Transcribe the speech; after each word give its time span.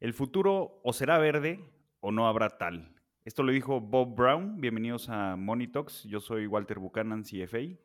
El 0.00 0.14
futuro 0.14 0.80
o 0.82 0.94
será 0.94 1.18
verde 1.18 1.60
o 2.00 2.10
no 2.10 2.26
habrá 2.26 2.56
tal. 2.56 2.94
Esto 3.26 3.42
lo 3.42 3.52
dijo 3.52 3.82
Bob 3.82 4.16
Brown. 4.16 4.58
Bienvenidos 4.58 5.10
a 5.10 5.36
Monitox. 5.36 6.04
Yo 6.04 6.20
soy 6.20 6.46
Walter 6.46 6.78
Buchanan, 6.78 7.22
CFA. 7.22 7.76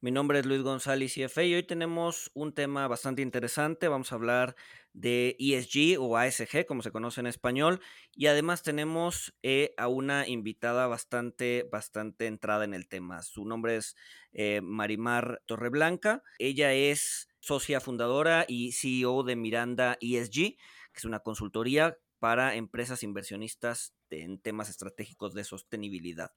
Mi 0.00 0.10
nombre 0.10 0.38
es 0.38 0.46
Luis 0.46 0.62
González, 0.62 1.12
CFA, 1.12 1.42
y 1.42 1.54
hoy 1.54 1.62
tenemos 1.62 2.30
un 2.32 2.54
tema 2.54 2.88
bastante 2.88 3.20
interesante. 3.20 3.88
Vamos 3.88 4.10
a 4.10 4.14
hablar 4.14 4.56
de 4.94 5.36
ESG 5.38 6.00
o 6.00 6.16
ASG, 6.16 6.64
como 6.64 6.80
se 6.80 6.92
conoce 6.92 7.20
en 7.20 7.26
español, 7.26 7.80
y 8.14 8.28
además 8.28 8.62
tenemos 8.62 9.34
eh, 9.42 9.74
a 9.76 9.88
una 9.88 10.26
invitada 10.26 10.86
bastante, 10.86 11.68
bastante 11.70 12.26
entrada 12.26 12.64
en 12.64 12.72
el 12.72 12.88
tema. 12.88 13.20
Su 13.20 13.44
nombre 13.44 13.76
es 13.76 13.96
eh, 14.32 14.62
Marimar 14.62 15.42
Torreblanca. 15.44 16.22
Ella 16.38 16.72
es 16.72 17.28
socia 17.40 17.80
fundadora 17.80 18.46
y 18.48 18.72
CEO 18.72 19.24
de 19.24 19.36
Miranda 19.36 19.98
ESG, 20.00 20.56
es 20.98 21.04
una 21.04 21.20
consultoría 21.20 21.98
para 22.20 22.54
empresas 22.54 23.02
inversionistas 23.02 23.94
en 24.10 24.38
temas 24.38 24.68
estratégicos 24.68 25.34
de 25.34 25.42
sostenibilidad. 25.44 26.32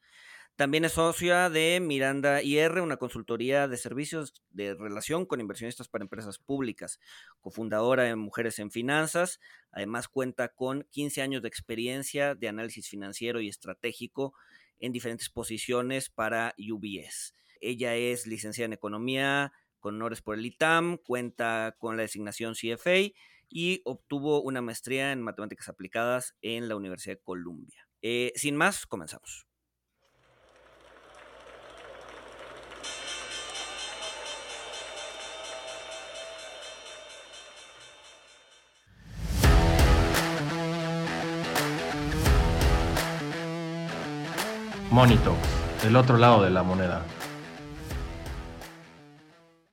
También 0.55 0.85
es 0.85 0.93
socia 0.93 1.49
de 1.49 1.79
Miranda 1.81 2.41
IR, 2.43 2.79
una 2.81 2.97
consultoría 2.97 3.67
de 3.67 3.75
servicios 3.75 4.35
de 4.51 4.75
relación 4.75 5.25
con 5.25 5.41
inversionistas 5.41 5.89
para 5.89 6.03
empresas 6.03 6.37
públicas, 6.37 6.99
cofundadora 7.41 8.03
de 8.03 8.15
Mujeres 8.15 8.59
en 8.59 8.69
Finanzas. 8.69 9.39
Además 9.71 10.07
cuenta 10.07 10.49
con 10.49 10.87
15 10.91 11.21
años 11.23 11.41
de 11.41 11.47
experiencia 11.47 12.35
de 12.35 12.47
análisis 12.47 12.87
financiero 12.87 13.41
y 13.41 13.49
estratégico 13.49 14.35
en 14.79 14.91
diferentes 14.91 15.29
posiciones 15.29 16.09
para 16.09 16.53
UBS. 16.57 17.33
Ella 17.59 17.95
es 17.95 18.27
licenciada 18.27 18.67
en 18.67 18.73
Economía 18.73 19.53
con 19.79 19.95
honores 19.95 20.21
por 20.21 20.37
el 20.37 20.45
ITAM, 20.45 20.97
cuenta 20.97 21.75
con 21.77 21.97
la 21.97 22.03
designación 22.03 22.53
CFA 22.53 23.11
y 23.53 23.81
obtuvo 23.85 24.41
una 24.41 24.61
maestría 24.61 25.11
en 25.11 25.21
matemáticas 25.21 25.69
aplicadas 25.69 26.35
en 26.41 26.67
la 26.67 26.75
Universidad 26.75 27.15
de 27.17 27.21
Columbia. 27.21 27.87
Eh, 28.01 28.33
sin 28.35 28.55
más, 28.55 28.87
comenzamos. 28.87 29.45
Monito, 44.89 45.35
el 45.85 45.95
otro 45.95 46.17
lado 46.17 46.43
de 46.43 46.49
la 46.49 46.63
moneda. 46.63 47.05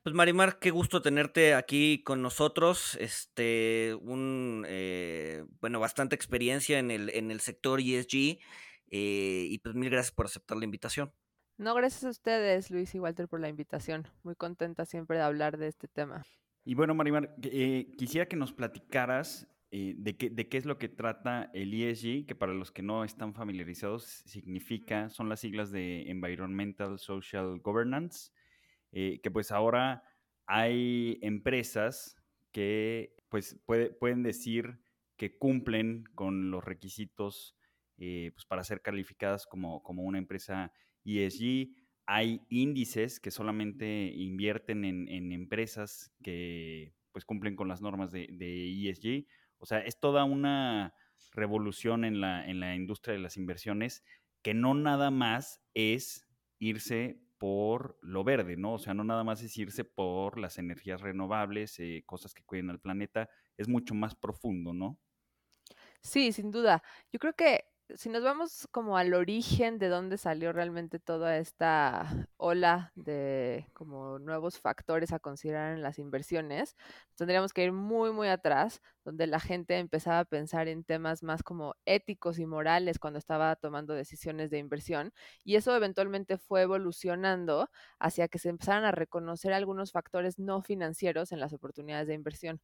Pues 0.02 0.14
Marimar, 0.14 0.58
qué 0.58 0.70
gusto 0.70 1.02
tenerte 1.02 1.54
aquí 1.54 2.02
con 2.02 2.22
nosotros. 2.22 2.96
Este, 3.00 3.94
un 4.00 4.64
eh, 4.66 5.44
bueno, 5.60 5.78
bastante 5.78 6.14
experiencia 6.14 6.78
en 6.78 6.90
el, 6.90 7.10
en 7.10 7.30
el 7.30 7.40
sector 7.40 7.80
ESG. 7.80 8.38
Eh, 8.90 9.46
y 9.50 9.58
pues 9.58 9.74
mil 9.74 9.90
gracias 9.90 10.12
por 10.12 10.26
aceptar 10.26 10.56
la 10.56 10.64
invitación. 10.64 11.12
No, 11.58 11.74
gracias 11.74 12.04
a 12.04 12.08
ustedes, 12.08 12.70
Luis 12.70 12.94
y 12.94 12.98
Walter, 12.98 13.28
por 13.28 13.40
la 13.40 13.50
invitación. 13.50 14.08
Muy 14.22 14.34
contenta 14.34 14.86
siempre 14.86 15.18
de 15.18 15.22
hablar 15.22 15.58
de 15.58 15.68
este 15.68 15.86
tema. 15.86 16.24
Y 16.64 16.74
bueno, 16.74 16.94
Marimar, 16.94 17.34
eh, 17.42 17.92
quisiera 17.98 18.26
que 18.26 18.36
nos 18.36 18.54
platicaras 18.54 19.46
eh, 19.70 19.94
de, 19.98 20.16
qué, 20.16 20.30
de 20.30 20.48
qué 20.48 20.56
es 20.56 20.64
lo 20.64 20.78
que 20.78 20.88
trata 20.88 21.50
el 21.52 21.74
ESG, 21.74 22.26
que 22.26 22.34
para 22.34 22.54
los 22.54 22.72
que 22.72 22.82
no 22.82 23.04
están 23.04 23.34
familiarizados 23.34 24.04
significa, 24.04 25.10
son 25.10 25.28
las 25.28 25.40
siglas 25.40 25.70
de 25.70 26.10
Environmental 26.10 26.98
Social 26.98 27.60
Governance, 27.60 28.32
eh, 28.92 29.20
que 29.22 29.30
pues 29.30 29.50
ahora 29.50 30.02
hay 30.46 31.18
empresas 31.22 32.16
que 32.52 33.16
pues 33.28 33.60
pueden 33.66 34.22
decir 34.22 34.80
que 35.16 35.38
cumplen 35.38 36.04
con 36.14 36.50
los 36.50 36.64
requisitos 36.64 37.56
eh, 37.98 38.32
pues, 38.34 38.44
para 38.46 38.64
ser 38.64 38.82
calificadas 38.82 39.46
como, 39.46 39.82
como 39.82 40.02
una 40.02 40.18
empresa 40.18 40.72
ESG. 41.04 41.68
Hay 42.06 42.42
índices 42.48 43.20
que 43.20 43.30
solamente 43.30 44.10
invierten 44.14 44.84
en, 44.84 45.32
empresas 45.32 46.10
que 46.22 46.92
pues 47.12 47.24
cumplen 47.24 47.54
con 47.54 47.68
las 47.68 47.80
normas 47.80 48.10
de, 48.10 48.28
de 48.32 48.90
ESG 48.90 49.26
o 49.60 49.66
sea, 49.66 49.80
es 49.80 50.00
toda 50.00 50.24
una 50.24 50.94
revolución 51.32 52.04
en 52.04 52.20
la, 52.20 52.44
en 52.44 52.60
la 52.60 52.74
industria 52.74 53.12
de 53.12 53.20
las 53.20 53.36
inversiones 53.36 54.02
que 54.42 54.54
no 54.54 54.74
nada 54.74 55.10
más 55.10 55.62
es 55.74 56.26
irse 56.58 57.20
por 57.40 57.96
lo 58.02 58.22
verde, 58.22 58.58
¿no? 58.58 58.74
O 58.74 58.78
sea, 58.78 58.92
no 58.92 59.02
nada 59.02 59.24
más 59.24 59.42
es 59.42 59.56
irse 59.56 59.82
por 59.82 60.38
las 60.38 60.58
energías 60.58 61.00
renovables, 61.00 61.80
eh, 61.80 62.02
cosas 62.04 62.34
que 62.34 62.44
cuiden 62.44 62.68
al 62.68 62.80
planeta, 62.80 63.30
es 63.56 63.66
mucho 63.66 63.94
más 63.94 64.14
profundo, 64.14 64.74
¿no? 64.74 64.98
Sí, 66.02 66.32
sin 66.32 66.50
duda. 66.50 66.82
Yo 67.10 67.18
creo 67.18 67.32
que 67.32 67.64
si 67.96 68.10
nos 68.10 68.22
vamos 68.22 68.68
como 68.70 68.98
al 68.98 69.14
origen 69.14 69.78
de 69.78 69.88
dónde 69.88 70.18
salió 70.18 70.52
realmente 70.52 70.98
toda 70.98 71.38
esta 71.38 72.28
ola 72.36 72.92
de 72.94 73.66
como 73.72 74.18
nuevos 74.18 74.58
factores 74.58 75.12
a 75.14 75.18
considerar 75.18 75.72
en 75.72 75.82
las 75.82 75.98
inversiones, 75.98 76.76
tendríamos 77.16 77.54
que 77.54 77.64
ir 77.64 77.72
muy, 77.72 78.12
muy 78.12 78.28
atrás, 78.28 78.82
donde 79.04 79.26
la 79.26 79.40
gente 79.40 79.78
empezaba 79.78 80.20
a 80.20 80.24
pensar 80.24 80.68
en 80.68 80.84
temas 80.84 81.22
más 81.22 81.42
como 81.42 81.74
éticos 81.84 82.38
y 82.38 82.46
morales 82.46 82.98
cuando 82.98 83.18
estaba 83.18 83.56
tomando 83.56 83.94
decisiones 83.94 84.50
de 84.50 84.58
inversión. 84.58 85.12
Y 85.44 85.56
eso 85.56 85.74
eventualmente 85.74 86.38
fue 86.38 86.62
evolucionando 86.62 87.70
hacia 87.98 88.28
que 88.28 88.38
se 88.38 88.48
empezaran 88.50 88.84
a 88.84 88.92
reconocer 88.92 89.52
algunos 89.52 89.92
factores 89.92 90.38
no 90.38 90.62
financieros 90.62 91.32
en 91.32 91.40
las 91.40 91.52
oportunidades 91.52 92.08
de 92.08 92.14
inversión. 92.14 92.60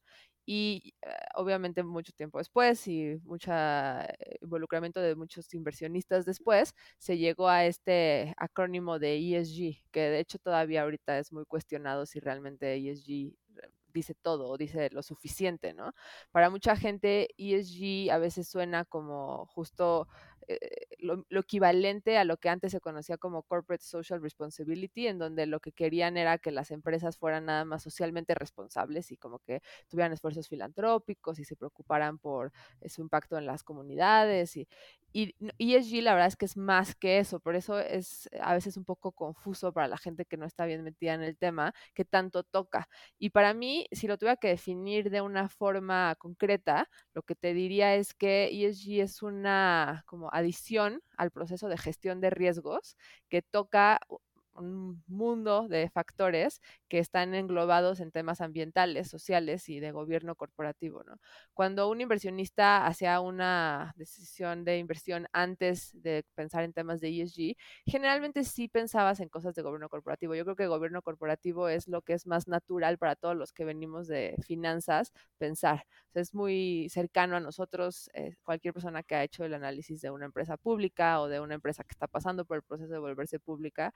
Y 0.49 0.95
eh, 1.03 1.09
obviamente 1.35 1.83
mucho 1.83 2.13
tiempo 2.13 2.39
después 2.39 2.87
y 2.87 3.17
mucho 3.25 3.51
eh, 3.53 4.39
involucramiento 4.43 5.01
de 5.01 5.17
muchos 5.17 5.53
inversionistas 5.55 6.25
después, 6.25 6.75
se 6.99 7.19
llegó 7.19 7.49
a 7.49 7.65
este 7.67 8.33
acrónimo 8.37 8.99
de 8.99 9.17
ESG, 9.17 9.83
que 9.91 10.01
de 10.01 10.21
hecho 10.21 10.39
todavía 10.39 10.83
ahorita 10.83 11.19
es 11.19 11.33
muy 11.33 11.45
cuestionado 11.47 12.07
si 12.07 12.21
realmente 12.21 12.75
ESG 12.77 13.35
dice 13.97 14.15
todo 14.15 14.49
o 14.49 14.57
dice 14.57 14.91
lo 14.93 15.03
suficiente, 15.03 15.75
¿no? 15.75 15.93
Para 16.31 16.51
mucha 16.51 16.77
gente 16.77 17.29
ESG 17.39 18.11
a 18.13 18.19
veces 18.19 18.47
suena 18.49 18.85
como 18.85 19.47
justo 19.47 20.07
eh, 20.49 20.87
lo, 20.99 21.25
equivalente 21.31 22.19
a 22.19 22.25
lo 22.25 22.37
que 22.37 22.49
antes 22.49 22.73
se 22.73 22.81
conocía 22.81 23.19
como 23.19 23.43
Corporate 23.43 23.85
Social 23.85 24.23
Responsibility, 24.23 25.07
en 25.09 25.19
donde 25.19 25.47
lo 25.47 25.61
que 25.61 25.73
querían 25.73 26.17
era 26.17 26.39
que 26.39 26.51
las 26.51 26.71
empresas 26.71 27.17
fueran 27.17 27.47
nada 27.47 27.65
más 27.65 27.83
socialmente 27.83 28.35
responsables 28.35 29.11
y 29.13 29.17
como 29.17 29.41
que 29.41 29.63
tuvieran 29.89 30.13
esfuerzos 30.13 30.49
filantrópicos 30.49 31.39
y 31.39 31.45
se 31.45 31.57
preocuparan 31.57 32.19
por 32.19 32.53
su 32.87 33.03
impacto 33.03 33.39
en 33.39 33.47
las 33.47 33.63
comunidades. 33.65 34.57
Y, 34.57 34.69
y 35.13 35.75
ESG 35.75 36.03
la 36.03 36.13
verdad 36.13 36.29
es 36.29 36.37
que 36.37 36.45
es 36.45 36.57
más 36.59 36.95
que 36.95 37.19
eso, 37.19 37.41
por 37.41 37.57
eso 37.57 37.79
es 37.79 38.29
a 38.41 38.53
veces 38.53 38.77
un 38.77 38.85
poco 38.85 39.13
confuso 39.13 39.73
para 39.73 39.89
la 39.89 39.97
gente 39.97 40.27
que 40.27 40.37
no 40.37 40.45
está 40.45 40.67
bien 40.67 40.83
metida 40.85 41.15
en 41.15 41.23
el 41.23 41.39
tema, 41.39 41.73
que 41.95 42.05
tanto 42.05 42.43
toca. 42.45 42.89
Y 43.19 43.31
para 43.31 43.55
mí, 43.55 43.87
si 43.93 44.07
lo 44.09 44.19
tuviera 44.19 44.37
que 44.37 44.49
definir 44.49 45.11
de 45.11 45.23
una 45.23 45.49
forma 45.49 46.15
concreta, 46.17 46.89
lo 47.15 47.23
que 47.23 47.35
te 47.35 47.55
diría 47.55 47.95
es 47.95 48.15
que 48.15 48.51
ESG 48.53 49.01
es 49.01 49.23
una 49.23 50.05
como 50.07 50.31
adición 50.37 51.03
al 51.17 51.31
proceso 51.31 51.69
de 51.69 51.79
gestión 51.79 52.21
de 52.21 52.31
riesgos 52.31 52.97
que 53.29 53.43
toca 53.43 54.01
un 54.59 55.03
mundo 55.07 55.69
de 55.69 55.89
factores 55.91 56.61
que 56.89 56.99
están 56.99 57.35
englobados 57.35 58.01
en 58.01 58.11
temas 58.11 58.41
ambientales, 58.41 59.09
sociales 59.09 59.69
y 59.69 59.81
de 59.81 59.93
gobierno 59.93 60.35
corporativo. 60.35 61.03
¿no? 61.05 61.19
Cuando 61.55 61.89
un 61.91 62.01
inversionista 62.01 62.87
hacía 62.87 63.21
una 63.21 63.93
decisión 63.97 64.65
de 64.65 64.79
inversión 64.79 65.27
antes 65.33 65.91
de 66.03 66.25
pensar 66.35 66.65
en 66.65 66.73
temas 66.73 67.01
de 67.01 67.09
ESG, 67.09 67.57
generalmente 67.87 68.45
sí 68.45 68.69
pensabas 68.69 69.21
en 69.21 69.29
cosas 69.29 69.55
de 69.55 69.63
gobierno 69.63 69.89
corporativo. 69.89 70.35
Yo 70.35 70.45
creo 70.45 70.57
que 70.57 70.67
gobierno 70.67 71.03
corporativo 71.03 71.69
es 71.69 71.89
lo 71.89 72.03
que 72.03 72.15
es 72.15 72.27
más 72.27 72.49
natural 72.49 72.99
para 72.99 73.17
todos 73.17 73.37
los 73.37 73.53
que 73.53 73.65
venimos 73.65 74.07
de 74.07 74.37
finanzas 74.47 75.13
pensar. 75.39 75.87
es 76.15 76.35
muy 76.35 76.89
cercano 76.91 77.37
a 77.37 77.41
nosotros, 77.41 78.11
eh, 78.15 78.37
cualquier 78.43 78.73
persona 78.73 79.03
que 79.03 79.15
ha 79.17 79.23
hecho 79.25 79.45
el 79.45 79.53
análisis 79.55 80.01
de 80.01 80.11
una 80.11 80.27
empresa 80.27 80.57
pública 80.57 81.21
o 81.21 81.29
de 81.29 81.41
una 81.41 81.55
empresa 81.55 81.85
que 81.85 81.93
está 81.93 82.07
pasando 82.07 82.45
por 82.47 82.57
el 82.57 82.63
proceso 82.63 82.93
de 82.93 82.99
volverse 82.99 83.39
pública, 83.39 83.93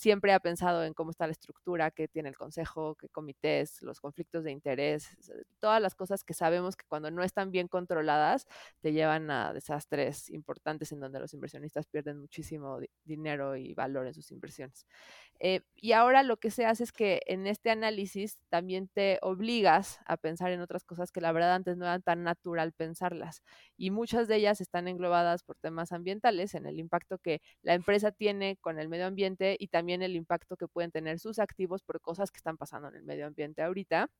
siempre 0.00 0.32
ha 0.32 0.40
pensado 0.40 0.82
en 0.82 0.94
cómo 0.94 1.10
está 1.10 1.26
la 1.26 1.32
estructura 1.32 1.90
que 1.90 2.08
tiene 2.08 2.30
el 2.30 2.36
consejo, 2.36 2.94
qué 2.94 3.10
comités, 3.10 3.82
los 3.82 4.00
conflictos 4.00 4.44
de 4.44 4.50
interés, 4.50 5.06
todas 5.58 5.82
las 5.82 5.94
cosas 5.94 6.24
que 6.24 6.32
sabemos 6.32 6.74
que 6.74 6.86
cuando 6.88 7.10
no 7.10 7.22
están 7.22 7.50
bien 7.50 7.68
controladas 7.68 8.46
te 8.80 8.94
llevan 8.94 9.30
a 9.30 9.52
desastres 9.52 10.30
importantes 10.30 10.90
en 10.92 11.00
donde 11.00 11.20
los 11.20 11.34
inversionistas 11.34 11.86
pierden 11.86 12.18
muchísimo 12.18 12.78
dinero 13.04 13.56
y 13.56 13.74
valor 13.74 14.06
en 14.06 14.14
sus 14.14 14.30
inversiones. 14.30 14.86
Eh, 15.38 15.60
y 15.76 15.92
ahora 15.92 16.22
lo 16.22 16.38
que 16.38 16.50
se 16.50 16.64
hace 16.64 16.84
es 16.84 16.92
que 16.92 17.20
en 17.26 17.46
este 17.46 17.70
análisis 17.70 18.38
también 18.48 18.88
te 18.88 19.18
obligas 19.20 20.00
a 20.06 20.16
pensar 20.16 20.50
en 20.52 20.62
otras 20.62 20.84
cosas 20.84 21.12
que 21.12 21.20
la 21.20 21.32
verdad 21.32 21.54
antes 21.54 21.76
no 21.76 21.84
era 21.84 21.98
tan 21.98 22.22
natural 22.22 22.72
pensarlas. 22.72 23.42
Y 23.76 23.90
muchas 23.90 24.28
de 24.28 24.36
ellas 24.36 24.62
están 24.62 24.88
englobadas 24.88 25.42
por 25.42 25.56
temas 25.56 25.92
ambientales, 25.92 26.54
en 26.54 26.66
el 26.66 26.78
impacto 26.78 27.18
que 27.18 27.42
la 27.62 27.74
empresa 27.74 28.12
tiene 28.12 28.56
con 28.56 28.78
el 28.78 28.88
medio 28.88 29.06
ambiente 29.06 29.56
y 29.58 29.68
también 29.68 29.89
el 30.02 30.16
impacto 30.16 30.56
que 30.56 30.68
pueden 30.68 30.90
tener 30.90 31.18
sus 31.18 31.38
activos 31.38 31.82
por 31.82 32.00
cosas 32.00 32.30
que 32.30 32.38
están 32.38 32.56
pasando 32.56 32.88
en 32.88 32.96
el 32.96 33.02
medio 33.04 33.26
ambiente 33.26 33.62
ahorita 33.62 34.10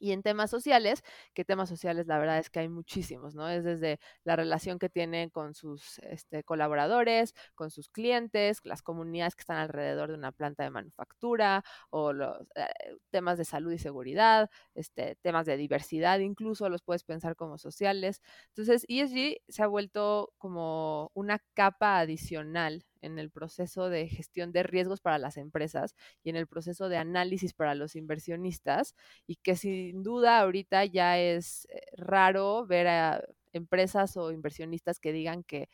Y 0.00 0.10
en 0.12 0.22
temas 0.24 0.50
sociales, 0.50 1.02
que 1.32 1.44
temas 1.44 1.68
sociales 1.68 2.08
la 2.08 2.18
verdad 2.18 2.38
es 2.38 2.50
que 2.50 2.58
hay 2.60 2.68
muchísimos, 2.68 3.36
¿no? 3.36 3.48
Es 3.48 3.62
desde 3.64 4.00
la 4.24 4.34
relación 4.34 4.80
que 4.80 4.88
tienen 4.88 5.30
con 5.30 5.54
sus 5.54 6.00
este, 6.00 6.42
colaboradores, 6.42 7.34
con 7.54 7.70
sus 7.70 7.88
clientes, 7.88 8.58
las 8.64 8.82
comunidades 8.82 9.36
que 9.36 9.42
están 9.42 9.58
alrededor 9.58 10.10
de 10.10 10.16
una 10.16 10.32
planta 10.32 10.64
de 10.64 10.70
manufactura, 10.70 11.64
o 11.90 12.12
los 12.12 12.36
eh, 12.56 12.66
temas 13.10 13.38
de 13.38 13.44
salud 13.44 13.72
y 13.72 13.78
seguridad, 13.78 14.50
este, 14.74 15.16
temas 15.22 15.46
de 15.46 15.56
diversidad, 15.56 16.18
incluso 16.18 16.68
los 16.68 16.82
puedes 16.82 17.04
pensar 17.04 17.36
como 17.36 17.56
sociales. 17.58 18.20
Entonces, 18.48 18.84
ESG 18.88 19.38
se 19.48 19.62
ha 19.62 19.66
vuelto 19.68 20.32
como 20.38 21.10
una 21.14 21.38
capa 21.54 21.98
adicional 22.00 22.84
en 23.02 23.18
el 23.18 23.30
proceso 23.30 23.88
de 23.88 24.08
gestión 24.08 24.52
de 24.52 24.62
riesgos 24.62 25.00
para 25.00 25.18
las 25.18 25.36
empresas 25.36 25.94
y 26.22 26.30
en 26.30 26.36
el 26.36 26.46
proceso 26.46 26.88
de 26.88 26.96
análisis 26.96 27.52
para 27.52 27.74
los 27.74 27.96
inversionistas 27.96 28.94
y 29.26 29.36
que 29.36 29.56
sin 29.56 30.02
duda 30.02 30.40
ahorita 30.40 30.84
ya 30.86 31.18
es 31.18 31.66
eh, 31.70 31.80
raro 31.96 32.66
ver 32.66 32.88
a 32.88 33.22
empresas 33.52 34.16
o 34.16 34.32
inversionistas 34.32 34.98
que 34.98 35.12
digan 35.12 35.44
que 35.44 35.68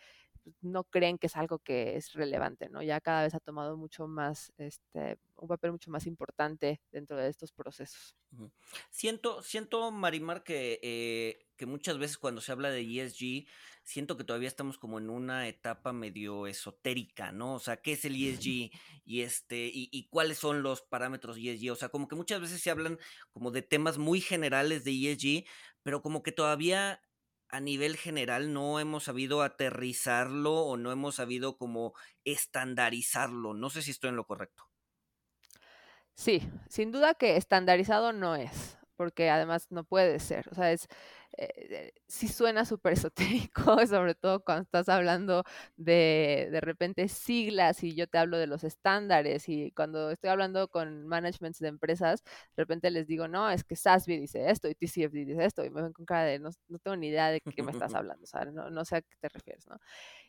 pues, 0.50 0.72
no 0.72 0.84
creen 0.84 1.18
que 1.18 1.26
es 1.26 1.36
algo 1.36 1.58
que 1.58 1.96
es 1.96 2.12
relevante, 2.12 2.68
¿no? 2.68 2.82
Ya 2.82 3.00
cada 3.00 3.22
vez 3.22 3.34
ha 3.34 3.40
tomado 3.40 3.76
mucho 3.76 4.06
más, 4.06 4.52
este, 4.58 5.18
un 5.36 5.48
papel 5.48 5.72
mucho 5.72 5.90
más 5.90 6.06
importante 6.06 6.80
dentro 6.90 7.16
de 7.16 7.28
estos 7.28 7.52
procesos. 7.52 8.16
Siento, 8.90 9.42
siento, 9.42 9.90
Marimar, 9.90 10.42
que, 10.42 10.80
eh, 10.82 11.46
que 11.56 11.66
muchas 11.66 11.98
veces 11.98 12.18
cuando 12.18 12.40
se 12.40 12.52
habla 12.52 12.70
de 12.70 12.82
ESG, 12.82 13.46
siento 13.82 14.16
que 14.16 14.24
todavía 14.24 14.48
estamos 14.48 14.78
como 14.78 14.98
en 14.98 15.10
una 15.10 15.48
etapa 15.48 15.92
medio 15.92 16.46
esotérica, 16.46 17.32
¿no? 17.32 17.54
O 17.54 17.58
sea, 17.58 17.78
¿qué 17.78 17.92
es 17.92 18.04
el 18.04 18.16
ESG? 18.16 18.70
Y 19.04 19.22
este, 19.22 19.66
y, 19.66 19.88
y, 19.90 20.08
cuáles 20.08 20.38
son 20.38 20.62
los 20.62 20.82
parámetros 20.82 21.38
ESG. 21.38 21.72
O 21.72 21.76
sea, 21.76 21.88
como 21.88 22.08
que 22.08 22.16
muchas 22.16 22.40
veces 22.40 22.60
se 22.60 22.70
hablan 22.70 22.98
como 23.32 23.50
de 23.50 23.62
temas 23.62 23.96
muy 23.98 24.20
generales 24.20 24.84
de 24.84 24.92
ESG, 24.92 25.46
pero 25.82 26.02
como 26.02 26.22
que 26.22 26.32
todavía 26.32 27.00
a 27.48 27.60
nivel 27.60 27.96
general 27.96 28.52
no 28.52 28.80
hemos 28.80 29.04
sabido 29.04 29.42
aterrizarlo 29.42 30.54
o 30.54 30.76
no 30.76 30.92
hemos 30.92 31.16
sabido 31.16 31.56
como 31.56 31.94
estandarizarlo. 32.24 33.54
No 33.54 33.70
sé 33.70 33.82
si 33.82 33.90
estoy 33.90 34.10
en 34.10 34.16
lo 34.16 34.26
correcto. 34.26 34.64
Sí, 36.14 36.42
sin 36.68 36.90
duda 36.92 37.14
que 37.14 37.36
estandarizado 37.36 38.12
no 38.12 38.34
es, 38.34 38.76
porque 38.96 39.30
además 39.30 39.68
no 39.70 39.84
puede 39.84 40.18
ser. 40.18 40.48
O 40.50 40.54
sea, 40.54 40.72
es, 40.72 40.88
eh, 41.38 41.92
sí 42.08 42.28
suena 42.28 42.64
súper 42.64 42.94
esotérico, 42.94 43.62
sobre 43.86 44.14
todo 44.14 44.42
cuando 44.44 44.62
estás 44.62 44.88
hablando 44.88 45.44
de 45.76 46.48
de 46.50 46.60
repente 46.60 47.08
siglas 47.08 47.82
y 47.84 47.94
yo 47.94 48.08
te 48.08 48.18
hablo 48.18 48.38
de 48.38 48.46
los 48.48 48.64
estándares 48.64 49.48
y 49.48 49.70
cuando 49.72 50.10
estoy 50.10 50.30
hablando 50.30 50.68
con 50.68 51.06
managements 51.06 51.58
de 51.60 51.68
empresas, 51.68 52.22
de 52.56 52.62
repente 52.62 52.90
les 52.90 53.06
digo, 53.06 53.28
no, 53.28 53.50
es 53.50 53.64
que 53.64 53.76
SASB 53.76 54.18
dice 54.18 54.50
esto 54.50 54.68
y 54.68 54.74
TCFD 54.74 55.24
dice 55.26 55.44
esto 55.44 55.64
y 55.64 55.70
me 55.70 55.82
ven 55.82 55.92
con 55.92 56.04
cara 56.06 56.24
de 56.24 56.38
no, 56.40 56.50
no 56.68 56.78
tengo 56.78 56.96
ni 56.96 57.08
idea 57.08 57.30
de 57.30 57.40
qué 57.40 57.62
me 57.62 57.72
estás 57.72 57.94
hablando, 57.94 58.24
o 58.24 58.26
sea, 58.26 58.44
no, 58.46 58.70
no 58.70 58.84
sé 58.84 58.96
a 58.96 59.02
qué 59.02 59.16
te 59.20 59.28
refieres, 59.28 59.66
¿no? 59.68 59.78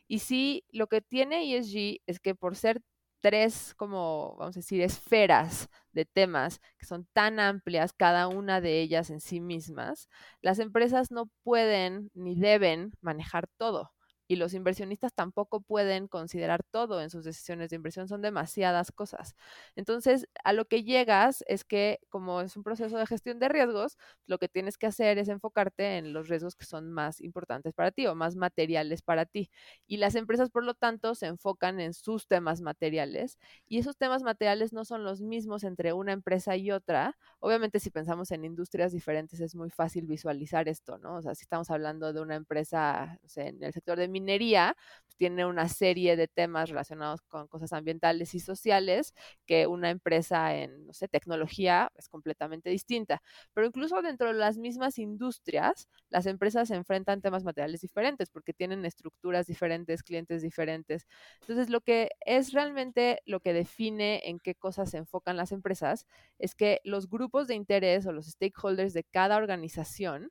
Y 0.08 0.20
sí, 0.20 0.64
lo 0.70 0.88
que 0.88 1.00
tiene 1.00 1.54
ESG 1.56 2.02
es 2.06 2.20
que 2.20 2.34
por 2.34 2.56
ser 2.56 2.82
tres, 3.20 3.74
como 3.76 4.36
vamos 4.38 4.56
a 4.56 4.60
decir, 4.60 4.80
esferas 4.82 5.68
de 5.92 6.04
temas 6.04 6.60
que 6.78 6.86
son 6.86 7.06
tan 7.12 7.40
amplias, 7.40 7.92
cada 7.92 8.28
una 8.28 8.60
de 8.60 8.80
ellas 8.80 9.10
en 9.10 9.20
sí 9.20 9.40
mismas, 9.40 10.08
las 10.40 10.58
empresas 10.58 11.10
no 11.10 11.30
pueden 11.42 12.10
ni 12.14 12.36
deben 12.36 12.92
manejar 13.00 13.46
todo 13.58 13.92
y 14.30 14.36
los 14.36 14.54
inversionistas 14.54 15.12
tampoco 15.12 15.60
pueden 15.60 16.06
considerar 16.06 16.62
todo 16.62 17.00
en 17.02 17.10
sus 17.10 17.24
decisiones 17.24 17.68
de 17.70 17.76
inversión, 17.76 18.06
son 18.06 18.22
demasiadas 18.22 18.92
cosas. 18.92 19.34
Entonces, 19.74 20.28
a 20.44 20.52
lo 20.52 20.66
que 20.66 20.84
llegas 20.84 21.42
es 21.48 21.64
que 21.64 21.98
como 22.10 22.40
es 22.40 22.56
un 22.56 22.62
proceso 22.62 22.96
de 22.96 23.06
gestión 23.06 23.40
de 23.40 23.48
riesgos, 23.48 23.98
lo 24.26 24.38
que 24.38 24.48
tienes 24.48 24.78
que 24.78 24.86
hacer 24.86 25.18
es 25.18 25.28
enfocarte 25.28 25.98
en 25.98 26.12
los 26.12 26.28
riesgos 26.28 26.54
que 26.54 26.64
son 26.64 26.92
más 26.92 27.20
importantes 27.20 27.74
para 27.74 27.90
ti 27.90 28.06
o 28.06 28.14
más 28.14 28.36
materiales 28.36 29.02
para 29.02 29.26
ti. 29.26 29.50
Y 29.88 29.96
las 29.96 30.14
empresas, 30.14 30.48
por 30.50 30.62
lo 30.64 30.74
tanto, 30.74 31.16
se 31.16 31.26
enfocan 31.26 31.80
en 31.80 31.92
sus 31.92 32.28
temas 32.28 32.60
materiales 32.60 33.36
y 33.66 33.78
esos 33.78 33.96
temas 33.96 34.22
materiales 34.22 34.72
no 34.72 34.84
son 34.84 35.02
los 35.02 35.20
mismos 35.22 35.64
entre 35.64 35.92
una 35.92 36.12
empresa 36.12 36.56
y 36.56 36.70
otra. 36.70 37.18
Obviamente, 37.40 37.80
si 37.80 37.90
pensamos 37.90 38.30
en 38.30 38.44
industrias 38.44 38.92
diferentes, 38.92 39.40
es 39.40 39.56
muy 39.56 39.70
fácil 39.70 40.06
visualizar 40.06 40.68
esto, 40.68 40.98
¿no? 40.98 41.16
O 41.16 41.22
sea, 41.22 41.34
si 41.34 41.42
estamos 41.42 41.68
hablando 41.70 42.12
de 42.12 42.20
una 42.20 42.36
empresa 42.36 43.18
en 43.36 43.62
el 43.62 43.72
sector 43.72 43.98
de 43.98 44.08
minería 44.20 44.76
pues, 45.04 45.16
tiene 45.16 45.44
una 45.46 45.68
serie 45.68 46.16
de 46.16 46.28
temas 46.28 46.68
relacionados 46.68 47.22
con 47.22 47.48
cosas 47.48 47.72
ambientales 47.72 48.34
y 48.34 48.40
sociales 48.40 49.14
que 49.46 49.66
una 49.66 49.90
empresa 49.90 50.54
en, 50.54 50.88
tecnología 51.10 51.90
es 51.96 52.08
completamente 52.08 52.70
distinta. 52.70 53.22
Pero 53.54 53.66
incluso 53.66 54.02
dentro 54.02 54.28
de 54.28 54.34
las 54.34 54.58
mismas 54.58 54.98
industrias, 54.98 55.88
las 56.10 56.26
empresas 56.26 56.70
enfrentan 56.70 57.20
temas 57.22 57.44
materiales 57.44 57.80
diferentes 57.80 58.30
porque 58.30 58.52
tienen 58.52 58.84
estructuras 58.84 59.46
diferentes, 59.46 60.02
clientes 60.02 60.42
diferentes. 60.42 61.06
Entonces, 61.40 61.70
lo 61.70 61.80
que 61.80 62.10
es 62.20 62.52
realmente 62.52 63.20
lo 63.26 63.40
que 63.40 63.52
define 63.52 64.22
en 64.28 64.38
qué 64.38 64.54
cosas 64.54 64.90
se 64.90 64.98
enfocan 64.98 65.36
las 65.36 65.52
empresas 65.52 66.06
es 66.38 66.54
que 66.54 66.80
los 66.84 67.08
grupos 67.08 67.48
de 67.48 67.54
interés 67.54 68.06
o 68.06 68.12
los 68.12 68.26
stakeholders 68.26 68.92
de 68.92 69.04
cada 69.04 69.36
organización 69.36 70.30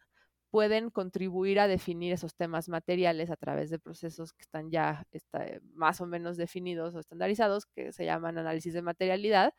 pueden 0.52 0.90
contribuir 0.90 1.60
a 1.60 1.68
definir 1.68 2.14
esos 2.14 2.36
temas 2.36 2.70
materiales 2.70 3.30
a 3.30 3.36
través 3.36 3.70
de 3.70 3.80
procesos 3.80 4.34
que 4.34 4.42
están 4.42 4.72
ya 4.72 5.06
está, 5.12 5.46
más 5.74 6.02
o 6.02 6.08
menos 6.08 6.38
definidos 6.38 6.96
o 6.96 7.00
estandarizados, 7.00 7.66
que 7.68 7.92
se 7.92 8.06
llaman 8.06 8.38
análisis 8.38 8.74
de 8.74 8.82
materialidad, 8.82 9.54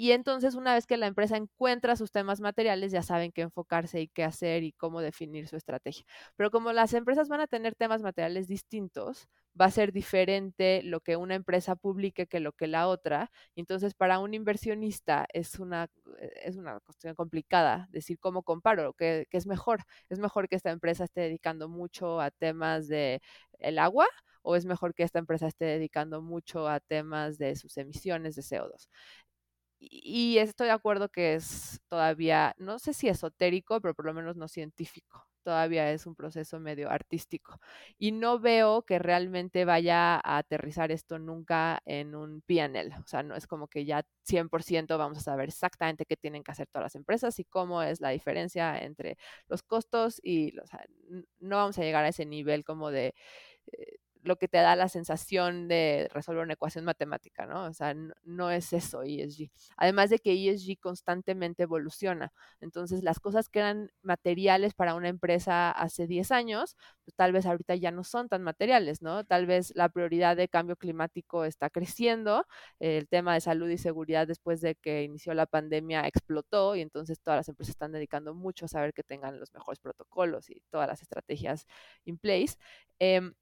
y 0.00 0.12
entonces 0.12 0.54
una 0.54 0.74
vez 0.74 0.86
que 0.86 0.96
la 0.96 1.08
empresa 1.08 1.36
encuentra 1.36 1.96
sus 1.96 2.12
temas 2.12 2.40
materiales, 2.40 2.92
ya 2.92 3.02
saben 3.02 3.32
qué 3.32 3.42
enfocarse 3.42 4.00
y 4.00 4.06
qué 4.06 4.22
hacer 4.22 4.62
y 4.62 4.70
cómo 4.70 5.00
definir 5.00 5.48
su 5.48 5.56
estrategia. 5.56 6.04
Pero 6.36 6.52
como 6.52 6.72
las 6.72 6.94
empresas 6.94 7.28
van 7.28 7.40
a 7.40 7.48
tener 7.48 7.74
temas 7.74 8.00
materiales 8.00 8.46
distintos, 8.46 9.28
va 9.60 9.64
a 9.64 9.72
ser 9.72 9.90
diferente 9.90 10.82
lo 10.84 11.00
que 11.00 11.16
una 11.16 11.34
empresa 11.34 11.74
publique 11.74 12.28
que 12.28 12.38
lo 12.38 12.52
que 12.52 12.68
la 12.68 12.86
otra. 12.86 13.32
Entonces, 13.56 13.94
para 13.94 14.20
un 14.20 14.34
inversionista 14.34 15.26
es 15.32 15.58
una, 15.58 15.88
es 16.44 16.56
una 16.56 16.78
cuestión 16.78 17.16
complicada 17.16 17.88
decir 17.90 18.20
cómo 18.20 18.44
comparo, 18.44 18.94
qué, 18.94 19.26
es 19.32 19.48
mejor. 19.48 19.82
¿Es 20.10 20.20
mejor 20.20 20.48
que 20.48 20.54
esta 20.54 20.70
empresa 20.70 21.02
esté 21.02 21.22
dedicando 21.22 21.68
mucho 21.68 22.20
a 22.20 22.30
temas 22.30 22.86
de 22.86 23.20
el 23.58 23.80
agua? 23.80 24.06
o 24.42 24.56
es 24.56 24.64
mejor 24.64 24.94
que 24.94 25.02
esta 25.02 25.18
empresa 25.18 25.48
esté 25.48 25.64
dedicando 25.66 26.22
mucho 26.22 26.68
a 26.68 26.80
temas 26.80 27.36
de 27.36 27.56
sus 27.56 27.76
emisiones 27.76 28.36
de 28.36 28.42
CO2 28.42 28.88
y 29.80 30.38
estoy 30.38 30.66
de 30.66 30.72
acuerdo 30.72 31.08
que 31.08 31.34
es 31.34 31.80
todavía, 31.88 32.54
no 32.58 32.78
sé 32.78 32.94
si 32.94 33.08
esotérico, 33.08 33.80
pero 33.80 33.94
por 33.94 34.06
lo 34.06 34.14
menos 34.14 34.36
no 34.36 34.48
científico. 34.48 35.26
Todavía 35.44 35.90
es 35.92 36.06
un 36.06 36.14
proceso 36.14 36.60
medio 36.60 36.90
artístico. 36.90 37.58
Y 37.98 38.12
no 38.12 38.38
veo 38.38 38.82
que 38.82 38.98
realmente 38.98 39.64
vaya 39.64 40.16
a 40.16 40.38
aterrizar 40.38 40.92
esto 40.92 41.18
nunca 41.18 41.80
en 41.86 42.14
un 42.14 42.42
PNL. 42.42 42.94
O 43.02 43.06
sea, 43.06 43.22
no 43.22 43.34
es 43.34 43.46
como 43.46 43.68
que 43.68 43.84
ya 43.86 44.04
100% 44.24 44.98
vamos 44.98 45.18
a 45.18 45.20
saber 45.22 45.48
exactamente 45.48 46.04
qué 46.04 46.16
tienen 46.16 46.42
que 46.42 46.50
hacer 46.52 46.66
todas 46.68 46.84
las 46.86 46.94
empresas 46.96 47.38
y 47.38 47.44
cómo 47.44 47.82
es 47.82 48.00
la 48.00 48.10
diferencia 48.10 48.78
entre 48.78 49.16
los 49.48 49.62
costos 49.62 50.20
y 50.22 50.50
los, 50.52 50.68
no 51.40 51.56
vamos 51.56 51.78
a 51.78 51.82
llegar 51.82 52.04
a 52.04 52.08
ese 52.08 52.26
nivel 52.26 52.64
como 52.64 52.90
de... 52.90 53.14
Eh, 54.28 54.28
lo 54.28 54.36
que 54.36 54.48
te 54.48 54.58
da 54.58 54.76
la 54.76 54.88
sensación 54.88 55.68
de 55.68 56.08
resolver 56.12 56.42
una 56.44 56.54
ecuación 56.54 56.84
matemática, 56.84 57.46
¿no? 57.46 57.64
O 57.64 57.72
sea, 57.72 57.94
no, 58.24 58.50
es 58.50 58.72
eso 58.72 59.02
ESG. 59.02 59.50
Además 59.76 60.10
de 60.10 60.18
que 60.18 60.32
ESG 60.32 60.78
constantemente 60.80 61.62
evoluciona. 61.64 62.32
Entonces, 62.60 63.02
las 63.02 63.20
cosas 63.20 63.48
que 63.48 63.60
eran 63.60 63.90
materiales 64.02 64.74
para 64.74 64.94
una 64.94 65.08
empresa 65.08 65.70
hace 65.70 66.06
10 66.06 66.30
años, 66.32 66.76
pues 67.04 67.14
tal 67.16 67.32
vez 67.32 67.46
ahorita 67.46 67.74
ya 67.76 67.90
no 67.90 68.04
son 68.04 68.28
tan 68.28 68.42
materiales, 68.42 69.02
¿no? 69.02 69.24
Tal 69.24 69.46
vez 69.46 69.72
la 69.74 69.88
prioridad 69.88 70.36
de 70.36 70.48
cambio 70.48 70.76
climático 70.76 71.44
está 71.44 71.70
creciendo, 71.70 72.46
el 72.80 73.08
tema 73.08 73.34
de 73.34 73.40
salud 73.40 73.68
y 73.70 73.78
seguridad 73.78 74.26
después 74.26 74.60
de 74.60 74.74
que 74.74 75.02
inició 75.04 75.34
la 75.34 75.46
pandemia 75.46 76.06
explotó 76.06 76.76
y 76.76 76.80
entonces 76.82 77.20
todas 77.20 77.38
las 77.38 77.48
empresas 77.48 77.70
están 77.70 77.92
dedicando 77.92 78.34
mucho 78.34 78.66
a 78.66 78.68
saber 78.68 78.92
que 78.92 79.02
tengan 79.02 79.40
los 79.40 79.52
mejores 79.54 79.78
protocolos 79.80 80.50
y 80.50 80.62
todas 80.70 80.88
las 80.88 81.02
estrategias 81.02 81.66
in 82.04 82.18
place. 82.18 82.56
Em, 82.98 83.34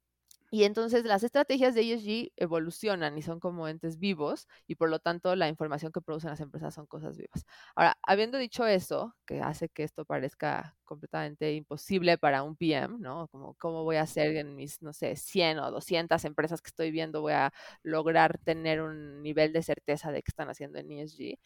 y 0.51 0.63
entonces 0.63 1.03
las 1.05 1.23
estrategias 1.23 1.75
de 1.75 1.81
ESG 1.81 2.31
evolucionan 2.37 3.17
y 3.17 3.21
son 3.21 3.39
como 3.39 3.67
entes 3.67 3.99
vivos 3.99 4.47
y 4.67 4.75
por 4.75 4.89
lo 4.89 4.99
tanto 4.99 5.35
la 5.35 5.49
información 5.49 5.91
que 5.91 6.01
producen 6.01 6.29
las 6.29 6.39
empresas 6.39 6.73
son 6.73 6.85
cosas 6.87 7.17
vivas. 7.17 7.45
Ahora, 7.75 7.97
habiendo 8.03 8.37
dicho 8.37 8.65
eso, 8.65 9.15
que 9.25 9.41
hace 9.41 9.69
que 9.69 9.83
esto 9.83 10.05
parezca 10.05 10.77
completamente 10.85 11.53
imposible 11.53 12.17
para 12.17 12.43
un 12.43 12.55
PM, 12.55 12.97
¿no? 12.99 13.27
Como 13.27 13.55
cómo 13.55 13.83
voy 13.83 13.97
a 13.97 14.03
hacer 14.03 14.35
en 14.37 14.55
mis, 14.55 14.81
no 14.81 14.93
sé, 14.93 15.15
100 15.17 15.59
o 15.59 15.69
200 15.71 16.23
empresas 16.25 16.61
que 16.61 16.69
estoy 16.69 16.91
viendo, 16.91 17.21
voy 17.21 17.33
a 17.33 17.51
lograr 17.83 18.37
tener 18.39 18.81
un 18.81 19.21
nivel 19.21 19.51
de 19.53 19.63
certeza 19.63 20.11
de 20.11 20.21
que 20.23 20.29
están 20.29 20.49
haciendo 20.49 20.79
en 20.79 20.91
ESG. 20.91 21.39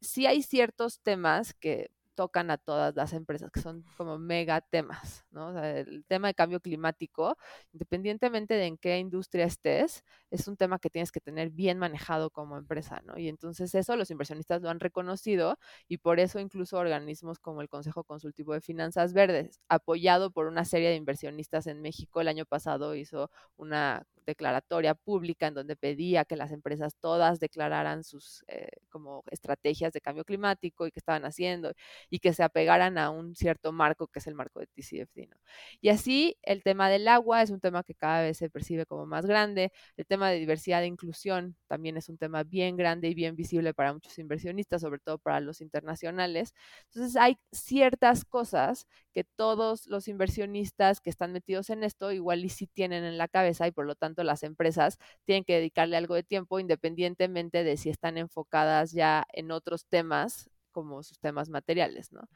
Sí 0.00 0.26
hay 0.26 0.42
ciertos 0.42 1.00
temas 1.00 1.54
que 1.54 1.90
tocan 2.14 2.50
a 2.50 2.58
todas 2.58 2.94
las 2.94 3.12
empresas, 3.12 3.50
que 3.50 3.60
son 3.60 3.84
como 3.96 4.18
mega 4.18 4.60
temas, 4.60 5.24
¿no? 5.30 5.48
O 5.48 5.52
sea, 5.52 5.78
el 5.78 6.04
tema 6.06 6.28
de 6.28 6.34
cambio 6.34 6.60
climático, 6.60 7.36
independientemente 7.72 8.54
de 8.54 8.66
en 8.66 8.76
qué 8.78 8.98
industria 8.98 9.44
estés, 9.46 10.04
es 10.30 10.48
un 10.48 10.56
tema 10.56 10.78
que 10.78 10.90
tienes 10.90 11.12
que 11.12 11.20
tener 11.20 11.50
bien 11.50 11.78
manejado 11.78 12.30
como 12.30 12.56
empresa, 12.56 13.00
¿no? 13.04 13.18
Y 13.18 13.28
entonces 13.28 13.74
eso 13.74 13.96
los 13.96 14.10
inversionistas 14.10 14.62
lo 14.62 14.70
han 14.70 14.80
reconocido 14.80 15.58
y 15.88 15.98
por 15.98 16.20
eso 16.20 16.38
incluso 16.38 16.78
organismos 16.78 17.38
como 17.38 17.62
el 17.62 17.68
Consejo 17.68 18.04
Consultivo 18.04 18.54
de 18.54 18.60
Finanzas 18.60 19.12
Verdes, 19.12 19.60
apoyado 19.68 20.30
por 20.30 20.46
una 20.46 20.64
serie 20.64 20.90
de 20.90 20.96
inversionistas 20.96 21.66
en 21.66 21.80
México, 21.80 22.20
el 22.20 22.28
año 22.28 22.46
pasado 22.46 22.94
hizo 22.94 23.30
una 23.56 24.06
declaratoria 24.26 24.94
pública 24.94 25.46
en 25.46 25.54
donde 25.54 25.76
pedía 25.76 26.24
que 26.24 26.36
las 26.36 26.52
empresas 26.52 26.96
todas 26.96 27.40
declararan 27.40 28.04
sus 28.04 28.44
eh, 28.48 28.68
como 28.88 29.24
estrategias 29.30 29.92
de 29.92 30.00
cambio 30.00 30.24
climático 30.24 30.86
y 30.86 30.92
que 30.92 31.00
estaban 31.00 31.24
haciendo 31.24 31.72
y 32.10 32.18
que 32.18 32.32
se 32.32 32.42
apegaran 32.42 32.98
a 32.98 33.10
un 33.10 33.34
cierto 33.34 33.72
marco 33.72 34.06
que 34.06 34.18
es 34.18 34.26
el 34.26 34.34
marco 34.34 34.60
de 34.60 34.66
TCFD. 34.66 35.28
¿no? 35.28 35.36
Y 35.80 35.88
así 35.88 36.36
el 36.42 36.62
tema 36.62 36.88
del 36.90 37.08
agua 37.08 37.42
es 37.42 37.50
un 37.50 37.60
tema 37.60 37.82
que 37.82 37.94
cada 37.94 38.22
vez 38.22 38.38
se 38.38 38.50
percibe 38.50 38.86
como 38.86 39.06
más 39.06 39.26
grande, 39.26 39.72
el 39.96 40.06
tema 40.06 40.30
de 40.30 40.38
diversidad 40.38 40.82
e 40.82 40.86
inclusión 40.86 41.56
también 41.66 41.96
es 41.96 42.08
un 42.08 42.18
tema 42.18 42.44
bien 42.44 42.76
grande 42.76 43.08
y 43.08 43.14
bien 43.14 43.36
visible 43.36 43.74
para 43.74 43.92
muchos 43.92 44.18
inversionistas, 44.18 44.82
sobre 44.82 45.00
todo 45.00 45.18
para 45.18 45.40
los 45.40 45.60
internacionales. 45.60 46.54
Entonces 46.86 47.16
hay 47.16 47.38
ciertas 47.50 48.24
cosas 48.24 48.86
que 49.12 49.24
todos 49.24 49.86
los 49.86 50.08
inversionistas 50.08 51.00
que 51.00 51.10
están 51.10 51.32
metidos 51.32 51.70
en 51.70 51.82
esto 51.84 52.12
igual 52.12 52.44
y 52.44 52.48
sí 52.50 52.66
tienen 52.66 53.04
en 53.04 53.18
la 53.18 53.28
cabeza 53.28 53.66
y 53.66 53.70
por 53.72 53.86
lo 53.86 53.94
tanto 53.94 54.11
las 54.24 54.42
empresas 54.42 54.98
tienen 55.24 55.44
que 55.44 55.54
dedicarle 55.56 55.96
algo 55.96 56.14
de 56.14 56.22
tiempo 56.22 56.60
independientemente 56.60 57.64
de 57.64 57.76
si 57.76 57.90
están 57.90 58.18
enfocadas 58.18 58.92
ya 58.92 59.26
en 59.32 59.50
otros 59.50 59.86
temas 59.86 60.50
como 60.72 61.02
sus 61.02 61.18
temas 61.20 61.50
materiales, 61.50 62.12
¿no? 62.12 62.28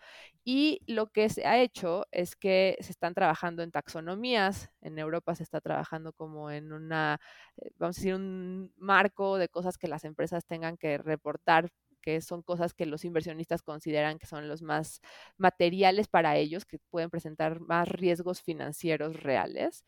Y 0.45 0.81
lo 0.87 1.09
que 1.09 1.29
se 1.29 1.47
ha 1.47 1.59
hecho 1.61 2.07
es 2.13 2.37
que 2.37 2.77
se 2.81 2.93
están 2.93 3.15
trabajando 3.15 3.63
en 3.63 3.73
taxonomías, 3.73 4.71
en 4.81 4.99
Europa 4.99 5.35
se 5.35 5.43
está 5.43 5.61
trabajando 5.61 6.13
como 6.13 6.51
en 6.51 6.73
una, 6.73 7.19
eh, 7.57 7.71
vamos 7.79 7.99
a 7.99 8.01
decir, 8.01 8.15
un 8.15 8.73
marco 8.77 9.39
de 9.39 9.49
cosas 9.49 9.79
que 9.79 9.89
las 9.89 10.05
empresas 10.05 10.47
tengan 10.47 10.77
que 10.77 10.99
reportar 10.99 11.71
que 12.03 12.21
son 12.21 12.43
cosas 12.43 12.73
que 12.73 12.87
los 12.87 13.05
inversionistas 13.05 13.63
consideran 13.63 14.19
que 14.21 14.27
son 14.27 14.47
los 14.49 14.63
más 14.63 15.01
materiales 15.39 16.07
para 16.07 16.37
ellos, 16.37 16.65
que 16.65 16.79
pueden 16.91 17.11
presentar 17.11 17.59
más 17.61 17.89
riesgos 17.89 18.43
financieros 18.43 19.21
reales. 19.25 19.85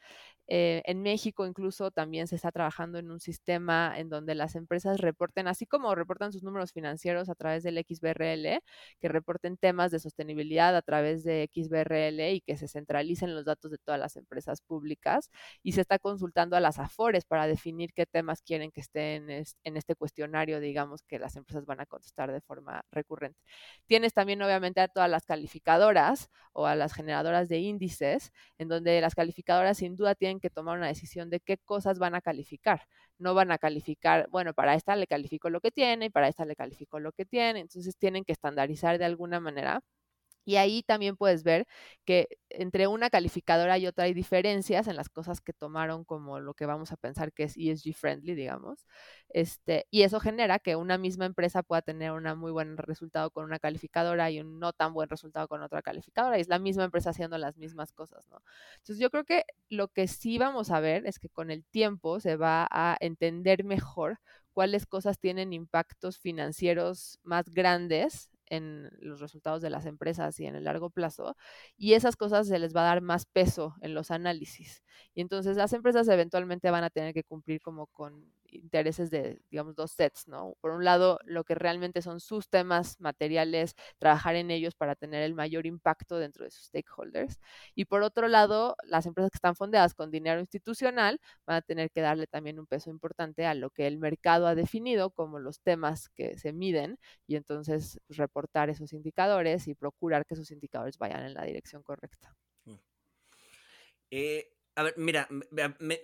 Eh, 0.49 0.83
en 0.87 1.03
México 1.03 1.47
incluso 1.47 1.91
también 1.91 2.27
se 2.27 2.37
está 2.37 2.51
trabajando 2.51 2.99
en 2.99 3.11
un 3.11 3.21
sistema 3.21 3.93
en 3.97 4.09
donde 4.09 4.35
las 4.35 4.55
empresas 4.57 4.99
reporten, 4.99 5.47
así 5.47 5.67
como 5.67 5.95
reportan 5.95 6.33
sus 6.33 6.43
números 6.43 6.73
financieros 6.73 7.29
a 7.29 7.35
través 7.35 7.63
del 7.63 7.85
XBRL, 7.87 8.61
que 9.01 9.09
reporten 9.09 9.59
temas 9.59 9.91
de 9.91 9.99
sostenibilidad 9.99 10.75
a 10.75 10.83
través 10.83 11.23
de 11.23 11.51
XBRL 11.55 12.33
y 12.33 12.41
que 12.41 12.57
se 12.57 12.67
centralicen 12.69 13.35
los 13.35 13.45
datos 13.45 13.71
de 13.71 13.79
todas 13.79 14.01
las 14.01 14.17
empresas 14.17 14.61
públicas. 14.63 15.31
Y 15.63 15.73
se 15.73 15.83
está 15.83 15.99
consultando 15.99 16.57
a 16.57 16.61
las 16.61 16.79
AFORES 16.79 17.25
para 17.27 17.47
definir 17.47 17.93
qué 17.93 18.07
temas 18.07 18.43
quieren 18.43 18.71
que 18.71 18.81
estén 18.81 19.31
en 19.31 19.77
este 19.77 19.95
cuestionario, 19.95 20.61
digamos, 20.61 21.03
que 21.03 21.19
las 21.19 21.37
empresas 21.37 21.67
van 21.67 21.81
a 21.81 21.87
contestar 21.87 22.33
de 22.33 22.41
forma 22.41 22.83
recurrente. 22.91 23.39
Tienes 23.87 24.15
también, 24.15 24.43
obviamente, 24.43 24.81
a 24.81 24.89
todas 24.89 25.11
las 25.11 25.27
calificadoras 25.27 26.31
o 26.53 26.67
a 26.67 26.75
las 26.75 26.95
generadoras 26.95 27.49
de 27.49 27.59
índices, 27.59 28.33
en 28.59 28.69
donde 28.69 29.01
las 29.01 29.15
calificadoras 29.15 29.79
sin 29.79 29.97
duda 29.97 30.15
tienen 30.15 30.38
que 30.41 30.51
tomar 30.51 30.79
una 30.79 30.89
decisión 30.89 31.31
de 31.31 31.41
qué 31.41 31.59
cosas 31.59 31.99
van 31.99 32.15
a 32.15 32.21
calificar. 32.21 32.87
No 33.19 33.35
van 33.35 33.51
a 33.53 33.59
calificar, 33.59 34.29
bueno, 34.31 34.55
para 34.55 34.75
esta 34.75 34.97
le 34.97 35.07
califico 35.07 35.51
lo 35.51 35.61
que 35.61 35.71
tiene 35.71 36.07
y 36.07 36.11
para 36.11 36.29
esta 36.29 36.45
le 36.45 36.57
califico 36.57 37.01
lo 37.01 37.13
que 37.13 37.25
tiene. 37.25 37.61
Entonces 37.61 37.97
tienen 37.97 38.25
que 38.25 38.33
estandarizar 38.33 38.99
de 38.99 39.05
alguna 39.05 39.41
manera 39.41 39.81
y 40.45 40.57
ahí 40.57 40.83
también 40.83 41.17
puedes 41.17 41.43
ver 41.43 41.67
que 42.05 42.29
entre 42.49 42.87
una 42.87 43.11
calificadora 43.11 43.77
y 43.79 43.87
otra 43.87 44.05
hay 44.05 44.15
diferencias 44.15 44.89
en 44.89 44.97
las 44.97 45.09
cosas 45.11 45.41
que 45.41 45.53
tomaron 45.53 46.05
como 46.05 46.41
lo 46.41 46.55
que 46.55 46.67
vamos 46.67 46.91
a 46.93 46.97
pensar 46.97 47.33
que 47.33 47.45
es 47.45 47.57
ESG 47.57 47.95
friendly, 47.95 48.35
digamos. 48.35 48.87
Este, 49.29 49.87
y 49.91 50.03
eso 50.03 50.21
genera 50.21 50.59
que 50.59 50.77
una 50.77 50.97
misma 50.97 51.27
empresa 51.27 51.63
pueda 51.63 51.83
tener 51.83 52.13
un 52.13 52.25
muy 52.39 52.51
buen 52.51 52.77
resultado 52.79 53.31
con 53.31 53.45
una 53.45 53.59
calificadora 53.59 54.31
y 54.31 54.41
un 54.41 54.59
no 54.59 54.73
tan 54.73 54.95
buen 54.95 55.11
resultado 55.11 55.49
con 55.49 55.63
otra 55.63 55.83
calificadora. 55.83 56.39
Y 56.39 56.41
es 56.41 56.49
la 56.49 56.59
misma 56.59 56.85
empresa 56.85 57.11
haciendo 57.11 57.37
las 57.39 57.59
mismas 57.59 57.93
cosas, 57.93 58.27
¿no? 58.31 58.41
Entonces 58.77 58.99
yo 58.99 59.11
creo 59.11 59.25
que 59.25 59.45
lo 59.69 59.89
que 59.89 60.09
sí 60.09 60.39
vamos 60.39 60.71
a 60.71 60.81
ver 60.81 61.07
es 61.07 61.19
que 61.19 61.29
con 61.29 61.51
el 61.51 61.65
tiempo 61.65 62.21
se 62.21 62.37
va 62.37 62.67
a 62.71 62.97
entender 63.01 63.65
mejor 63.65 64.19
cuáles 64.53 64.87
cosas 64.87 65.19
tienen 65.21 65.53
impactos 65.53 66.19
financieros 66.19 67.21
más 67.23 67.51
grandes 67.51 68.31
en 68.51 68.91
los 69.01 69.21
resultados 69.21 69.63
de 69.63 69.71
las 69.71 69.87
empresas 69.87 70.39
y 70.41 70.47
en 70.47 70.57
el 70.57 70.65
largo 70.65 70.91
plazo, 70.91 71.37
y 71.77 71.95
esas 71.95 72.17
cosas 72.17 72.49
se 72.49 72.59
les 72.59 72.75
va 72.75 72.83
a 72.83 72.89
dar 72.95 73.01
más 73.03 73.27
peso 73.27 73.75
en 73.83 73.95
los 73.95 74.11
análisis. 74.11 74.83
Y 75.15 75.21
entonces 75.21 75.57
las 75.57 75.73
empresas 75.73 76.09
eventualmente 76.09 76.71
van 76.71 76.85
a 76.85 76.91
tener 76.91 77.15
que 77.15 77.25
cumplir 77.25 77.61
como 77.61 77.87
con 77.89 78.33
intereses 78.51 79.11
de, 79.11 79.41
digamos, 79.51 79.75
dos 79.75 79.93
sets, 79.93 80.29
¿no? 80.29 80.57
Por 80.61 80.73
un 80.73 80.85
lado, 80.85 81.19
lo 81.25 81.45
que 81.45 81.55
realmente 81.55 82.03
son 82.03 82.21
sus 82.21 82.49
temas 82.49 83.01
materiales, 83.01 83.75
trabajar 83.99 84.37
en 84.37 84.51
ellos 84.51 84.75
para 84.75 84.95
tener 84.95 85.23
el 85.23 85.35
mayor 85.35 85.67
impacto 85.67 86.19
dentro 86.19 86.45
de 86.45 86.51
sus 86.51 86.67
stakeholders. 86.67 87.39
Y 87.75 87.87
por 87.87 88.03
otro 88.03 88.29
lado, 88.29 88.77
las 88.85 89.07
empresas 89.07 89.31
que 89.31 89.37
están 89.37 89.57
fondeadas 89.57 89.95
con 89.95 90.11
dinero 90.11 90.41
institucional 90.41 91.21
van 91.47 91.57
a 91.57 91.63
tener 91.63 91.91
que 91.91 92.01
darle 92.01 92.27
también 92.27 92.59
un 92.59 92.67
peso 92.67 92.91
importante 92.91 93.47
a 93.47 93.55
lo 93.55 93.71
que 93.71 93.87
el 93.87 93.99
mercado 93.99 94.47
ha 94.47 94.55
definido 94.55 95.11
como 95.11 95.39
los 95.39 95.61
temas 95.61 96.09
que 96.11 96.39
se 96.39 96.53
miden 96.53 96.99
y 97.27 97.37
entonces 97.37 98.01
pues, 98.07 98.19
reportar 98.19 98.71
esos 98.71 98.93
indicadores 98.93 99.69
y 99.69 99.75
procurar 99.75 100.27
que 100.27 100.35
esos 100.35 100.51
indicadores 100.51 100.99
vayan 100.99 101.25
en 101.25 101.35
la 101.35 101.45
dirección 101.45 101.83
correcta. 101.83 102.35
Mm. 102.65 102.75
Eh, 104.11 104.58
a 104.79 104.85
ver, 104.85 104.95
mira, 104.97 105.29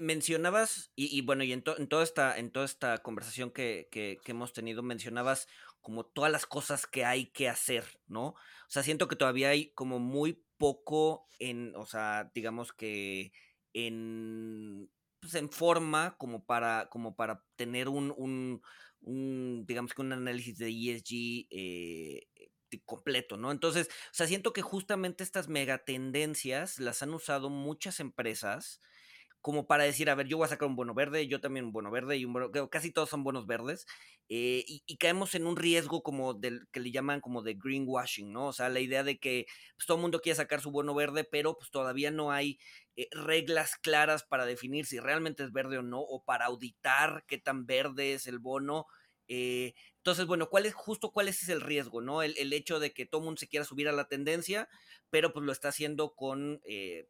mencionabas, 0.00 0.90
y, 0.96 1.20
bueno, 1.20 1.44
y 1.44 1.52
en, 1.52 1.62
toda 1.62 2.02
esta, 2.02 2.36
en 2.36 2.50
toda 2.50 2.66
esta 2.66 2.98
conversación 2.98 3.52
que, 3.52 3.86
que, 3.92 4.18
hemos 4.26 4.52
tenido, 4.52 4.82
mencionabas 4.82 5.46
como 5.80 6.04
todas 6.04 6.32
las 6.32 6.44
cosas 6.44 6.88
que 6.88 7.04
hay 7.04 7.26
que 7.26 7.48
hacer, 7.48 7.84
¿no? 8.08 8.30
O 8.30 8.36
sea, 8.66 8.82
siento 8.82 9.06
que 9.06 9.14
todavía 9.14 9.50
hay 9.50 9.70
como 9.74 10.00
muy 10.00 10.44
poco 10.56 11.28
en, 11.38 11.76
o 11.76 11.86
sea, 11.86 12.32
digamos 12.34 12.72
que 12.72 13.30
en, 13.74 14.90
pues 15.20 15.36
en 15.36 15.50
forma 15.50 16.16
como 16.18 16.44
para, 16.44 16.88
como 16.90 17.14
para 17.14 17.44
tener 17.54 17.88
un, 17.88 18.12
un, 18.16 18.60
un 19.02 19.66
digamos 19.68 19.94
que 19.94 20.02
un 20.02 20.12
análisis 20.12 20.58
de 20.58 20.70
ESG 20.70 21.46
eh, 21.50 22.26
completo, 22.84 23.36
¿no? 23.36 23.52
Entonces, 23.52 23.88
o 23.88 24.14
sea, 24.14 24.26
siento 24.26 24.52
que 24.52 24.62
justamente 24.62 25.24
estas 25.24 25.48
megatendencias 25.48 26.78
las 26.78 27.02
han 27.02 27.14
usado 27.14 27.50
muchas 27.50 28.00
empresas 28.00 28.80
como 29.44 29.66
para 29.66 29.84
decir, 29.84 30.08
a 30.08 30.14
ver, 30.14 30.26
yo 30.26 30.38
voy 30.38 30.46
a 30.46 30.48
sacar 30.48 30.66
un 30.66 30.74
bono 30.74 30.94
verde, 30.94 31.28
yo 31.28 31.38
también 31.38 31.66
un 31.66 31.72
bono 31.72 31.90
verde 31.90 32.16
y 32.16 32.26
casi 32.70 32.90
todos 32.92 33.10
son 33.10 33.24
bonos 33.24 33.46
verdes, 33.46 33.84
eh, 34.30 34.64
y, 34.66 34.96
caemos 34.96 35.34
en 35.34 35.46
un 35.46 35.56
riesgo 35.56 36.02
como 36.02 36.32
del 36.32 36.66
que 36.72 36.80
le 36.80 36.90
llaman 36.90 37.20
como 37.20 37.42
de 37.42 37.52
greenwashing, 37.52 38.32
¿no? 38.32 38.46
O 38.46 38.52
sea, 38.54 38.70
la 38.70 38.80
idea 38.80 39.04
de 39.04 39.18
que 39.18 39.44
pues, 39.76 39.86
todo 39.86 39.98
el 39.98 40.00
mundo 40.00 40.20
quiere 40.20 40.36
sacar 40.36 40.62
su 40.62 40.70
bono 40.70 40.94
verde, 40.94 41.24
pero 41.24 41.58
pues 41.58 41.70
todavía 41.70 42.10
no 42.10 42.32
hay 42.32 42.58
eh, 42.96 43.08
reglas 43.10 43.76
claras 43.76 44.24
para 44.24 44.46
definir 44.46 44.86
si 44.86 44.98
realmente 44.98 45.44
es 45.44 45.52
verde 45.52 45.76
o 45.76 45.82
no, 45.82 46.00
o 46.00 46.24
para 46.24 46.46
auditar 46.46 47.24
qué 47.26 47.36
tan 47.36 47.66
verde 47.66 48.14
es 48.14 48.26
el 48.26 48.38
bono. 48.38 48.86
Eh, 49.28 49.74
entonces, 50.04 50.26
bueno, 50.26 50.50
¿cuál 50.50 50.66
es 50.66 50.74
justo 50.74 51.12
cuál 51.12 51.28
es 51.28 51.48
el 51.48 51.62
riesgo, 51.62 52.02
no? 52.02 52.22
El, 52.22 52.52
hecho 52.52 52.78
de 52.78 52.92
que 52.92 53.06
todo 53.06 53.22
el 53.22 53.24
mundo 53.24 53.38
se 53.38 53.48
quiera 53.48 53.64
subir 53.64 53.88
a 53.88 53.92
la 53.92 54.06
tendencia, 54.06 54.68
pero 55.08 55.32
pues 55.32 55.46
lo 55.46 55.50
está 55.50 55.68
haciendo 55.68 56.14
con, 56.14 56.60
eh, 56.66 57.08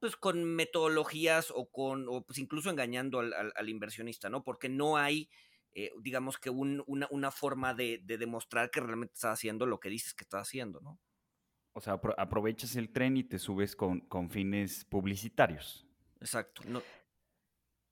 pues 0.00 0.16
con 0.16 0.42
metodologías 0.42 1.52
o 1.54 1.70
con, 1.70 2.08
o 2.08 2.26
pues 2.26 2.40
incluso 2.40 2.70
engañando 2.70 3.20
al, 3.20 3.68
inversionista, 3.68 4.30
¿no? 4.30 4.42
Porque 4.42 4.68
no 4.68 4.96
hay, 4.96 5.30
eh, 5.74 5.92
digamos 6.02 6.36
que 6.36 6.50
una, 6.50 7.30
forma 7.30 7.72
de, 7.72 8.02
demostrar 8.04 8.68
que 8.72 8.80
realmente 8.80 9.14
está 9.14 9.30
haciendo 9.30 9.64
lo 9.64 9.78
que 9.78 9.90
dices 9.90 10.12
que 10.12 10.24
está 10.24 10.40
haciendo, 10.40 10.80
¿no? 10.80 10.98
O 11.72 11.80
sea, 11.80 12.00
aprovechas 12.18 12.74
el 12.74 12.90
tren 12.90 13.16
y 13.16 13.22
te 13.22 13.38
subes 13.38 13.76
con, 13.76 14.00
con 14.00 14.28
fines 14.28 14.84
publicitarios. 14.84 15.86
Exacto. 16.18 16.62
No. 16.66 16.82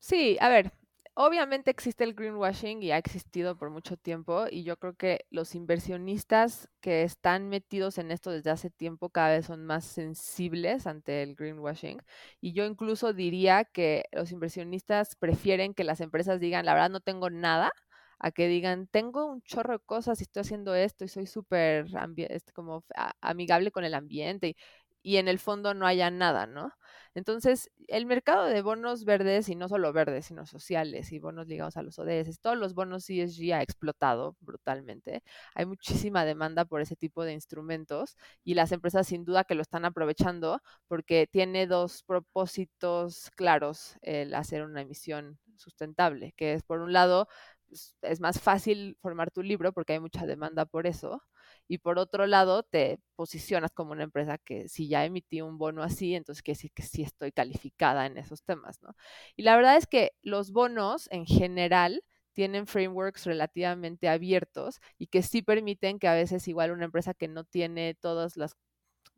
Sí, 0.00 0.36
a 0.40 0.48
ver, 0.48 0.72
obviamente 1.14 1.70
existe 1.70 2.04
el 2.04 2.14
greenwashing 2.14 2.82
y 2.82 2.90
ha 2.92 2.98
existido 2.98 3.56
por 3.56 3.70
mucho 3.70 3.96
tiempo 3.96 4.46
y 4.50 4.64
yo 4.64 4.78
creo 4.78 4.94
que 4.94 5.26
los 5.30 5.54
inversionistas 5.54 6.68
que 6.80 7.02
están 7.02 7.48
metidos 7.48 7.98
en 7.98 8.10
esto 8.10 8.30
desde 8.30 8.50
hace 8.50 8.70
tiempo 8.70 9.10
cada 9.10 9.30
vez 9.36 9.46
son 9.46 9.64
más 9.66 9.84
sensibles 9.84 10.86
ante 10.86 11.22
el 11.22 11.34
greenwashing 11.34 12.00
y 12.40 12.52
yo 12.54 12.64
incluso 12.64 13.12
diría 13.12 13.64
que 13.64 14.04
los 14.12 14.32
inversionistas 14.32 15.16
prefieren 15.16 15.74
que 15.74 15.84
las 15.84 16.00
empresas 16.00 16.40
digan 16.40 16.64
la 16.66 16.74
verdad 16.74 16.90
no 16.90 17.00
tengo 17.00 17.28
nada 17.30 17.70
a 18.18 18.30
que 18.30 18.48
digan 18.48 18.86
tengo 18.86 19.26
un 19.26 19.42
chorro 19.42 19.74
de 19.74 19.84
cosas 19.84 20.20
y 20.20 20.24
estoy 20.24 20.40
haciendo 20.42 20.74
esto 20.74 21.04
y 21.04 21.08
soy 21.08 21.26
súper 21.26 21.86
este, 22.16 22.52
como 22.52 22.84
amigable 23.20 23.70
con 23.72 23.84
el 23.84 23.94
ambiente 23.94 24.48
y, 24.48 24.56
y 25.02 25.16
en 25.18 25.28
el 25.28 25.38
fondo 25.38 25.74
no 25.74 25.86
haya 25.86 26.10
nada, 26.10 26.46
¿no? 26.46 26.72
Entonces, 27.14 27.70
el 27.88 28.06
mercado 28.06 28.46
de 28.46 28.62
bonos 28.62 29.04
verdes, 29.04 29.48
y 29.48 29.54
no 29.54 29.68
solo 29.68 29.92
verdes, 29.92 30.26
sino 30.26 30.46
sociales 30.46 31.12
y 31.12 31.18
bonos 31.18 31.46
ligados 31.46 31.76
a 31.76 31.82
los 31.82 31.98
ODS, 31.98 32.40
todos 32.40 32.56
los 32.56 32.74
bonos 32.74 33.08
ESG 33.10 33.52
ha 33.54 33.62
explotado 33.62 34.36
brutalmente. 34.40 35.22
Hay 35.54 35.66
muchísima 35.66 36.24
demanda 36.24 36.64
por 36.64 36.80
ese 36.80 36.96
tipo 36.96 37.24
de 37.24 37.32
instrumentos 37.34 38.16
y 38.44 38.54
las 38.54 38.72
empresas 38.72 39.06
sin 39.06 39.24
duda 39.24 39.44
que 39.44 39.54
lo 39.54 39.62
están 39.62 39.84
aprovechando 39.84 40.60
porque 40.88 41.26
tiene 41.30 41.66
dos 41.66 42.02
propósitos 42.04 43.30
claros 43.36 43.96
el 44.02 44.34
hacer 44.34 44.62
una 44.62 44.80
emisión 44.82 45.38
sustentable, 45.56 46.32
que 46.36 46.54
es 46.54 46.62
por 46.62 46.80
un 46.80 46.92
lado 46.92 47.28
pues, 47.68 47.96
es 48.02 48.20
más 48.20 48.40
fácil 48.40 48.96
formar 49.00 49.30
tu 49.30 49.42
libro 49.42 49.72
porque 49.72 49.94
hay 49.94 50.00
mucha 50.00 50.26
demanda 50.26 50.64
por 50.66 50.86
eso. 50.86 51.22
Y 51.68 51.78
por 51.78 51.98
otro 51.98 52.26
lado, 52.26 52.62
te 52.62 52.98
posicionas 53.16 53.72
como 53.72 53.92
una 53.92 54.04
empresa 54.04 54.38
que 54.38 54.68
si 54.68 54.88
ya 54.88 55.04
emití 55.04 55.40
un 55.42 55.58
bono 55.58 55.82
así, 55.82 56.14
entonces 56.14 56.42
quiere 56.42 56.56
decir 56.58 56.72
que 56.72 56.82
sí 56.82 57.02
estoy 57.02 57.32
calificada 57.32 58.06
en 58.06 58.18
esos 58.18 58.42
temas, 58.42 58.82
¿no? 58.82 58.94
Y 59.36 59.42
la 59.42 59.56
verdad 59.56 59.76
es 59.76 59.86
que 59.86 60.12
los 60.22 60.52
bonos 60.52 61.08
en 61.10 61.26
general 61.26 62.02
tienen 62.34 62.66
frameworks 62.66 63.26
relativamente 63.26 64.08
abiertos 64.08 64.80
y 64.98 65.06
que 65.08 65.22
sí 65.22 65.42
permiten 65.42 65.98
que 65.98 66.08
a 66.08 66.14
veces 66.14 66.48
igual 66.48 66.70
una 66.72 66.86
empresa 66.86 67.14
que 67.14 67.28
no 67.28 67.44
tiene 67.44 67.94
todas 67.94 68.36
las 68.36 68.56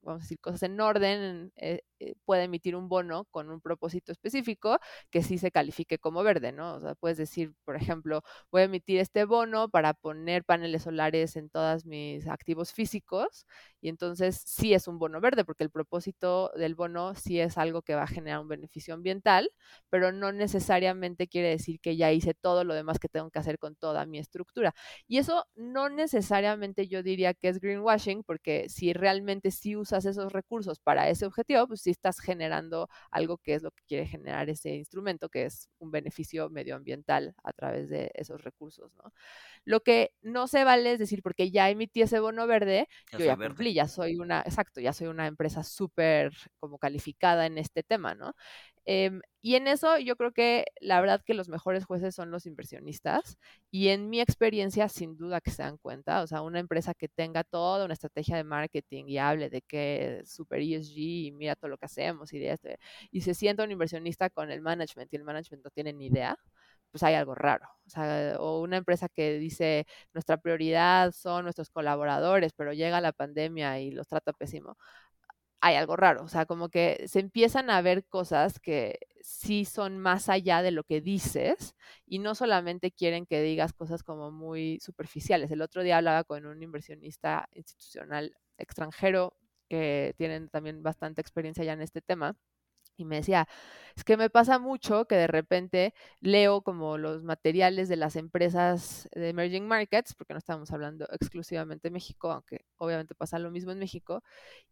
vamos 0.05 0.23
a 0.23 0.25
decir, 0.25 0.39
cosas 0.41 0.63
en 0.65 0.81
orden, 0.81 1.53
eh, 1.57 1.81
eh, 2.01 2.15
puede 2.25 2.45
emitir 2.45 2.77
un 2.77 2.89
bono 2.89 3.25
con 3.31 3.51
un 3.51 3.61
propósito 3.61 4.13
específico 4.13 4.79
que 5.11 5.23
sí 5.23 5.39
se 5.39 5.51
califique 5.51 5.99
como 5.99 6.23
verde, 6.23 6.53
¿no? 6.53 6.75
O 6.75 6.81
sea, 6.81 6.95
puedes 6.95 7.19
decir, 7.19 7.53
por 7.65 7.77
ejemplo, 7.77 8.23
voy 8.51 8.63
a 8.63 8.65
emitir 8.65 8.99
este 9.01 9.25
bono 9.25 9.69
para 9.69 9.95
poner 9.95 10.45
paneles 10.45 10.83
solares 10.83 11.37
en 11.37 11.49
todos 11.51 11.87
mis 11.87 12.27
activos 12.29 12.73
físicos 12.73 13.47
y 13.85 13.91
entonces 13.91 14.43
sí 14.47 14.73
es 14.73 14.89
un 14.89 14.99
bono 14.99 15.21
verde 15.21 15.45
porque 15.45 15.63
el 15.63 15.69
propósito 15.69 16.51
del 16.57 16.75
bono 16.75 17.15
sí 17.17 17.39
es 17.39 17.59
algo 17.59 17.83
que 17.83 17.95
va 17.95 18.05
a 18.05 18.07
generar 18.07 18.41
un 18.41 18.49
beneficio 18.49 18.95
ambiental, 18.95 19.51
pero 19.91 20.11
no 20.11 20.33
necesariamente 20.33 21.29
quiere 21.29 21.51
decir 21.51 21.79
que 21.81 21.95
ya 21.95 22.11
hice 22.11 22.33
todo 22.33 22.65
lo 22.65 22.73
demás 22.73 22.99
que 22.99 23.11
tengo 23.11 23.31
que 23.31 23.41
hacer 23.41 23.59
con 23.59 23.77
toda 23.77 24.07
mi 24.07 24.19
estructura. 24.19 24.75
Y 25.07 25.19
eso 25.19 25.45
no 25.55 25.91
necesariamente 25.91 26.89
yo 26.89 27.03
diría 27.03 27.35
que 27.35 27.49
es 27.49 27.61
greenwashing 27.61 28.25
porque 28.25 28.71
si 28.71 28.95
realmente 28.95 29.51
sí 29.51 29.77
usas 29.77 30.07
esos 30.07 30.33
recursos 30.33 30.81
para 30.81 31.11
ese 31.11 31.27
objetivo, 31.27 31.67
pues 31.67 31.83
sí 31.83 31.91
estás 31.91 32.21
generando 32.21 32.89
algo 33.11 33.37
que 33.37 33.53
es 33.53 33.63
lo 33.63 33.71
que 33.71 33.85
quiere 33.87 34.07
generar 34.07 34.49
ese 34.49 34.71
instrumento, 34.77 35.29
que 35.29 35.45
es 35.45 35.69
un 35.79 35.91
beneficio 35.91 36.49
medioambiental 36.49 37.35
a 37.45 37.53
través 37.53 37.91
de 37.91 38.11
esos 38.15 38.43
recursos, 38.43 38.95
¿no? 38.95 39.13
Lo 39.67 39.81
que 39.81 40.13
no 40.23 40.47
se 40.47 40.65
vale 40.65 40.93
es 40.93 40.99
decir, 40.99 41.23
porque 41.23 41.51
ya 41.51 41.69
emití 41.69 42.03
ese 42.03 42.21
bono 42.21 42.47
verde, 42.47 42.89
yo 43.13 43.19
ya 43.19 43.37
cumplí, 43.37 43.74
ya 43.75 43.89
soy 43.89 44.17
una, 44.19 44.41
exacto, 44.43 44.81
ya 44.81 44.93
soy 44.93 45.09
una 45.09 45.27
empresa 45.27 45.63
súper 45.65 46.33
como 46.61 46.79
calificada 46.79 47.47
en 47.47 47.59
este 47.59 47.83
tema, 47.83 48.15
¿no? 48.15 48.35
Em, 48.87 49.23
y 49.41 49.55
en 49.57 49.67
eso 49.67 49.99
yo 49.99 50.15
creo 50.17 50.33
que 50.33 50.67
la 50.81 51.01
verdad 51.01 51.23
que 51.25 51.33
los 51.35 51.49
mejores 51.49 51.85
jueces 51.87 52.15
son 52.15 52.31
los 52.31 52.45
inversionistas 52.47 53.39
y 53.71 53.89
en 53.89 54.11
mi 54.11 54.21
experiencia 54.21 54.89
sin 54.91 55.17
duda 55.17 55.41
que 55.41 55.51
se 55.51 55.63
dan 55.63 55.79
cuenta, 55.79 56.23
o 56.23 56.27
sea, 56.27 56.43
una 56.43 56.59
empresa 56.61 56.93
que 56.95 57.09
tenga 57.09 57.45
toda 57.45 57.85
una 57.87 57.95
estrategia 57.95 58.37
de 58.37 58.45
marketing 58.45 59.05
y 59.07 59.19
hable 59.19 59.49
de 59.51 59.63
que 59.63 60.19
es 60.21 60.31
super 60.31 60.61
ESG 60.61 60.99
y 60.99 61.33
mira 61.33 61.57
todo 61.57 61.71
lo 61.71 61.79
que 61.79 61.87
hacemos 61.87 62.33
y, 62.35 62.39
de 62.39 62.51
este, 62.53 62.79
y 63.11 63.23
se 63.23 63.33
sienta 63.35 63.65
un 63.65 63.71
inversionista 63.73 64.29
con 64.31 64.51
el 64.51 64.61
management 64.61 65.13
y 65.13 65.17
el 65.17 65.25
management 65.25 65.65
no 65.65 65.71
tiene 65.71 65.93
ni 65.95 66.07
idea, 66.07 66.37
pues 66.95 67.03
hay 67.03 67.15
algo 67.15 67.35
raro. 67.35 67.67
O, 67.87 67.91
sea, 67.91 68.37
o 68.39 68.61
una 68.61 68.77
empresa 68.77 69.09
que 69.09 69.39
dice 69.39 69.85
nuestra 70.13 70.37
prioridad 70.37 71.11
son 71.11 71.43
nuestros 71.43 71.71
colaboradores, 71.71 72.53
pero 72.53 72.73
llega 72.73 73.01
la 73.01 73.13
pandemia 73.13 73.81
y 73.81 73.91
los 73.91 74.07
trata 74.07 74.33
pésimo 74.33 74.77
hay 75.61 75.77
algo 75.77 75.97
raro, 75.97 76.23
o 76.25 76.29
sea, 76.29 76.45
como 76.47 76.69
que 76.69 77.05
se 77.09 77.21
empiezan 77.21 77.71
a 77.71 77.81
ver 77.81 78.05
cosas 78.07 78.61
que 78.61 78.99
sí 79.23 79.65
son 79.65 79.99
más 79.99 80.29
allá 80.29 80.61
de 80.61 80.71
lo 80.73 80.85
que 80.85 81.01
dices 81.01 81.75
y 82.07 82.19
no 82.19 82.35
solamente 82.35 82.91
quieren 82.93 83.25
que 83.25 83.41
digas 83.41 83.73
cosas 83.73 84.03
como 84.03 84.31
muy 84.31 84.79
superficiales. 84.81 85.51
El 85.51 85.63
otro 85.63 85.83
día 85.83 85.97
hablaba 85.97 86.25
con 86.25 86.45
un 86.45 86.63
inversionista 86.63 87.49
institucional 87.55 88.37
extranjero 88.59 89.35
que 89.71 90.15
tienen 90.19 90.51
también 90.51 90.83
bastante 90.83 91.23
experiencia 91.23 91.65
ya 91.65 91.73
en 91.73 91.81
este 91.81 92.03
tema 92.03 92.37
y 92.97 93.05
me 93.05 93.17
decía, 93.17 93.49
es 93.97 94.05
que 94.05 94.17
me 94.17 94.31
pasa 94.31 94.59
mucho 94.59 95.05
que 95.07 95.15
de 95.17 95.27
repente 95.29 95.95
leo 96.21 96.63
como 96.63 96.99
los 96.99 97.23
materiales 97.23 97.89
de 97.89 97.97
las 97.97 98.17
empresas 98.17 99.09
de 99.13 99.29
emerging 99.31 99.67
markets, 99.67 100.15
porque 100.15 100.35
no 100.35 100.39
estamos 100.39 100.71
hablando 100.73 101.07
exclusivamente 101.13 101.89
de 101.89 101.93
México, 101.93 102.31
aunque 102.33 102.65
obviamente 102.77 103.15
pasa 103.15 103.39
lo 103.39 103.51
mismo 103.51 103.71
en 103.73 103.79
México, 103.79 104.23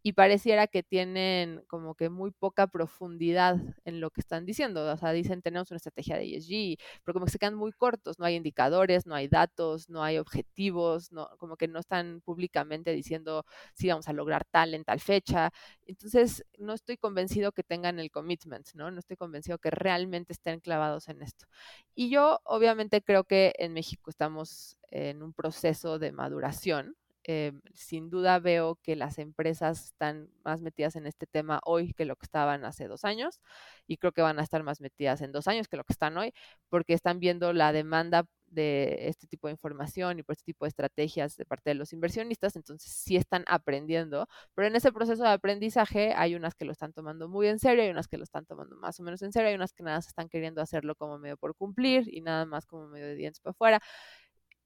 y 0.02 0.12
pareciera 0.14 0.66
que 0.66 0.82
tienen 0.82 1.62
como 1.68 1.94
que 1.94 2.10
muy 2.10 2.30
poca 2.32 2.66
profundidad 2.66 3.56
en 3.84 4.00
lo 4.00 4.10
que 4.10 4.20
están 4.20 4.44
diciendo. 4.46 4.90
O 4.92 4.96
sea, 4.96 5.12
dicen 5.12 5.42
tenemos 5.42 5.70
una 5.70 5.76
estrategia 5.76 6.16
de 6.16 6.24
ESG, 6.36 6.78
pero 7.04 7.14
como 7.14 7.26
que 7.26 7.32
se 7.32 7.38
quedan 7.38 7.54
muy 7.54 7.72
cortos, 7.72 8.18
no 8.18 8.24
hay 8.26 8.34
indicadores, 8.36 9.06
no 9.06 9.14
hay 9.14 9.28
datos, 9.28 9.88
no 9.88 10.02
hay 10.02 10.18
objetivos, 10.18 11.12
no, 11.12 11.28
como 11.38 11.56
que 11.56 11.68
no 11.68 11.78
están 11.80 12.20
públicamente 12.22 12.92
diciendo 12.92 13.44
si 13.74 13.88
vamos 13.88 14.08
a 14.08 14.12
lograr 14.12 14.44
tal 14.50 14.74
en 14.74 14.84
tal 14.84 15.00
fecha. 15.00 15.52
Entonces, 15.86 16.44
no 16.58 16.72
estoy 16.74 16.96
convencido 16.96 17.52
que 17.52 17.62
tengan 17.64 17.98
el 17.98 18.10
commitment, 18.12 18.68
¿no? 18.74 18.90
No 18.90 19.00
estoy 19.00 19.16
convencido 19.16 19.58
que 19.58 19.70
realmente 19.70 20.32
estén 20.32 20.60
clavados 20.60 21.08
en 21.08 21.22
esto. 21.22 21.46
Y 21.94 22.10
yo 22.10 22.40
obviamente 22.44 23.02
creo 23.02 23.24
que 23.24 23.54
en 23.58 23.72
México 23.72 24.10
estamos 24.10 24.78
en 24.90 25.22
un 25.22 25.32
proceso 25.32 25.98
de 25.98 26.12
maduración. 26.12 26.96
Eh, 27.24 27.52
sin 27.72 28.10
duda 28.10 28.40
veo 28.40 28.80
que 28.82 28.96
las 28.96 29.18
empresas 29.18 29.84
están 29.86 30.28
más 30.44 30.60
metidas 30.60 30.96
en 30.96 31.06
este 31.06 31.26
tema 31.26 31.60
hoy 31.64 31.92
que 31.94 32.04
lo 32.04 32.16
que 32.16 32.24
estaban 32.24 32.64
hace 32.64 32.88
dos 32.88 33.04
años 33.04 33.40
y 33.86 33.98
creo 33.98 34.10
que 34.10 34.22
van 34.22 34.40
a 34.40 34.42
estar 34.42 34.64
más 34.64 34.80
metidas 34.80 35.20
en 35.20 35.30
dos 35.30 35.46
años 35.46 35.68
que 35.68 35.76
lo 35.76 35.84
que 35.84 35.92
están 35.92 36.16
hoy 36.16 36.34
porque 36.68 36.94
están 36.94 37.20
viendo 37.20 37.52
la 37.52 37.72
demanda 37.72 38.26
de 38.52 39.08
este 39.08 39.26
tipo 39.26 39.48
de 39.48 39.52
información 39.52 40.18
y 40.18 40.22
por 40.22 40.34
este 40.34 40.44
tipo 40.44 40.64
de 40.64 40.70
estrategias 40.70 41.36
de 41.36 41.44
parte 41.44 41.70
de 41.70 41.74
los 41.74 41.92
inversionistas, 41.92 42.56
entonces 42.56 42.92
sí 42.92 43.16
están 43.16 43.44
aprendiendo, 43.48 44.28
pero 44.54 44.68
en 44.68 44.76
ese 44.76 44.92
proceso 44.92 45.22
de 45.22 45.30
aprendizaje 45.30 46.12
hay 46.16 46.34
unas 46.34 46.54
que 46.54 46.64
lo 46.64 46.72
están 46.72 46.92
tomando 46.92 47.28
muy 47.28 47.48
en 47.48 47.58
serio, 47.58 47.82
hay 47.82 47.90
unas 47.90 48.08
que 48.08 48.18
lo 48.18 48.24
están 48.24 48.46
tomando 48.46 48.76
más 48.76 49.00
o 49.00 49.02
menos 49.02 49.22
en 49.22 49.32
serio, 49.32 49.48
hay 49.48 49.54
unas 49.54 49.72
que 49.72 49.82
nada 49.82 49.98
más 49.98 50.06
están 50.06 50.28
queriendo 50.28 50.60
hacerlo 50.62 50.94
como 50.94 51.18
medio 51.18 51.36
por 51.36 51.54
cumplir 51.56 52.08
y 52.12 52.20
nada 52.20 52.46
más 52.46 52.66
como 52.66 52.88
medio 52.88 53.06
de 53.06 53.16
dientes 53.16 53.40
para 53.40 53.52
afuera. 53.52 53.82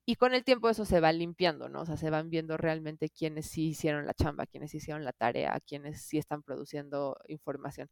Y 0.09 0.15
con 0.17 0.35
el 0.35 0.45
tiempo 0.45 0.69
eso 0.71 0.85
se 0.85 1.01
va 1.01 1.13
limpiando, 1.13 1.69
¿no? 1.69 1.81
O 1.83 1.87
sea, 1.87 1.97
se 1.97 2.11
van 2.11 2.31
viendo 2.31 2.57
realmente 2.57 3.11
quiénes 3.11 3.47
sí 3.47 3.69
hicieron 3.71 4.07
la 4.07 4.15
chamba, 4.15 4.47
quiénes 4.47 4.73
hicieron 4.73 5.05
la 5.05 5.13
tarea, 5.13 5.59
quiénes 5.67 6.01
sí 6.03 6.17
están 6.19 6.45
produciendo 6.45 7.17
información. 7.27 7.91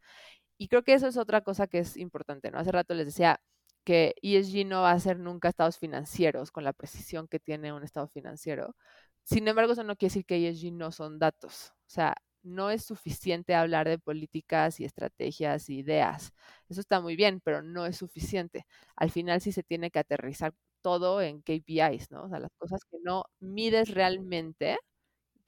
Y 0.58 0.68
creo 0.68 0.84
que 0.84 0.94
eso 0.94 1.08
es 1.08 1.16
otra 1.16 1.40
cosa 1.42 1.66
que 1.66 1.80
es 1.80 1.96
importante, 1.96 2.50
¿no? 2.52 2.58
Hace 2.60 2.72
rato 2.72 2.94
les 2.94 3.06
decía, 3.06 3.40
que 3.84 4.14
ESG 4.22 4.66
no 4.66 4.82
va 4.82 4.92
a 4.92 5.00
ser 5.00 5.18
nunca 5.18 5.48
estados 5.48 5.78
financieros 5.78 6.50
con 6.52 6.64
la 6.64 6.72
precisión 6.72 7.28
que 7.28 7.40
tiene 7.40 7.72
un 7.72 7.84
estado 7.84 8.08
financiero. 8.08 8.74
Sin 9.24 9.48
embargo, 9.48 9.72
eso 9.72 9.84
no 9.84 9.96
quiere 9.96 10.10
decir 10.12 10.26
que 10.26 10.36
ESG 10.48 10.72
no 10.72 10.92
son 10.92 11.18
datos. 11.18 11.72
O 11.86 11.90
sea, 11.90 12.14
no 12.42 12.70
es 12.70 12.84
suficiente 12.84 13.54
hablar 13.54 13.88
de 13.88 13.98
políticas 13.98 14.78
y 14.80 14.84
estrategias 14.84 15.68
y 15.70 15.78
ideas. 15.78 16.32
Eso 16.68 16.80
está 16.80 17.00
muy 17.00 17.16
bien, 17.16 17.40
pero 17.42 17.62
no 17.62 17.86
es 17.86 17.96
suficiente. 17.96 18.66
Al 18.96 19.10
final 19.10 19.40
sí 19.40 19.52
se 19.52 19.62
tiene 19.62 19.90
que 19.90 19.98
aterrizar 20.00 20.52
todo 20.82 21.22
en 21.22 21.40
KPIs, 21.42 22.10
¿no? 22.10 22.24
O 22.24 22.28
sea, 22.28 22.38
las 22.40 22.50
cosas 22.58 22.80
que 22.90 22.98
no 23.02 23.24
mides 23.40 23.88
realmente, 23.94 24.76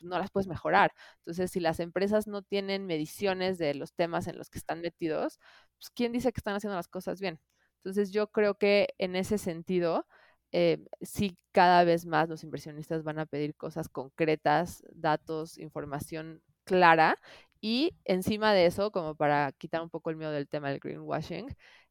no 0.01 0.18
las 0.18 0.31
puedes 0.31 0.46
mejorar. 0.49 0.92
Entonces, 1.18 1.51
si 1.51 1.61
las 1.61 1.81
empresas 1.81 2.27
no 2.27 2.42
tienen 2.42 2.87
mediciones 2.87 3.59
de 3.59 3.75
los 3.75 3.94
temas 3.94 4.27
en 4.29 4.38
los 4.38 4.51
que 4.51 4.59
están 4.59 4.81
metidos, 4.81 5.38
pues 5.79 5.90
¿quién 5.94 6.12
dice 6.12 6.33
que 6.33 6.40
están 6.40 6.55
haciendo 6.57 6.77
las 6.77 6.88
cosas 6.88 7.20
bien? 7.20 7.40
Entonces 7.87 8.11
yo 8.12 8.27
creo 8.33 8.57
que 8.57 8.88
en 8.99 9.14
ese 9.14 9.38
sentido, 9.38 10.07
eh, 10.51 10.85
sí 11.01 11.38
cada 11.53 11.85
vez 11.85 12.05
más 12.05 12.29
los 12.29 12.42
inversionistas 12.42 13.05
van 13.05 13.20
a 13.20 13.27
pedir 13.27 13.55
cosas 13.55 13.88
concretas, 13.88 14.83
datos, 14.92 15.57
información 15.59 16.42
clara 16.64 17.20
y 17.61 17.94
encima 18.05 18.53
de 18.53 18.66
eso, 18.66 18.90
como 18.90 19.14
para 19.14 19.53
quitar 19.53 19.83
un 19.83 19.90
poco 19.90 20.11
el 20.11 20.16
miedo 20.16 20.33
del 20.33 20.49
tema 20.49 20.68
del 20.70 20.81
greenwashing, 20.81 21.46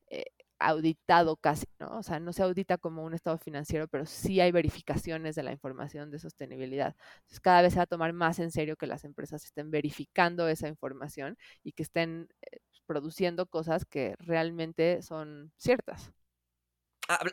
eh, 0.10 0.26
auditado 0.60 1.38
casi, 1.38 1.66
¿no? 1.80 1.98
O 1.98 2.04
sea, 2.04 2.20
no 2.20 2.34
se 2.34 2.44
audita 2.44 2.78
como 2.78 3.04
un 3.06 3.14
estado 3.14 3.38
financiero, 3.38 3.88
pero 3.88 4.06
sí 4.06 4.42
hay 4.42 4.52
verificaciones 4.52 5.36
de 5.36 5.44
la 5.44 5.52
información 5.54 6.12
de 6.12 6.20
sostenibilidad. 6.20 6.94
Entonces, 7.18 7.40
cada 7.42 7.62
vez 7.62 7.74
se 7.74 7.80
va 7.80 7.84
a 7.84 7.86
tomar 7.88 8.12
más 8.14 8.40
en 8.40 8.52
serio 8.52 8.76
que 8.78 8.88
las 8.88 9.06
empresas 9.06 9.44
estén 9.46 9.72
verificando 9.72 10.48
esa 10.50 10.68
información 10.68 11.38
y 11.64 11.72
que 11.74 11.84
estén 11.84 12.28
eh, 12.52 12.58
produciendo 12.86 13.46
cosas 13.48 13.86
que 13.86 14.16
realmente 14.20 15.02
son 15.02 15.52
ciertas. 15.58 16.12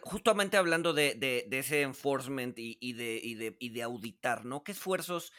Justamente 0.02 0.58
hablando 0.58 0.92
de, 0.92 1.48
ese 1.50 1.82
enforcement 1.82 2.54
y, 2.58 2.92
de, 2.92 3.82
auditar, 3.82 4.44
¿no? 4.44 4.62
¿Qué 4.62 4.72
esfuerzos 4.72 5.32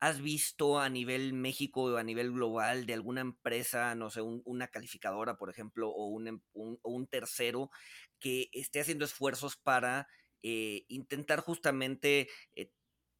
has 0.00 0.20
visto 0.20 0.80
a 0.80 0.88
nivel 0.88 1.32
México 1.32 1.84
o 1.84 1.96
a 1.96 2.02
nivel 2.02 2.32
global 2.32 2.86
de 2.86 2.94
alguna 2.94 3.20
empresa, 3.20 3.94
no 3.94 4.10
sé, 4.10 4.20
una 4.22 4.68
calificadora, 4.68 5.36
por 5.36 5.50
ejemplo, 5.50 5.88
o 5.90 6.06
un, 6.08 6.28
em, 6.28 6.40
un, 6.52 7.06
tercero 7.06 7.70
que 8.18 8.50
esté 8.52 8.80
haciendo 8.80 9.04
esfuerzos 9.04 9.56
para 9.56 10.08
eh, 10.42 10.84
intentar 10.88 11.40
justamente 11.40 12.28
eh, 12.54 12.70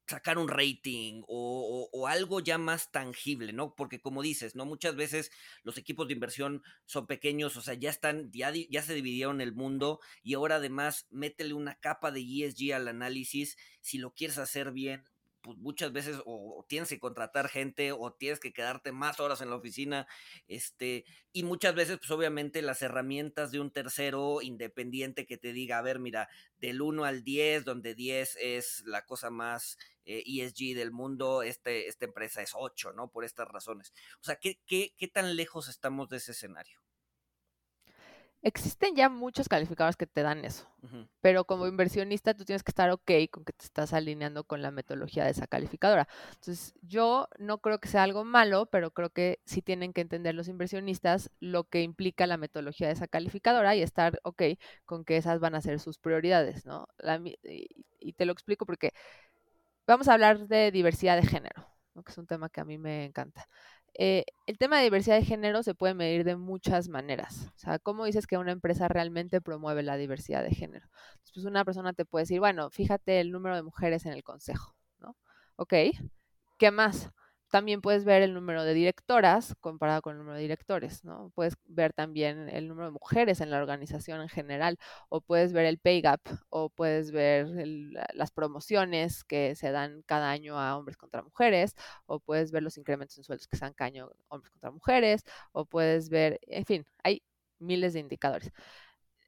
sacar 0.07 0.37
un 0.37 0.47
rating 0.47 1.23
o, 1.27 2.07
algo 2.07 2.39
ya 2.39 2.57
más 2.57 2.91
tangible, 2.91 3.51
¿no? 3.51 3.73
Porque 3.73 3.99
como 3.99 4.21
dices, 4.21 4.55
¿no? 4.55 4.65
Muchas 4.65 4.95
veces 4.95 5.31
los 5.63 5.77
equipos 5.77 6.07
de 6.07 6.13
inversión 6.13 6.61
son 6.85 7.07
pequeños, 7.07 7.57
o 7.57 7.61
sea, 7.61 7.73
ya 7.73 7.89
están, 7.89 8.31
ya, 8.31 8.51
ya 8.51 8.81
se 8.83 8.93
dividieron 8.93 9.41
el 9.41 9.53
mundo 9.53 9.99
y 10.21 10.35
ahora 10.35 10.57
además 10.57 11.07
métele 11.09 11.53
una 11.53 11.75
capa 11.75 12.11
de 12.11 12.21
ESG 12.21 12.73
al 12.73 12.87
análisis 12.87 13.57
si 13.81 13.97
lo 13.97 14.13
quieres 14.13 14.37
hacer 14.37 14.71
bien 14.71 15.03
pues 15.45 15.59
muchas 15.59 15.93
veces 15.93 16.17
o, 16.25 16.65
tienes 16.67 16.89
que 16.89 16.99
contratar 16.99 17.49
gente 17.49 17.91
o 17.91 18.11
tienes 18.11 18.39
que 18.39 18.51
quedarte 18.51 18.91
más 18.91 19.19
horas 19.19 19.41
en 19.41 19.51
la 19.51 19.55
oficina, 19.55 20.07
este, 20.47 21.05
y 21.31 21.43
muchas 21.43 21.75
veces, 21.75 21.99
pues 21.99 22.09
obviamente 22.09 22.63
las 22.63 22.81
herramientas 22.81 23.51
de 23.51 23.59
un 23.59 23.69
tercero 23.69 24.41
independiente 24.41 25.27
que 25.27 25.37
te 25.37 25.53
diga, 25.53 25.77
a 25.77 25.83
ver, 25.83 25.99
mira, 25.99 26.29
del 26.57 26.81
1 26.81 27.05
al 27.05 27.23
10, 27.23 27.63
donde 27.63 27.93
10 27.93 28.37
es 28.41 28.83
la 28.87 29.05
cosa 29.05 29.29
más 29.29 29.77
eh, 30.05 30.23
e 30.25 30.73
del 30.75 30.91
mundo, 30.91 31.43
este, 31.43 31.87
esta 31.87 32.05
empresa 32.05 32.41
es 32.41 32.51
8, 32.55 32.93
¿no? 32.93 33.09
Por 33.09 33.25
estas 33.25 33.47
razones. 33.47 33.93
O 34.21 34.23
sea, 34.23 34.37
¿qué, 34.37 34.59
qué, 34.65 34.93
qué 34.97 35.07
tan 35.07 35.35
lejos 35.35 35.67
estamos 35.67 36.09
de 36.09 36.17
ese 36.17 36.31
escenario? 36.31 36.79
Existen 38.45 38.95
ya 38.95 39.09
muchos 39.09 39.49
calificadores 39.49 39.97
que 39.97 40.05
te 40.05 40.21
dan 40.21 40.45
eso, 40.45 40.67
pero 41.19 41.45
como 41.45 41.65
inversionista 41.65 42.35
tú 42.35 42.45
tienes 42.45 42.61
que 42.61 42.69
estar 42.69 42.91
ok 42.91 43.11
con 43.31 43.43
que 43.43 43.53
te 43.53 43.65
estás 43.65 43.91
alineando 43.91 44.43
con 44.43 44.61
la 44.61 44.69
metodología 44.69 45.25
de 45.25 45.31
esa 45.31 45.47
calificadora. 45.47 46.07
Entonces, 46.33 46.75
yo 46.83 47.27
no 47.39 47.57
creo 47.57 47.79
que 47.79 47.87
sea 47.87 48.03
algo 48.03 48.23
malo, 48.23 48.67
pero 48.67 48.91
creo 48.91 49.09
que 49.09 49.39
sí 49.45 49.63
tienen 49.63 49.93
que 49.93 50.01
entender 50.01 50.35
los 50.35 50.47
inversionistas 50.47 51.31
lo 51.39 51.63
que 51.63 51.81
implica 51.81 52.27
la 52.27 52.37
metodología 52.37 52.85
de 52.85 52.93
esa 52.93 53.07
calificadora 53.07 53.75
y 53.75 53.81
estar 53.81 54.19
ok 54.21 54.43
con 54.85 55.05
que 55.05 55.17
esas 55.17 55.39
van 55.39 55.55
a 55.55 55.61
ser 55.61 55.79
sus 55.79 55.97
prioridades, 55.97 56.67
¿no? 56.67 56.87
y, 57.41 58.13
te 58.13 58.25
lo 58.25 58.31
explico 58.31 58.67
porque 58.67 58.93
vamos 59.87 60.07
a 60.07 60.13
hablar 60.13 60.47
de 60.47 60.71
diversidad 60.71 61.19
de 61.19 61.27
género, 61.27 61.67
que 61.93 62.11
es 62.11 62.17
un 62.17 62.27
tema 62.27 62.49
que 62.49 62.61
a 62.61 62.65
mí 62.65 62.77
me 62.77 63.05
encanta. 63.05 63.47
Eh, 63.97 64.25
el 64.45 64.57
tema 64.57 64.77
de 64.77 64.83
diversidad 64.83 65.15
de 65.15 65.25
género 65.25 65.63
se 65.63 65.73
puede 65.73 65.93
medir 65.93 66.25
de 66.25 66.35
muchas 66.35 66.89
maneras. 66.89 67.47
O 67.55 67.57
sea, 67.57 67.79
¿cómo 67.79 68.03
dices 68.05 68.27
que 68.27 68.37
una 68.37 68.51
empresa 68.51 68.89
realmente 68.89 69.39
promueve 69.39 69.83
la 69.83 69.95
diversidad 69.95 70.43
de 70.43 70.53
género? 70.53 70.89
Pues 71.33 71.45
una 71.45 71.63
persona 71.63 71.93
te 71.93 72.05
puede 72.05 72.23
decir, 72.23 72.39
bueno, 72.39 72.69
fíjate 72.69 73.21
el 73.21 73.31
número 73.31 73.55
de 73.55 73.63
mujeres 73.63 74.05
en 74.05 74.11
el 74.11 74.23
consejo, 74.23 74.75
¿no? 74.99 75.15
Ok, 75.55 75.73
¿qué 76.57 76.71
más? 76.71 77.09
También 77.55 77.79
puedes 77.79 78.03
ver 78.03 78.21
el 78.21 78.33
número 78.33 78.65
de 78.65 78.73
directoras 78.73 79.55
comparado 79.61 80.01
con 80.01 80.11
el 80.11 80.17
número 80.17 80.35
de 80.35 80.41
directores, 80.41 81.05
¿no? 81.05 81.31
Puedes 81.35 81.55
ver 81.63 81.93
también 81.93 82.49
el 82.49 82.67
número 82.67 82.87
de 82.87 82.91
mujeres 82.91 83.39
en 83.39 83.49
la 83.49 83.59
organización 83.59 84.19
en 84.19 84.27
general, 84.27 84.77
o 85.07 85.21
puedes 85.21 85.53
ver 85.53 85.63
el 85.65 85.77
pay 85.77 86.01
gap, 86.01 86.19
o 86.49 86.67
puedes 86.67 87.11
ver 87.13 87.47
las 88.13 88.31
promociones 88.31 89.23
que 89.23 89.55
se 89.55 89.71
dan 89.71 90.01
cada 90.05 90.31
año 90.31 90.59
a 90.59 90.75
hombres 90.75 90.97
contra 90.97 91.21
mujeres, 91.23 91.75
o 92.07 92.19
puedes 92.19 92.51
ver 92.51 92.61
los 92.61 92.77
incrementos 92.77 93.17
en 93.19 93.23
sueldos 93.23 93.47
que 93.47 93.55
se 93.55 93.63
dan 93.63 93.73
cada 93.73 93.87
año 93.87 94.09
a 94.27 94.35
hombres 94.35 94.51
contra 94.51 94.71
mujeres, 94.71 95.23
o 95.53 95.63
puedes 95.63 96.09
ver, 96.09 96.41
en 96.47 96.65
fin, 96.65 96.85
hay 97.03 97.23
miles 97.59 97.93
de 97.93 98.01
indicadores. 98.01 98.51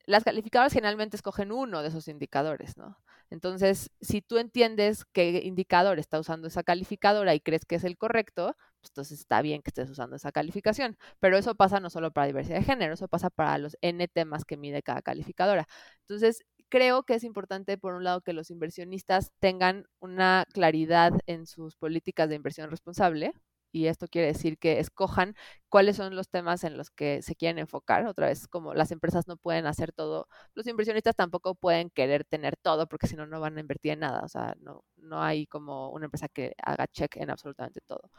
Las 0.06 0.26
calificadoras 0.26 0.74
generalmente 0.74 1.16
escogen 1.16 1.54
uno 1.54 1.82
de 1.82 1.88
esos 1.88 2.10
indicadores, 2.10 2.76
¿no? 2.76 2.98
Entonces, 3.30 3.90
si 4.02 4.22
tú 4.22 4.38
entiendes 4.38 5.06
qué 5.14 5.42
indicador 5.44 6.00
está 6.00 6.20
usando 6.20 6.48
esa 6.48 6.64
calificadora 6.64 7.36
y 7.36 7.40
crees 7.42 7.66
que 7.66 7.76
es 7.76 7.84
el 7.84 7.98
correcto, 7.98 8.56
pues 8.80 8.92
entonces 8.92 9.20
está 9.20 9.42
bien 9.42 9.62
que 9.62 9.70
estés 9.70 9.90
usando 9.90 10.16
esa 10.16 10.32
calificación. 10.32 10.98
Pero 11.20 11.38
eso 11.38 11.56
pasa 11.56 11.80
no 11.80 11.90
solo 11.90 12.12
para 12.12 12.28
diversidad 12.28 12.60
de 12.60 12.64
género, 12.66 12.94
eso 12.94 13.08
pasa 13.08 13.30
para 13.30 13.58
los 13.58 13.78
N 13.82 14.08
temas 14.08 14.46
que 14.46 14.58
mide 14.58 14.82
cada 14.84 15.02
calificadora. 15.02 15.68
Entonces, 16.02 16.44
creo 16.70 17.04
que 17.04 17.16
es 17.16 17.24
importante, 17.24 17.78
por 17.78 17.94
un 17.96 18.04
lado, 18.04 18.22
que 18.22 18.34
los 18.34 18.50
inversionistas 18.52 19.32
tengan 19.40 19.86
una 20.00 20.46
claridad 20.54 21.14
en 21.26 21.46
sus 21.48 21.76
políticas 21.76 22.30
de 22.30 22.36
inversión 22.36 22.70
responsable, 22.70 23.34
y 23.74 23.88
esto 23.88 24.08
quiere 24.08 24.28
decir 24.28 24.58
que 24.58 24.80
escojan 24.80 25.36
cuáles 25.70 25.98
son 25.98 26.16
los 26.16 26.30
temas 26.30 26.64
en 26.64 26.78
los 26.78 26.90
que 26.92 27.22
se 27.22 27.36
quieren 27.36 27.60
enfocar. 27.60 28.06
Otra 28.08 28.28
vez, 28.28 28.48
como 28.48 28.74
las 28.74 28.92
empresas 28.92 29.28
no 29.28 29.38
pueden 29.38 29.66
hacer 29.66 29.92
todo, 29.92 30.28
los 30.56 30.68
inversionistas 30.68 31.16
tampoco 31.16 31.56
pueden 31.56 31.90
querer 31.90 32.24
tener 32.26 32.56
todo 32.58 32.88
porque 32.88 33.08
si 33.08 33.16
no, 33.16 33.26
no 33.28 33.40
van 33.42 33.58
a 33.58 33.62
invertir 33.62 33.94
en 33.94 34.00
nada. 34.00 34.22
O 34.24 34.28
sea, 34.30 34.56
no, 34.62 34.84
no 34.98 35.22
hay 35.24 35.48
como 35.48 35.90
una 35.92 36.06
empresa 36.06 36.28
que 36.30 36.54
haga 36.64 36.88
check 36.88 37.18
en 37.18 37.30
absolutamente 37.30 37.82
todo. 37.86 38.10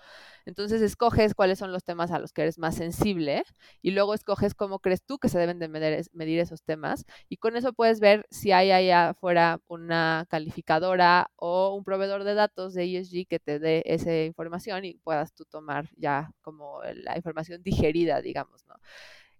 Entonces, 0.47 0.83
escoges 0.83 1.35
cuáles 1.35 1.59
son 1.59 1.73
los 1.73 1.85
temas 1.85 2.11
a 2.11 2.19
los 2.19 2.33
que 2.33 2.43
eres 2.43 2.59
más 2.59 2.77
sensible 2.77 3.45
y 3.83 3.93
luego 3.93 4.15
escoges 4.15 4.55
cómo 4.55 4.79
crees 4.81 5.03
tú 5.05 5.19
que 5.19 5.29
se 5.29 5.39
deben 5.39 5.59
de 5.59 5.69
medir, 5.69 6.05
medir 6.13 6.41
esos 6.41 6.63
temas 6.63 7.05
y 7.29 7.37
con 7.39 7.57
eso 7.57 7.73
puedes 7.73 8.01
ver 8.01 8.27
si 8.31 8.53
hay 8.53 8.71
allá 8.73 9.11
afuera 9.11 9.61
una 9.69 10.27
calificadora 10.29 11.31
o 11.37 11.75
un 11.75 11.85
proveedor 11.85 12.25
de 12.25 12.35
datos 12.35 12.75
de 12.75 12.85
ESG 12.85 13.27
que 13.29 13.39
te 13.41 13.59
dé 13.59 13.83
esa 13.87 14.25
información 14.25 14.85
y 14.85 14.95
puedas 14.99 15.35
tú 15.35 15.45
tomar 15.45 15.89
ya 15.97 16.31
como 16.43 16.81
la 16.95 17.17
información 17.17 17.38
digerida, 17.62 18.20
digamos, 18.20 18.66
¿no? 18.66 18.74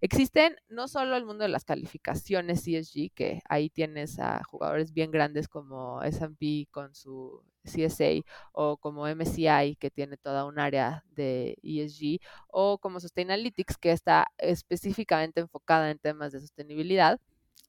Existen 0.01 0.55
no 0.69 0.87
solo 0.87 1.17
el 1.17 1.25
mundo 1.25 1.43
de 1.43 1.49
las 1.49 1.65
calificaciones 1.65 2.67
ESG, 2.69 3.11
que 3.13 3.43
ahí 3.49 3.69
tienes 3.69 4.21
a 4.21 4.45
jugadores 4.45 4.93
bien 4.93 5.11
grandes 5.11 5.49
como 5.49 6.03
S&P 6.05 6.69
con 6.71 6.95
su 6.95 7.43
CSA 7.65 8.23
o 8.53 8.77
como 8.77 9.09
MCI 9.09 9.77
que 9.77 9.91
tiene 9.91 10.17
toda 10.17 10.45
un 10.45 10.61
área 10.61 11.05
de 11.11 11.57
ESG 11.63 12.21
o 12.47 12.79
como 12.79 13.01
Sustainalytics 13.01 13.77
que 13.77 13.91
está 13.91 14.29
específicamente 14.39 15.41
enfocada 15.41 15.91
en 15.91 15.99
temas 15.99 16.33
de 16.33 16.41
sostenibilidad. 16.41 17.21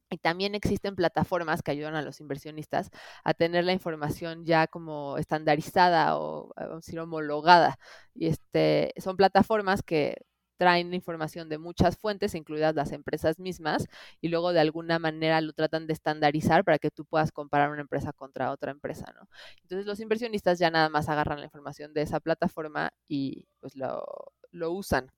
Y 0.10 0.18
también 0.18 0.56
existen 0.56 0.96
plataformas 0.96 1.62
que 1.62 1.72
ayudan 1.72 1.96
a 1.96 2.02
los 2.02 2.20
inversionistas 2.20 2.90
a 3.24 3.34
tener 3.34 3.64
la 3.66 3.74
información 3.74 4.46
ya 4.46 4.68
como 4.68 5.18
estandarizada 5.18 6.18
o, 6.18 6.52
vamos 6.56 6.74
a 6.74 6.76
decir, 6.78 7.00
homologada. 7.00 7.78
Y 8.16 8.28
este, 8.28 8.94
son 8.98 9.18
plataformas 9.18 9.84
que 9.84 10.18
traen 10.60 10.94
información 10.94 11.48
de 11.48 11.58
muchas 11.58 11.98
fuentes, 11.98 12.36
incluidas 12.36 12.76
las 12.76 12.92
empresas 12.92 13.40
mismas, 13.40 13.88
y 14.20 14.28
luego 14.28 14.52
de 14.52 14.60
alguna 14.60 15.00
manera 15.00 15.40
lo 15.40 15.54
tratan 15.54 15.88
de 15.88 15.94
estandarizar 15.94 16.66
para 16.66 16.80
que 16.80 16.92
tú 16.92 17.06
puedas 17.06 17.32
comparar 17.32 17.72
una 17.72 17.82
empresa 17.82 18.12
contra 18.12 18.52
otra 18.52 18.72
empresa, 18.72 19.06
¿no? 19.16 19.30
Entonces 19.64 19.86
los 19.88 20.02
inversionistas 20.02 20.60
ya 20.60 20.70
nada 20.70 20.90
más 20.90 21.08
agarran 21.08 21.40
la 21.40 21.46
información 21.46 21.94
de 21.94 22.02
esa 22.02 22.20
plataforma 22.20 22.92
y 23.08 23.48
pues 23.62 23.78
lo, 23.78 24.04
lo 24.52 24.72
usan. 24.72 25.10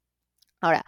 Ahora, 0.62 0.84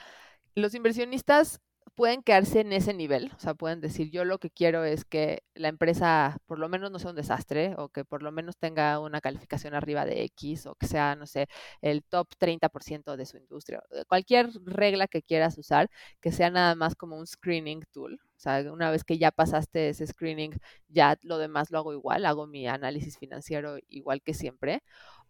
los 0.55 0.75
inversionistas 0.75 1.59
pueden 1.95 2.23
quedarse 2.23 2.61
en 2.61 2.73
ese 2.73 2.93
nivel, 2.93 3.31
o 3.35 3.39
sea, 3.39 3.53
pueden 3.53 3.79
decir, 3.81 4.09
yo 4.09 4.25
lo 4.25 4.39
que 4.39 4.49
quiero 4.49 4.83
es 4.83 5.05
que 5.05 5.43
la 5.53 5.67
empresa 5.67 6.37
por 6.47 6.57
lo 6.59 6.67
menos 6.69 6.91
no 6.91 6.99
sea 6.99 7.11
un 7.11 7.15
desastre 7.15 7.75
o 7.77 7.89
que 7.89 8.03
por 8.05 8.23
lo 8.23 8.31
menos 8.31 8.57
tenga 8.57 8.99
una 8.99 9.21
calificación 9.21 9.75
arriba 9.75 10.05
de 10.05 10.23
X 10.23 10.65
o 10.65 10.75
que 10.75 10.87
sea, 10.87 11.15
no 11.15 11.27
sé, 11.27 11.47
el 11.81 12.03
top 12.03 12.27
30% 12.39 13.15
de 13.15 13.25
su 13.25 13.37
industria. 13.37 13.83
Cualquier 14.07 14.49
regla 14.65 15.07
que 15.07 15.21
quieras 15.21 15.57
usar, 15.57 15.89
que 16.19 16.31
sea 16.31 16.49
nada 16.49 16.75
más 16.75 16.95
como 16.95 17.17
un 17.17 17.27
screening 17.27 17.83
tool. 17.91 18.19
O 18.37 18.39
sea, 18.43 18.71
una 18.73 18.91
vez 18.91 19.03
que 19.05 19.17
ya 19.17 19.31
pasaste 19.31 19.89
ese 19.89 20.05
screening, 20.07 20.51
ya 20.89 21.17
lo 21.21 21.37
demás 21.37 21.71
lo 21.71 21.77
hago 21.77 21.93
igual, 21.93 22.25
hago 22.25 22.45
mi 22.47 22.67
análisis 22.67 23.17
financiero 23.17 23.77
igual 23.87 24.21
que 24.21 24.33
siempre. 24.33 24.83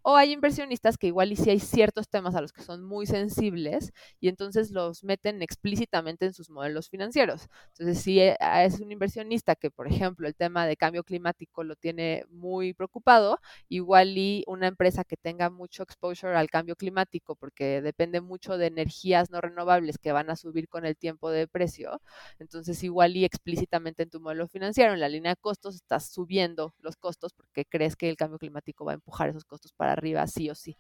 O 0.06 0.18
hay 0.18 0.34
inversionistas 0.34 0.98
que 0.98 1.08
igual 1.08 1.32
y 1.32 1.38
si 1.38 1.50
hay 1.50 1.60
ciertos 1.62 2.10
temas 2.10 2.36
a 2.36 2.42
los 2.42 2.52
que 2.52 2.62
son 2.62 2.84
muy 2.84 3.06
sensibles 3.06 3.94
y 4.20 4.28
entonces 4.28 4.70
los 4.72 5.02
meten 5.06 5.42
explícitamente 5.42 6.26
en 6.26 6.34
sus 6.34 6.50
modelos 6.50 6.90
financieros. 6.90 7.48
Entonces, 7.70 8.04
si 8.04 8.20
e, 8.20 8.36
es 8.66 8.82
un 8.82 8.92
inversionista 8.92 9.56
que, 9.56 9.72
por 9.72 9.88
ejemplo, 9.88 10.28
el 10.28 10.36
tema 10.36 10.68
de 10.68 10.76
cambio 10.76 11.06
climático 11.06 11.64
lo 11.64 11.78
tiene 11.78 12.26
muy 12.30 12.74
preocupado, 12.74 13.40
igual 13.70 14.18
y 14.18 14.44
una 14.46 14.68
empresa 14.68 15.06
que 15.06 15.16
tenga 15.16 15.50
mucho 15.50 15.84
exposure 15.84 16.36
al 16.36 16.50
cambio 16.50 16.76
climático 16.76 17.36
porque 17.38 17.82
depende 17.82 18.20
mucho 18.20 18.58
de 18.58 18.66
energías 18.68 19.32
no 19.32 19.40
renovables 19.40 19.98
que 20.00 20.12
van 20.12 20.30
a 20.30 20.36
subir 20.36 20.68
con 20.68 20.86
el 20.86 20.98
tiempo 20.98 21.30
de 21.32 21.48
precio, 21.48 22.02
entonces 22.40 22.84
igual 22.84 23.16
y 23.16 23.24
explícitamente 23.24 24.04
en 24.04 24.10
tu 24.10 24.20
modelo 24.20 24.50
financiero, 24.50 24.94
en 24.94 25.00
la 25.00 25.08
línea 25.08 25.32
de 25.32 25.38
costos, 25.38 25.76
estás 25.76 26.12
subiendo 26.12 26.74
los 26.80 26.98
costos 26.98 27.32
porque 27.34 27.64
crees 27.64 27.96
que 27.96 28.10
el 28.10 28.18
cambio 28.18 28.38
climático 28.38 28.84
va 28.84 28.92
a 28.92 28.96
empujar 28.96 29.30
esos 29.30 29.46
costos 29.46 29.72
para 29.72 29.93
arriba, 29.94 30.28
sí 30.28 30.50
o 30.50 30.56
sí. 30.56 30.78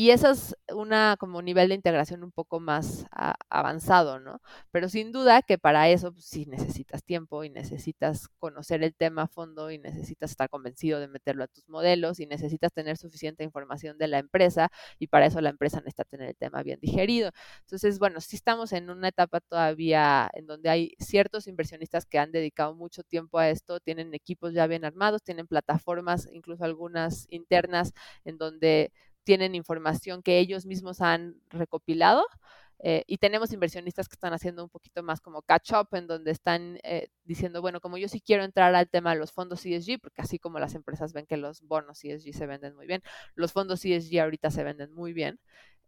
Y 0.00 0.12
eso 0.12 0.30
es 0.30 0.54
una 0.72 1.16
como 1.18 1.42
nivel 1.42 1.70
de 1.70 1.74
integración 1.74 2.22
un 2.22 2.30
poco 2.30 2.60
más 2.60 3.04
avanzado, 3.50 4.20
¿no? 4.20 4.40
Pero 4.70 4.88
sin 4.88 5.10
duda 5.10 5.42
que 5.42 5.58
para 5.58 5.88
eso 5.88 6.12
pues, 6.12 6.24
sí 6.24 6.46
necesitas 6.46 7.02
tiempo 7.02 7.42
y 7.42 7.50
necesitas 7.50 8.28
conocer 8.38 8.84
el 8.84 8.94
tema 8.94 9.22
a 9.22 9.26
fondo 9.26 9.72
y 9.72 9.78
necesitas 9.78 10.30
estar 10.30 10.48
convencido 10.50 11.00
de 11.00 11.08
meterlo 11.08 11.42
a 11.42 11.48
tus 11.48 11.68
modelos 11.68 12.20
y 12.20 12.26
necesitas 12.26 12.72
tener 12.72 12.96
suficiente 12.96 13.42
información 13.42 13.98
de 13.98 14.06
la 14.06 14.20
empresa 14.20 14.70
y 15.00 15.08
para 15.08 15.26
eso 15.26 15.40
la 15.40 15.50
empresa 15.50 15.78
necesita 15.78 16.04
tener 16.04 16.28
el 16.28 16.36
tema 16.36 16.62
bien 16.62 16.78
digerido. 16.80 17.32
Entonces, 17.62 17.98
bueno, 17.98 18.20
sí 18.20 18.36
estamos 18.36 18.72
en 18.72 18.90
una 18.90 19.08
etapa 19.08 19.40
todavía 19.40 20.30
en 20.34 20.46
donde 20.46 20.70
hay 20.70 20.94
ciertos 21.00 21.48
inversionistas 21.48 22.06
que 22.06 22.20
han 22.20 22.30
dedicado 22.30 22.72
mucho 22.72 23.02
tiempo 23.02 23.40
a 23.40 23.50
esto, 23.50 23.80
tienen 23.80 24.14
equipos 24.14 24.54
ya 24.54 24.68
bien 24.68 24.84
armados, 24.84 25.24
tienen 25.24 25.48
plataformas, 25.48 26.28
incluso 26.30 26.62
algunas 26.62 27.26
internas, 27.30 27.94
en 28.24 28.38
donde 28.38 28.92
tienen 29.28 29.54
información 29.54 30.22
que 30.22 30.38
ellos 30.38 30.64
mismos 30.64 31.02
han 31.02 31.34
recopilado 31.50 32.24
Eh, 32.80 33.02
y 33.08 33.18
tenemos 33.18 33.52
inversionistas 33.52 34.08
que 34.08 34.14
están 34.14 34.32
haciendo 34.32 34.62
un 34.62 34.70
poquito 34.70 35.02
más 35.02 35.20
como 35.20 35.42
catch 35.42 35.72
up, 35.72 35.88
en 35.96 36.06
donde 36.06 36.30
están 36.30 36.78
eh, 36.84 37.08
diciendo, 37.24 37.60
bueno, 37.60 37.80
como 37.80 37.98
yo 37.98 38.08
sí 38.08 38.20
quiero 38.20 38.44
entrar 38.44 38.72
al 38.74 38.88
tema 38.88 39.12
de 39.14 39.18
los 39.18 39.32
fondos 39.32 39.66
ESG, 39.66 39.98
porque 40.00 40.22
así 40.22 40.38
como 40.38 40.60
las 40.60 40.74
empresas 40.76 41.12
ven 41.12 41.26
que 41.26 41.36
los 41.36 41.60
bonos 41.62 42.04
ESG 42.04 42.32
se 42.32 42.46
venden 42.46 42.76
muy 42.76 42.86
bien, 42.86 43.02
los 43.34 43.52
fondos 43.52 43.84
ESG 43.84 44.20
ahorita 44.20 44.50
se 44.50 44.62
venden 44.64 44.92
muy 44.94 45.12
bien. 45.12 45.40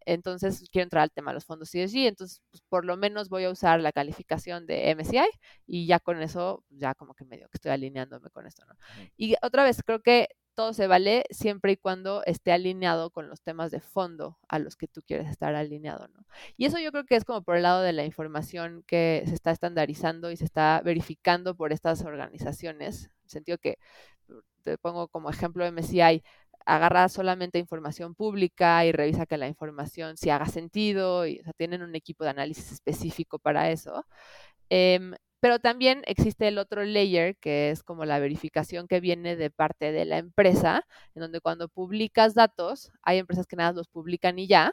Entonces 0.06 0.64
quiero 0.72 0.84
entrar 0.84 1.02
al 1.04 1.12
tema 1.12 1.30
de 1.30 1.34
los 1.36 1.44
fondos 1.44 1.74
ESG, 1.74 2.08
entonces 2.08 2.42
pues, 2.50 2.62
por 2.68 2.84
lo 2.84 2.96
menos 2.96 3.28
voy 3.28 3.44
a 3.44 3.50
usar 3.50 3.80
la 3.80 3.92
calificación 3.92 4.66
de 4.66 4.90
MSCI 4.96 5.28
y 5.66 5.86
ya 5.86 6.00
con 6.00 6.20
eso, 6.22 6.64
ya 6.70 6.94
como 6.94 7.14
que 7.14 7.24
medio 7.24 7.48
que 7.48 7.58
estoy 7.58 7.72
alineándome 7.72 8.30
con 8.30 8.46
esto, 8.46 8.64
¿no? 8.66 8.74
Y 9.16 9.36
otra 9.42 9.62
vez, 9.64 9.82
creo 9.86 10.00
que 10.02 10.28
todo 10.54 10.72
se 10.72 10.86
vale 10.86 11.24
siempre 11.30 11.72
y 11.72 11.76
cuando 11.76 12.22
esté 12.24 12.52
alineado 12.52 13.10
con 13.10 13.28
los 13.28 13.42
temas 13.42 13.70
de 13.70 13.80
fondo 13.80 14.38
a 14.48 14.58
los 14.58 14.76
que 14.76 14.88
tú 14.88 15.02
quieres 15.02 15.28
estar 15.30 15.54
alineado, 15.54 16.08
¿no? 16.08 16.24
Y 16.56 16.66
eso 16.66 16.78
yo 16.78 16.92
creo 16.92 17.04
que 17.04 17.16
es 17.16 17.24
como 17.24 17.42
por 17.42 17.56
el 17.56 17.62
lado 17.62 17.82
de 17.82 17.92
la 17.92 18.04
información 18.04 18.84
que 18.86 19.22
se 19.26 19.34
está 19.34 19.50
estandarizando 19.52 20.30
y 20.30 20.36
se 20.36 20.44
está 20.44 20.80
verificando 20.84 21.54
por 21.54 21.72
estas 21.72 22.02
organizaciones, 22.04 23.04
en 23.04 23.10
el 23.24 23.30
sentido 23.30 23.58
que, 23.58 23.78
te 24.62 24.78
pongo 24.78 25.08
como 25.08 25.30
ejemplo 25.30 25.64
MSCI, 25.64 26.22
agarra 26.66 27.08
solamente 27.08 27.58
información 27.58 28.14
pública 28.14 28.84
y 28.84 28.92
revisa 28.92 29.26
que 29.26 29.38
la 29.38 29.48
información 29.48 30.16
sí 30.16 30.30
haga 30.30 30.46
sentido, 30.46 31.26
y 31.26 31.40
tienen 31.56 31.82
un 31.82 31.94
equipo 31.94 32.24
de 32.24 32.30
análisis 32.30 32.72
específico 32.72 33.38
para 33.38 33.70
eso. 33.70 34.04
Em, 34.70 35.14
pero 35.40 35.58
también 35.58 36.02
existe 36.06 36.48
el 36.48 36.58
otro 36.58 36.84
layer, 36.84 37.36
que 37.38 37.70
es 37.70 37.82
como 37.82 38.04
la 38.04 38.18
verificación 38.18 38.86
que 38.88 39.00
viene 39.00 39.36
de 39.36 39.50
parte 39.50 39.92
de 39.92 40.04
la 40.04 40.18
empresa, 40.18 40.86
en 41.14 41.22
donde 41.22 41.40
cuando 41.40 41.68
publicas 41.68 42.34
datos, 42.34 42.92
hay 43.02 43.18
empresas 43.18 43.46
que 43.46 43.56
nada 43.56 43.72
los 43.72 43.88
publican 43.88 44.38
y 44.38 44.46
ya, 44.46 44.72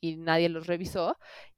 y 0.00 0.16
nadie 0.16 0.48
los 0.48 0.66
revisó. 0.66 1.16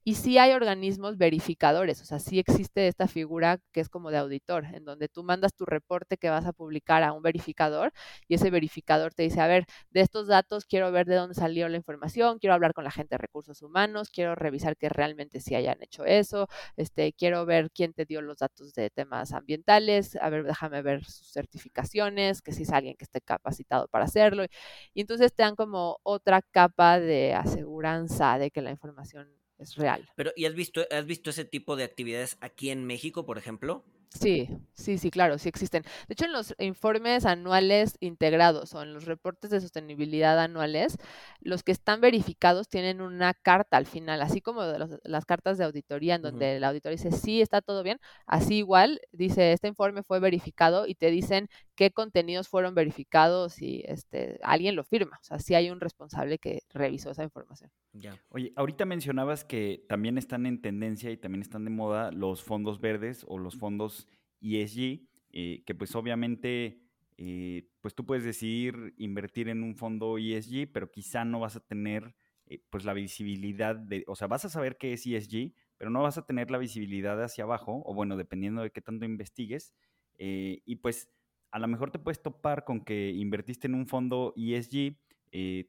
Y 0.09 0.15
sí 0.15 0.39
hay 0.39 0.53
organismos 0.53 1.19
verificadores, 1.19 2.01
o 2.01 2.05
sea, 2.05 2.17
sí 2.17 2.39
existe 2.39 2.87
esta 2.87 3.07
figura 3.07 3.59
que 3.71 3.79
es 3.79 3.89
como 3.89 4.09
de 4.09 4.17
auditor, 4.17 4.65
en 4.73 4.83
donde 4.83 5.07
tú 5.07 5.23
mandas 5.23 5.53
tu 5.53 5.65
reporte 5.65 6.17
que 6.17 6.31
vas 6.31 6.47
a 6.47 6.51
publicar 6.51 7.03
a 7.03 7.13
un 7.13 7.21
verificador 7.21 7.93
y 8.27 8.33
ese 8.33 8.49
verificador 8.49 9.13
te 9.13 9.21
dice, 9.21 9.39
a 9.39 9.45
ver, 9.45 9.65
de 9.91 10.01
estos 10.01 10.25
datos 10.25 10.65
quiero 10.65 10.91
ver 10.91 11.05
de 11.05 11.13
dónde 11.13 11.35
salió 11.35 11.69
la 11.69 11.77
información, 11.77 12.39
quiero 12.39 12.55
hablar 12.55 12.73
con 12.73 12.85
la 12.85 12.89
gente 12.89 13.13
de 13.13 13.17
recursos 13.19 13.61
humanos, 13.61 14.09
quiero 14.09 14.33
revisar 14.33 14.77
que 14.77 14.89
realmente 14.89 15.41
sí 15.41 15.53
hayan 15.53 15.77
hecho 15.83 16.05
eso, 16.05 16.47
este, 16.75 17.13
quiero 17.13 17.45
ver 17.45 17.69
quién 17.69 17.93
te 17.93 18.05
dio 18.05 18.23
los 18.23 18.39
datos 18.39 18.73
de 18.73 18.89
temas 18.89 19.31
ambientales, 19.31 20.15
a 20.15 20.31
ver, 20.31 20.43
déjame 20.43 20.81
ver 20.81 21.05
sus 21.05 21.31
certificaciones, 21.31 22.41
que 22.41 22.51
si 22.51 22.63
es 22.63 22.71
alguien 22.71 22.95
que 22.97 23.05
esté 23.05 23.21
capacitado 23.21 23.87
para 23.89 24.05
hacerlo. 24.05 24.43
Y 24.95 25.01
entonces 25.01 25.35
te 25.35 25.43
dan 25.43 25.55
como 25.55 25.99
otra 26.01 26.41
capa 26.41 26.99
de 26.99 27.35
aseguranza 27.35 28.39
de 28.39 28.49
que 28.49 28.63
la 28.63 28.71
información 28.71 29.38
es 29.59 29.75
real. 29.75 30.09
Pero, 30.15 30.31
¿y 30.35 30.45
has 30.45 30.55
visto, 30.55 30.81
has 30.89 31.05
visto 31.05 31.29
ese 31.29 31.45
tipo 31.45 31.75
de 31.75 31.83
actividades 31.83 32.37
aquí 32.41 32.69
en 32.69 32.85
México, 32.85 33.25
por 33.25 33.37
ejemplo? 33.37 33.85
Sí, 34.11 34.49
sí, 34.73 34.97
sí, 34.97 35.11
claro, 35.11 35.37
sí 35.37 35.49
existen. 35.49 35.83
De 36.07 36.13
hecho, 36.13 36.25
en 36.25 36.31
los 36.31 36.55
informes 36.57 37.25
anuales 37.27 37.95
integrados 37.99 38.73
o 38.73 38.81
en 38.81 38.91
los 38.91 39.05
reportes 39.05 39.51
de 39.51 39.61
sostenibilidad 39.61 40.39
anuales, 40.39 40.97
los 41.41 41.61
que 41.61 41.71
están 41.71 42.01
verificados 42.01 42.67
tienen 42.69 43.01
una 43.01 43.35
carta 43.35 43.77
al 43.77 43.85
final, 43.85 44.21
así 44.23 44.41
como 44.41 44.63
las 45.03 45.25
cartas 45.25 45.59
de 45.59 45.65
auditoría, 45.65 46.15
en 46.15 46.23
donde 46.23 46.55
el 46.55 46.63
auditor 46.63 46.91
dice, 46.91 47.11
sí, 47.11 47.39
está 47.39 47.61
todo 47.61 47.83
bien, 47.83 47.99
así 48.25 48.55
igual 48.55 48.99
dice, 49.11 49.53
este 49.53 49.67
informe 49.67 50.01
fue 50.01 50.19
verificado 50.19 50.87
y 50.87 50.95
te 50.95 51.11
dicen 51.11 51.47
qué 51.75 51.91
contenidos 51.91 52.47
fueron 52.47 52.73
verificados 52.73 53.61
y 53.61 53.83
este, 53.85 54.39
alguien 54.41 54.75
lo 54.75 54.83
firma. 54.83 55.19
O 55.21 55.23
sea, 55.23 55.37
sí 55.37 55.53
hay 55.53 55.69
un 55.69 55.79
responsable 55.79 56.39
que 56.39 56.63
revisó 56.69 57.11
esa 57.11 57.23
información. 57.23 57.69
Oye, 58.29 58.53
ahorita 58.55 58.85
mencionabas 58.85 59.43
que 59.43 59.85
también 59.89 60.17
están 60.17 60.45
en 60.45 60.61
tendencia 60.61 61.11
y 61.11 61.17
también 61.17 61.41
están 61.41 61.65
de 61.65 61.71
moda 61.71 62.11
los 62.11 62.43
fondos 62.43 62.79
verdes 62.79 63.25
o 63.27 63.37
los 63.37 63.55
fondos 63.57 64.07
ESG, 64.41 65.07
eh, 65.31 65.63
que 65.65 65.75
pues 65.75 65.95
obviamente, 65.95 66.81
eh, 67.17 67.69
pues 67.81 67.95
tú 67.95 68.05
puedes 68.05 68.23
decidir 68.23 68.93
invertir 68.97 69.49
en 69.49 69.63
un 69.63 69.75
fondo 69.75 70.17
ESG, 70.17 70.71
pero 70.71 70.91
quizá 70.91 71.25
no 71.25 71.39
vas 71.39 71.55
a 71.55 71.59
tener 71.61 72.15
eh, 72.45 72.63
pues 72.69 72.85
la 72.85 72.93
visibilidad 72.93 73.75
de, 73.75 74.03
o 74.07 74.15
sea, 74.15 74.27
vas 74.27 74.45
a 74.45 74.49
saber 74.49 74.77
qué 74.77 74.93
es 74.93 75.05
ESG, 75.05 75.53
pero 75.77 75.89
no 75.89 76.01
vas 76.01 76.17
a 76.17 76.25
tener 76.25 76.51
la 76.51 76.57
visibilidad 76.57 77.21
hacia 77.23 77.43
abajo, 77.43 77.81
o 77.85 77.93
bueno, 77.93 78.17
dependiendo 78.17 78.61
de 78.61 78.71
qué 78.71 78.81
tanto 78.81 79.05
investigues, 79.05 79.73
y 80.21 80.75
pues 80.75 81.09
a 81.51 81.59
lo 81.59 81.67
mejor 81.69 81.91
te 81.91 81.99
puedes 81.99 82.21
topar 82.21 82.65
con 82.65 82.83
que 82.83 83.11
invertiste 83.11 83.67
en 83.67 83.75
un 83.75 83.87
fondo 83.87 84.33
ESG, 84.35 84.97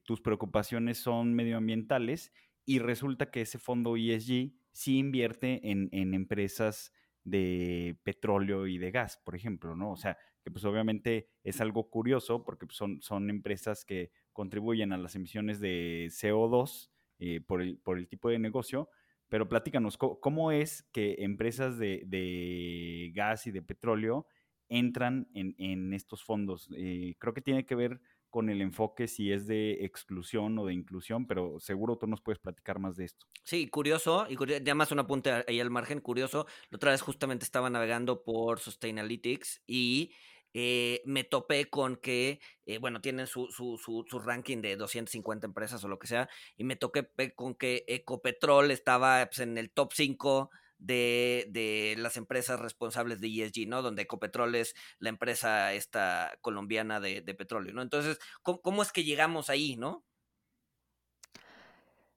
tus 0.05 0.21
preocupaciones 0.21 0.99
son 0.99 1.35
medioambientales 1.35 2.33
y 2.65 2.79
resulta 2.79 3.31
que 3.31 3.43
ese 3.43 3.59
fondo 3.59 3.97
ESG 3.97 4.53
sí 4.73 4.99
invierte 4.99 5.71
en, 5.71 5.89
en 5.93 6.15
empresas 6.15 6.93
de 7.25 7.99
petróleo 8.03 8.67
y 8.67 8.79
de 8.79 8.91
gas, 8.91 9.21
por 9.25 9.35
ejemplo, 9.35 9.77
¿no? 9.77 9.93
O 9.93 9.97
sea, 9.97 10.17
que 10.43 10.51
pues 10.51 10.65
obviamente 10.65 11.29
es 11.45 11.61
algo 11.61 11.91
curioso 11.91 12.45
porque 12.45 12.67
pues, 12.67 12.77
son, 12.77 13.01
son 13.03 13.31
empresas 13.31 13.85
que 13.85 14.11
contribuyen 14.33 14.93
a 14.93 14.99
las 14.99 15.15
emisiones 15.15 15.61
de 15.61 16.09
CO2 16.11 16.91
eh, 17.19 17.41
por, 17.41 17.63
el, 17.63 17.79
por 17.79 17.99
el 17.99 18.09
tipo 18.09 18.31
de 18.31 18.39
negocio, 18.39 18.89
pero 19.29 19.49
platícanos, 19.49 19.97
¿cómo, 19.97 20.51
es 20.51 20.83
que 20.93 21.17
empresas 21.21 21.79
de, 21.79 23.13
gas 23.15 23.47
y 23.47 23.53
de 23.53 23.63
petróleo 23.63 24.27
entran 24.69 25.29
en, 25.35 25.93
estos 25.93 26.25
fondos? 26.25 26.69
Eh, 26.77 27.15
creo 27.19 27.33
que 27.33 27.41
tiene 27.41 27.65
que 27.65 27.77
ver 27.77 28.01
con 28.31 28.49
el 28.49 28.61
enfoque 28.61 29.09
si 29.09 29.33
es 29.33 29.47
de 29.47 29.85
exclusión 29.85 30.59
o 30.59 30.67
de 30.67 30.73
inclusión, 30.73 31.27
pero 31.27 31.59
seguro 31.61 31.99
tú 31.99 32.07
nos 32.07 32.21
puedes 32.21 32.39
platicar 32.39 32.79
más 32.79 32.97
de 32.97 33.05
esto. 33.05 33.27
Sí, 33.43 33.69
curioso, 33.69 34.27
y 34.29 34.37
ya 34.65 34.75
más 34.75 34.93
un 34.93 35.01
apunte 35.01 35.45
ahí 35.47 35.61
al 35.61 35.71
margen, 35.71 36.01
curioso, 36.01 36.47
la 36.71 36.77
otra 36.77 36.93
vez 36.93 37.03
justamente 37.03 37.45
estaba 37.45 37.69
navegando 37.69 38.23
por 38.23 38.61
Sustainalytics 38.61 39.63
y 39.67 40.13
eh, 40.53 41.03
me 41.05 41.25
topé 41.25 41.69
con 41.71 41.97
que, 41.97 42.41
eh, 42.67 42.79
bueno, 42.79 43.01
tienen 43.01 43.27
su, 43.27 43.49
su, 43.51 43.79
su, 43.79 44.05
su, 44.09 44.19
ranking 44.19 44.61
de 44.61 44.77
250 44.77 45.47
empresas 45.47 45.83
o 45.85 45.89
lo 45.89 45.99
que 45.99 46.09
sea, 46.09 46.29
y 46.57 46.65
me 46.65 46.77
toqué 46.77 47.09
con 47.35 47.55
que 47.55 47.85
Ecopetrol 47.87 48.71
estaba 48.71 49.27
pues, 49.27 49.41
en 49.41 49.59
el 49.59 49.71
top 49.71 49.93
5 49.93 50.51
de, 50.81 51.47
de, 51.51 51.95
las 51.99 52.17
empresas 52.17 52.59
responsables 52.59 53.21
de 53.21 53.29
ESG, 53.29 53.69
¿no? 53.69 53.83
Donde 53.83 54.03
Ecopetrol 54.03 54.55
es 54.55 54.75
la 54.99 55.11
empresa 55.11 55.73
esta 55.75 56.37
colombiana 56.41 57.01
de, 57.01 57.23
petróleo, 57.35 57.73
¿no? 57.73 57.83
Entonces, 57.83 58.19
¿cómo, 58.43 58.83
es 58.83 58.93
que 58.93 59.05
llegamos 59.05 59.51
ahí, 59.51 59.77
no? 59.77 60.05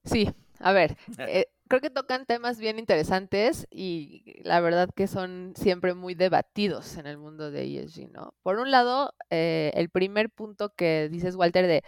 Sí, 0.06 0.30
a 0.60 0.72
ver, 0.72 0.98
eh, 1.20 1.48
creo 1.68 1.82
que 1.82 1.90
tocan 1.90 2.26
temas 2.26 2.60
bien 2.60 2.80
interesantes 2.80 3.68
y 3.70 4.42
la 4.44 4.60
verdad 4.60 4.90
que 4.96 5.08
son 5.08 5.54
siempre 5.56 5.94
muy 5.94 6.16
debatidos 6.16 6.98
en 6.98 7.08
el 7.08 7.18
mundo 7.18 7.52
de 7.52 7.80
ESG, 7.80 8.12
¿no? 8.12 8.34
Por 8.44 8.60
un 8.60 8.72
lado, 8.72 9.14
eh, 9.30 9.72
el 9.76 9.90
primer 9.90 10.30
punto 10.30 10.74
que 10.76 11.10
dices, 11.10 11.36
Walter, 11.36 11.68
de 11.68 11.84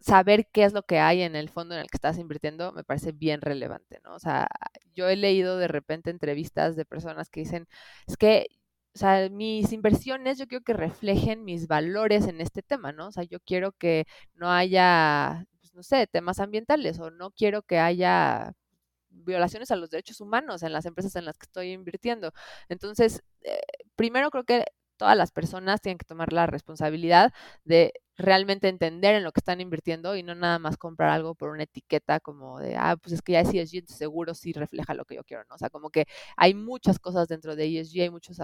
saber 0.00 0.48
qué 0.52 0.64
es 0.64 0.72
lo 0.72 0.82
que 0.84 0.98
hay 0.98 1.22
en 1.22 1.36
el 1.36 1.48
fondo 1.48 1.74
en 1.74 1.80
el 1.80 1.88
que 1.88 1.96
estás 1.96 2.18
invirtiendo 2.18 2.72
me 2.72 2.84
parece 2.84 3.12
bien 3.12 3.40
relevante, 3.40 4.00
¿no? 4.04 4.14
O 4.14 4.18
sea, 4.18 4.48
yo 4.94 5.08
he 5.08 5.16
leído 5.16 5.58
de 5.58 5.68
repente 5.68 6.10
entrevistas 6.10 6.76
de 6.76 6.84
personas 6.84 7.30
que 7.30 7.40
dicen, 7.40 7.68
es 8.06 8.16
que, 8.16 8.46
o 8.94 8.98
sea, 8.98 9.28
mis 9.30 9.72
inversiones 9.72 10.38
yo 10.38 10.46
quiero 10.46 10.64
que 10.64 10.72
reflejen 10.74 11.44
mis 11.44 11.66
valores 11.68 12.26
en 12.26 12.40
este 12.40 12.62
tema, 12.62 12.92
¿no? 12.92 13.08
O 13.08 13.12
sea, 13.12 13.24
yo 13.24 13.40
quiero 13.40 13.72
que 13.72 14.06
no 14.34 14.50
haya, 14.50 15.46
pues, 15.60 15.74
no 15.74 15.82
sé, 15.82 16.06
temas 16.06 16.40
ambientales 16.40 16.98
o 17.00 17.10
no 17.10 17.30
quiero 17.32 17.62
que 17.62 17.78
haya 17.78 18.52
violaciones 19.10 19.70
a 19.70 19.76
los 19.76 19.90
derechos 19.90 20.20
humanos 20.20 20.62
en 20.62 20.72
las 20.72 20.86
empresas 20.86 21.16
en 21.16 21.24
las 21.24 21.38
que 21.38 21.44
estoy 21.46 21.72
invirtiendo. 21.72 22.32
Entonces, 22.68 23.22
eh, 23.42 23.60
primero 23.96 24.30
creo 24.30 24.44
que 24.44 24.64
todas 24.96 25.16
las 25.16 25.32
personas 25.32 25.80
tienen 25.80 25.98
que 25.98 26.06
tomar 26.06 26.32
la 26.32 26.46
responsabilidad 26.46 27.32
de 27.64 27.92
realmente 28.16 28.68
entender 28.68 29.14
en 29.14 29.24
lo 29.24 29.32
que 29.32 29.40
están 29.40 29.60
invirtiendo 29.60 30.16
y 30.16 30.22
no 30.22 30.34
nada 30.34 30.58
más 30.58 30.76
comprar 30.76 31.10
algo 31.10 31.34
por 31.34 31.50
una 31.50 31.64
etiqueta 31.64 32.20
como 32.20 32.58
de, 32.60 32.76
ah, 32.76 32.96
pues 32.96 33.14
es 33.14 33.22
que 33.22 33.32
ya 33.32 33.40
es 33.40 33.52
ESG, 33.52 33.86
seguro 33.88 34.34
sí 34.34 34.52
refleja 34.52 34.94
lo 34.94 35.04
que 35.04 35.16
yo 35.16 35.24
quiero, 35.24 35.44
¿no? 35.48 35.54
O 35.56 35.58
sea, 35.58 35.70
como 35.70 35.90
que 35.90 36.06
hay 36.36 36.54
muchas 36.54 36.98
cosas 36.98 37.28
dentro 37.28 37.56
de 37.56 37.66
ESG, 37.66 38.02
hay 38.02 38.10
muchos, 38.10 38.38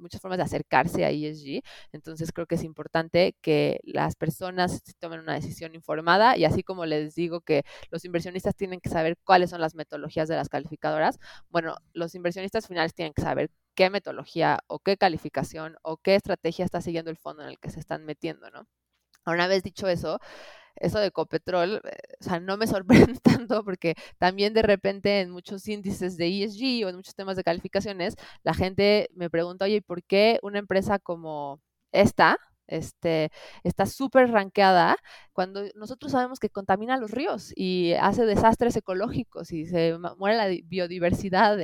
muchas 0.00 0.20
formas 0.20 0.38
de 0.38 0.44
acercarse 0.44 1.04
a 1.04 1.10
ESG, 1.10 1.62
entonces 1.92 2.32
creo 2.32 2.46
que 2.46 2.56
es 2.56 2.64
importante 2.64 3.36
que 3.40 3.80
las 3.84 4.16
personas 4.16 4.82
tomen 4.98 5.20
una 5.20 5.34
decisión 5.34 5.74
informada 5.74 6.36
y 6.36 6.44
así 6.44 6.62
como 6.62 6.86
les 6.86 7.14
digo 7.14 7.40
que 7.40 7.64
los 7.90 8.04
inversionistas 8.04 8.56
tienen 8.56 8.80
que 8.80 8.90
saber 8.90 9.16
cuáles 9.24 9.50
son 9.50 9.60
las 9.60 9.74
metodologías 9.74 10.28
de 10.28 10.36
las 10.36 10.48
calificadoras, 10.48 11.18
bueno, 11.48 11.76
los 11.92 12.14
inversionistas 12.14 12.66
finales 12.66 12.94
tienen 12.94 13.12
que 13.14 13.22
saber 13.22 13.50
qué 13.74 13.90
metodología 13.90 14.60
o 14.66 14.80
qué 14.80 14.96
calificación 14.96 15.76
o 15.82 15.96
qué 15.96 16.14
estrategia 16.16 16.64
está 16.64 16.80
siguiendo 16.80 17.10
el 17.10 17.16
fondo 17.16 17.42
en 17.42 17.50
el 17.50 17.58
que 17.58 17.70
se 17.70 17.80
están 17.80 18.04
metiendo, 18.04 18.50
¿no? 18.50 18.66
Una 19.26 19.46
vez 19.46 19.62
dicho 19.62 19.88
eso, 19.88 20.18
eso 20.76 20.98
de 20.98 21.10
Copetrol, 21.12 21.80
eh, 21.84 21.98
o 22.20 22.24
sea, 22.24 22.40
no 22.40 22.56
me 22.56 22.66
sorprende 23.14 23.20
tanto 23.22 23.64
porque 23.64 23.94
también 24.18 24.54
de 24.54 24.62
repente 24.62 25.20
en 25.20 25.30
muchos 25.30 25.66
índices 25.68 26.16
de 26.16 26.26
ESG 26.44 26.86
o 26.86 26.88
en 26.90 26.96
muchos 26.96 27.14
temas 27.14 27.36
de 27.36 27.44
calificaciones, 27.44 28.16
la 28.42 28.54
gente 28.54 29.08
me 29.14 29.30
pregunta, 29.30 29.64
oye, 29.66 29.82
¿por 29.82 30.02
qué 30.04 30.38
una 30.42 30.58
empresa 30.58 30.98
como 30.98 31.60
esta, 31.92 32.38
este, 32.66 33.30
está 33.64 33.86
súper 33.86 34.30
ranqueada 34.30 34.96
cuando 35.32 35.62
nosotros 35.74 36.12
sabemos 36.12 36.38
que 36.38 36.48
contamina 36.50 36.96
los 36.96 37.10
ríos 37.10 37.52
y 37.56 37.92
hace 37.94 38.24
desastres 38.24 38.76
ecológicos 38.76 39.52
y 39.52 39.66
se 39.66 39.96
muere 40.18 40.36
la 40.36 40.46
biodiversidad. 40.66 41.58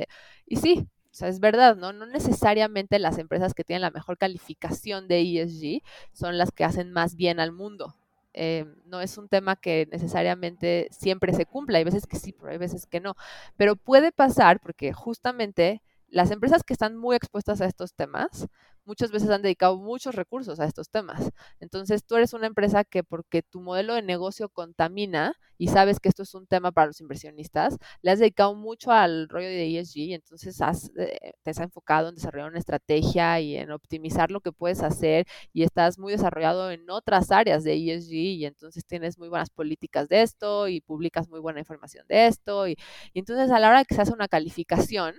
y 0.45 0.57
sí, 0.57 0.87
o 1.11 1.15
sea, 1.15 1.27
es 1.27 1.39
verdad, 1.39 1.75
¿no? 1.75 1.91
No 1.91 2.05
necesariamente 2.05 2.99
las 2.99 3.17
empresas 3.17 3.53
que 3.53 3.63
tienen 3.63 3.81
la 3.81 3.91
mejor 3.91 4.17
calificación 4.17 5.07
de 5.07 5.21
ESG 5.21 5.81
son 6.13 6.37
las 6.37 6.51
que 6.51 6.63
hacen 6.63 6.91
más 6.91 7.15
bien 7.15 7.39
al 7.39 7.51
mundo. 7.51 7.95
Eh, 8.33 8.65
no 8.85 9.01
es 9.01 9.17
un 9.17 9.27
tema 9.27 9.55
que 9.55 9.87
necesariamente 9.91 10.87
siempre 10.91 11.33
se 11.33 11.45
cumpla, 11.45 11.79
hay 11.79 11.83
veces 11.83 12.05
que 12.05 12.17
sí, 12.17 12.31
pero 12.31 12.51
hay 12.51 12.57
veces 12.57 12.85
que 12.85 12.99
no. 12.99 13.15
Pero 13.57 13.75
puede 13.75 14.11
pasar 14.11 14.59
porque 14.59 14.93
justamente 14.93 15.81
las 16.11 16.31
empresas 16.31 16.63
que 16.63 16.73
están 16.73 16.97
muy 16.97 17.15
expuestas 17.15 17.61
a 17.61 17.65
estos 17.65 17.93
temas 17.93 18.47
muchas 18.85 19.11
veces 19.11 19.29
han 19.29 19.43
dedicado 19.43 19.77
muchos 19.77 20.15
recursos 20.15 20.59
a 20.59 20.65
estos 20.65 20.89
temas. 20.89 21.29
Entonces, 21.59 22.03
tú 22.03 22.15
eres 22.15 22.33
una 22.33 22.47
empresa 22.47 22.83
que 22.83 23.03
porque 23.03 23.43
tu 23.43 23.61
modelo 23.61 23.93
de 23.93 24.01
negocio 24.01 24.49
contamina 24.49 25.35
y 25.59 25.67
sabes 25.67 25.99
que 25.99 26.09
esto 26.09 26.23
es 26.23 26.33
un 26.33 26.47
tema 26.47 26.71
para 26.71 26.87
los 26.87 26.99
inversionistas, 27.01 27.77
le 28.01 28.11
has 28.11 28.19
dedicado 28.19 28.55
mucho 28.55 28.91
al 28.91 29.29
rollo 29.29 29.47
de 29.47 29.77
ESG 29.77 29.97
y 29.97 30.13
entonces 30.13 30.59
has, 30.61 30.89
eh, 30.97 31.33
te 31.43 31.51
has 31.51 31.59
enfocado 31.59 32.09
en 32.09 32.15
desarrollar 32.15 32.49
una 32.49 32.59
estrategia 32.59 33.39
y 33.41 33.57
en 33.57 33.71
optimizar 33.71 34.31
lo 34.31 34.39
que 34.41 34.51
puedes 34.51 34.81
hacer 34.81 35.27
y 35.53 35.63
estás 35.63 35.99
muy 35.99 36.13
desarrollado 36.13 36.71
en 36.71 36.89
otras 36.89 37.31
áreas 37.31 37.63
de 37.63 37.73
ESG 37.75 38.13
y 38.13 38.45
entonces 38.45 38.85
tienes 38.85 39.19
muy 39.19 39.29
buenas 39.29 39.49
políticas 39.49 40.07
de 40.09 40.21
esto 40.23 40.67
y 40.67 40.81
publicas 40.81 41.29
muy 41.29 41.39
buena 41.41 41.59
información 41.59 42.05
de 42.07 42.27
esto 42.27 42.67
y, 42.67 42.77
y 43.13 43.19
entonces 43.19 43.51
a 43.51 43.59
la 43.59 43.69
hora 43.69 43.85
que 43.85 43.95
se 43.95 44.01
hace 44.01 44.13
una 44.13 44.27
calificación, 44.29 45.15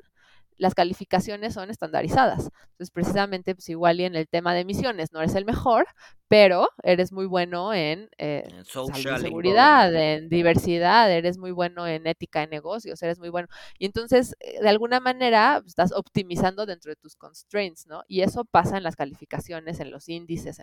las 0.60 0.74
calificaciones 0.74 1.54
son 1.54 1.70
estandarizadas. 1.70 2.50
Entonces, 2.72 2.90
precisamente, 2.92 3.54
pues 3.54 3.68
igual 3.70 4.00
y 4.00 4.04
en 4.04 4.14
el 4.14 4.28
tema 4.28 4.54
de 4.54 4.60
emisiones 4.60 5.12
no 5.12 5.20
eres 5.20 5.34
el 5.34 5.44
mejor, 5.46 5.86
pero 6.30 6.68
eres 6.84 7.10
muy 7.10 7.26
bueno 7.26 7.74
en, 7.74 8.08
eh, 8.16 8.48
seguridad, 8.64 9.92
en 9.92 10.28
diversidad, 10.28 11.10
eres 11.10 11.38
muy 11.38 11.50
bueno 11.50 11.88
en 11.88 12.06
ética 12.06 12.38
de 12.38 12.46
negocios, 12.46 13.02
eres 13.02 13.18
muy 13.18 13.30
bueno. 13.30 13.48
Y 13.80 13.86
entonces, 13.86 14.36
eh, 14.38 14.60
de 14.62 14.68
alguna 14.68 15.00
manera, 15.00 15.58
pues, 15.60 15.70
estás 15.70 15.90
optimizando 15.92 16.66
dentro 16.66 16.90
de 16.90 16.94
tus 16.94 17.16
constraints, 17.16 17.88
¿no? 17.88 18.04
Y 18.06 18.20
eso 18.20 18.44
pasa 18.44 18.76
en 18.76 18.84
las 18.84 18.94
calificaciones, 18.94 19.80
en 19.80 19.90
los 19.90 20.08
índices. 20.08 20.62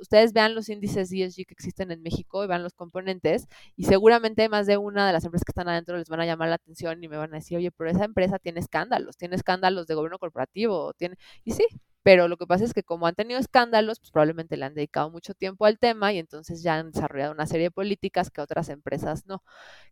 Ustedes 0.00 0.32
vean 0.32 0.54
los 0.54 0.68
índices 0.68 1.10
ESG 1.10 1.46
que 1.46 1.54
existen 1.54 1.90
en 1.90 2.00
México 2.00 2.44
y 2.44 2.46
vean 2.46 2.62
los 2.62 2.74
componentes 2.74 3.48
y 3.74 3.86
seguramente 3.86 4.48
más 4.48 4.68
de 4.68 4.76
una 4.76 5.04
de 5.04 5.12
las 5.12 5.24
empresas 5.24 5.44
que 5.44 5.50
están 5.50 5.68
adentro 5.68 5.96
les 5.96 6.08
van 6.08 6.20
a 6.20 6.26
llamar 6.26 6.48
la 6.48 6.54
atención 6.54 7.02
y 7.02 7.08
me 7.08 7.16
van 7.16 7.32
a 7.34 7.38
decir, 7.38 7.58
oye, 7.58 7.72
pero 7.72 7.90
esa 7.90 8.04
empresa 8.04 8.38
tiene 8.38 8.60
escándalos, 8.60 9.16
tiene 9.16 9.34
escándalos 9.34 9.88
de 9.88 9.94
gobierno 9.96 10.20
corporativo, 10.20 10.92
tiene... 10.94 11.16
Y 11.42 11.50
sí, 11.54 11.66
pero 12.02 12.28
lo 12.28 12.36
que 12.36 12.46
pasa 12.46 12.64
es 12.64 12.74
que 12.74 12.82
como 12.82 13.06
han 13.06 13.14
tenido 13.14 13.38
escándalos, 13.38 14.00
pues 14.00 14.10
probablemente 14.10 14.56
le 14.56 14.64
han 14.64 14.74
dedicado 14.74 15.10
mucho 15.10 15.34
tiempo 15.34 15.66
al 15.66 15.78
tema 15.78 16.12
y 16.12 16.18
entonces 16.18 16.62
ya 16.62 16.76
han 16.76 16.90
desarrollado 16.90 17.32
una 17.32 17.46
serie 17.46 17.66
de 17.66 17.70
políticas 17.70 18.30
que 18.30 18.40
otras 18.40 18.68
empresas 18.68 19.26
no. 19.26 19.42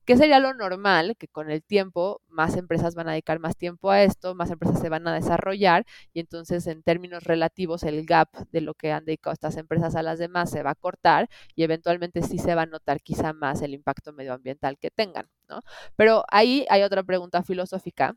¿Qué 0.05 0.17
sería 0.17 0.41
lo 0.41 0.55
normal? 0.55 1.17
Que 1.19 1.29
con 1.29 1.51
el 1.51 1.63
tiempo 1.63 2.23
más 2.29 2.57
empresas 2.57 2.95
van 2.95 3.09
a 3.09 3.13
dedicar 3.13 3.39
más 3.41 3.57
tiempo 3.57 3.91
a 3.91 4.03
esto, 4.03 4.35
más 4.35 4.51
empresas 4.51 4.81
se 4.81 4.89
van 4.89 5.07
a 5.09 5.15
desarrollar 5.15 5.87
y 6.13 6.21
entonces 6.21 6.67
en 6.67 6.83
términos 6.83 7.25
relativos 7.25 7.83
el 7.85 8.05
gap 8.07 8.29
de 8.51 8.61
lo 8.61 8.75
que 8.75 8.93
han 8.93 9.05
dedicado 9.05 9.35
estas 9.35 9.57
empresas 9.57 9.95
a 9.97 10.03
las 10.03 10.19
demás 10.19 10.51
se 10.51 10.63
va 10.63 10.71
a 10.73 10.75
cortar 10.75 11.29
y 11.55 11.63
eventualmente 11.65 12.23
sí 12.23 12.39
se 12.39 12.55
va 12.55 12.63
a 12.63 12.67
notar 12.67 13.01
quizá 13.03 13.33
más 13.33 13.63
el 13.63 13.75
impacto 13.75 14.13
medioambiental 14.13 14.79
que 14.79 14.91
tengan, 14.91 15.29
¿no? 15.49 15.63
Pero 15.97 16.25
ahí 16.31 16.67
hay 16.71 16.83
otra 16.83 17.03
pregunta 17.03 17.43
filosófica 17.43 18.17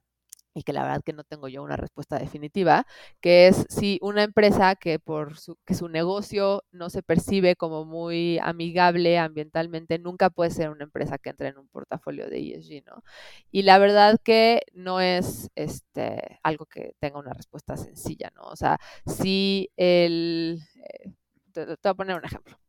y 0.54 0.64
que 0.64 0.74
la 0.74 0.84
verdad 0.84 1.02
que 1.04 1.14
no 1.14 1.24
tengo 1.24 1.48
yo 1.48 1.64
una 1.64 1.78
respuesta 1.78 2.18
definitiva, 2.20 2.86
que 3.22 3.48
es 3.48 3.66
si 3.70 4.00
una 4.02 4.24
empresa 4.24 4.76
que 4.76 5.00
por 5.00 5.38
su, 5.38 5.58
que 5.66 5.74
su 5.74 5.90
negocio 5.90 6.64
no 6.72 6.90
se 6.90 7.04
percibe 7.04 7.56
como 7.56 7.86
muy 7.86 8.40
amigable 8.40 9.18
ambientalmente, 9.18 10.00
nunca 10.00 10.30
puede 10.30 10.52
ser 10.52 10.70
una 10.70 10.84
empresa 10.84 11.18
que 11.18 11.30
entre 11.30 11.50
en 11.50 11.58
un 11.58 11.68
portafolio 11.68 12.30
de 12.30 12.56
ESG, 12.56 12.86
¿no? 12.86 13.04
Y 13.52 13.64
la 13.64 13.78
verdad 13.80 14.20
que 14.24 14.62
no 14.74 15.00
es 15.02 15.50
este, 15.56 16.40
algo 16.44 16.66
que 16.66 16.96
tenga 17.00 17.20
una 17.20 17.34
respuesta 17.34 17.78
sencilla, 17.78 18.32
¿no? 18.36 18.44
O 18.44 18.56
sea, 18.56 18.80
si 19.06 19.70
el... 19.78 20.62
Eh, 20.76 21.12
te 21.54 21.66
voy 21.66 21.78
a 21.84 21.94
poner 21.94 22.18
un 22.18 22.26
ejemplo 22.26 22.63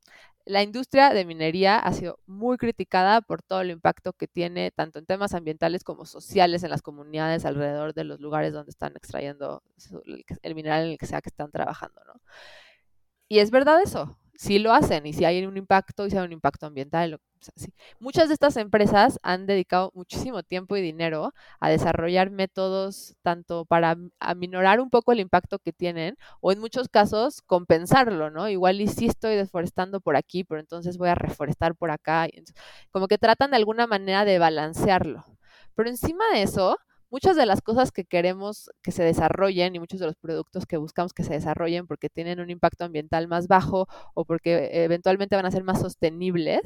la 0.47 0.63
industria 0.63 1.11
de 1.11 1.25
minería 1.25 1.79
ha 1.79 1.93
sido 1.93 2.19
muy 2.27 2.59
criticada 2.59 3.21
por 3.23 3.43
todo 3.43 3.63
el 3.63 3.71
impacto 3.71 4.13
que 4.13 4.29
tiene 4.29 4.71
tanto 4.71 4.99
en 4.99 5.07
temas 5.07 5.35
ambientales 5.35 5.85
como 5.85 6.05
sociales 6.05 6.63
en 6.63 6.71
las 6.71 6.83
comunidades 6.83 7.45
alrededor 7.45 7.95
de 7.95 8.05
los 8.05 8.21
lugares 8.21 8.53
donde 8.53 8.71
están 8.71 8.95
extrayendo 8.97 9.63
el 10.43 10.55
mineral 10.55 10.85
en 10.85 10.93
el 10.93 10.99
que 10.99 11.07
sea 11.07 11.23
que 11.23 11.31
están 11.31 11.51
trabajando, 11.51 12.03
¿no? 12.07 12.21
Y 13.29 13.39
es 13.39 13.51
verdad 13.51 13.81
eso 13.83 14.19
sí 14.37 14.59
lo 14.59 14.73
hacen 14.73 15.07
y 15.07 15.13
si 15.13 15.25
hay 15.25 15.45
un 15.45 15.57
impacto 15.57 16.07
y 16.07 16.11
si 16.11 16.17
hay 16.17 16.25
un 16.25 16.33
impacto 16.33 16.67
ambiental. 16.67 17.21
Muchas 18.01 18.29
de 18.29 18.35
estas 18.35 18.57
empresas 18.57 19.19
han 19.23 19.47
dedicado 19.47 19.91
muchísimo 19.95 20.43
tiempo 20.43 20.77
y 20.77 20.83
dinero 20.83 21.33
a 21.61 21.71
desarrollar 21.71 22.31
métodos 22.31 23.17
tanto 23.23 23.65
para 23.65 23.97
aminorar 24.21 24.81
un 24.81 24.91
poco 24.91 25.13
el 25.13 25.21
impacto 25.21 25.59
que 25.59 25.73
tienen 25.73 26.17
o 26.41 26.53
en 26.53 26.61
muchos 26.61 26.89
casos 26.89 27.43
compensarlo, 27.43 28.31
¿no? 28.31 28.49
Igual 28.49 28.81
y 28.81 28.89
sí 28.89 29.07
estoy 29.07 29.37
deforestando 29.37 30.01
por 30.01 30.17
aquí, 30.17 30.45
pero 30.45 30.61
entonces 30.61 30.99
voy 30.99 31.09
a 31.09 31.15
reforestar 31.15 31.75
por 31.75 31.91
acá. 31.91 32.29
Como 32.91 33.09
que 33.09 33.19
tratan 33.19 33.51
de 33.51 33.57
alguna 33.57 33.87
manera 33.87 34.25
de 34.25 34.39
balancearlo. 34.39 35.25
Pero 35.75 35.89
encima 35.89 36.25
de 36.33 36.43
eso, 36.43 36.79
muchas 37.15 37.37
de 37.37 37.47
las 37.47 37.63
cosas 37.63 37.93
que 37.93 38.05
queremos 38.05 38.73
que 38.83 38.91
se 38.91 39.05
desarrollen 39.05 39.77
y 39.77 39.79
muchos 39.79 40.01
de 40.01 40.07
los 40.07 40.17
productos 40.17 40.67
que 40.67 40.79
buscamos 40.79 41.13
que 41.13 41.23
se 41.23 41.35
desarrollen 41.35 41.87
porque 41.87 42.11
tienen 42.11 42.41
un 42.41 42.51
impacto 42.51 42.85
ambiental 42.85 43.29
más 43.29 43.47
bajo 43.47 43.87
o 44.15 44.25
porque 44.25 44.71
eventualmente 44.73 45.37
van 45.37 45.47
a 45.47 45.53
ser 45.53 45.63
más 45.63 45.79
sostenibles, 45.79 46.63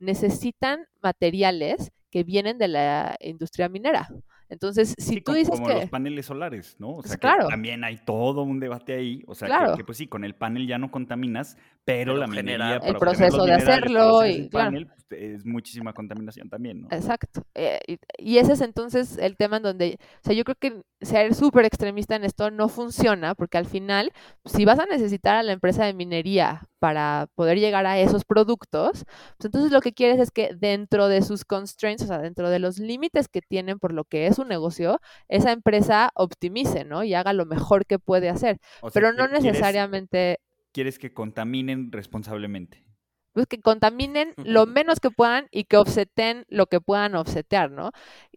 necesitan 0.00 0.88
materiales 1.02 1.92
que 2.10 2.24
vienen 2.24 2.58
de 2.58 2.66
la 2.66 3.16
industria 3.20 3.68
minera. 3.68 4.08
Entonces, 4.48 4.94
si 4.98 5.20
tú 5.20 5.34
dices 5.34 5.54
como 5.54 5.68
que... 5.68 5.74
los 5.74 5.88
paneles 5.88 6.26
solares, 6.26 6.76
¿no? 6.80 6.90
O 6.90 6.96
pues 6.96 7.10
sea, 7.10 7.18
claro. 7.18 7.44
que 7.44 7.52
también 7.52 7.84
hay 7.84 7.96
todo 8.04 8.42
un 8.42 8.58
debate 8.58 8.94
ahí. 8.94 9.22
O 9.28 9.36
sea, 9.36 9.46
Claro. 9.46 9.70
que, 9.70 9.78
que, 9.78 9.84
pues 9.84 9.98
sí, 9.98 10.08
con 10.08 10.24
el 10.24 10.34
panel 10.34 10.66
ya 10.66 10.78
no 10.78 10.90
contaminas, 10.90 11.56
pero, 11.84 12.12
Pero 12.14 12.16
la 12.16 12.28
genera- 12.28 12.66
minería 12.66 12.88
El 12.88 12.96
proceso 12.96 13.44
de 13.44 13.52
hacerlo 13.54 14.24
y, 14.26 14.32
el 14.32 14.48
claro. 14.50 14.66
panel, 14.70 14.86
pues, 14.86 15.02
es 15.20 15.44
muchísima 15.44 15.92
contaminación 15.92 16.48
también, 16.48 16.82
¿no? 16.82 16.88
Exacto. 16.90 17.42
Eh, 17.54 17.80
y, 17.86 17.98
y 18.18 18.38
ese 18.38 18.52
es 18.52 18.60
entonces 18.60 19.18
el 19.18 19.36
tema 19.36 19.58
en 19.58 19.62
donde, 19.64 19.98
o 20.00 20.24
sea, 20.24 20.32
yo 20.34 20.44
creo 20.44 20.56
que 20.58 20.80
ser 21.00 21.34
súper 21.34 21.64
extremista 21.64 22.14
en 22.16 22.24
esto 22.24 22.50
no 22.50 22.68
funciona, 22.68 23.34
porque 23.34 23.58
al 23.58 23.66
final, 23.66 24.12
si 24.44 24.64
vas 24.64 24.78
a 24.78 24.86
necesitar 24.86 25.36
a 25.36 25.42
la 25.42 25.52
empresa 25.52 25.84
de 25.84 25.92
minería 25.92 26.62
para 26.78 27.26
poder 27.34 27.58
llegar 27.58 27.84
a 27.86 27.98
esos 27.98 28.24
productos, 28.24 29.04
pues 29.36 29.44
entonces 29.46 29.72
lo 29.72 29.80
que 29.80 29.92
quieres 29.92 30.18
es 30.20 30.30
que 30.30 30.54
dentro 30.54 31.08
de 31.08 31.22
sus 31.22 31.44
constraints, 31.44 32.04
o 32.04 32.06
sea, 32.06 32.18
dentro 32.18 32.48
de 32.48 32.58
los 32.60 32.78
límites 32.78 33.28
que 33.28 33.42
tienen 33.42 33.78
por 33.78 33.92
lo 33.92 34.04
que 34.04 34.26
es 34.28 34.38
un 34.38 34.48
negocio, 34.48 35.00
esa 35.28 35.52
empresa 35.52 36.10
optimice, 36.14 36.84
¿no? 36.84 37.02
Y 37.04 37.14
haga 37.14 37.32
lo 37.32 37.44
mejor 37.44 37.86
que 37.86 37.98
puede 37.98 38.28
hacer. 38.30 38.58
O 38.80 38.90
sea, 38.90 39.00
Pero 39.00 39.12
no 39.12 39.26
quieres- 39.28 39.42
necesariamente 39.44 40.38
Quieres 40.72 40.98
que 40.98 41.12
contaminen 41.14 41.92
responsablemente. 41.92 42.84
pues 43.32 43.46
que 43.46 43.60
contaminen 43.60 44.34
lo 44.44 44.66
menos 44.66 45.00
que 45.00 45.10
puedan 45.10 45.48
y 45.50 45.64
que 45.64 45.78
offseten 45.78 46.44
lo 46.48 46.66
que 46.66 46.80
puedan 46.80 47.14
offsetear, 47.14 47.70
¿no? 47.70 47.92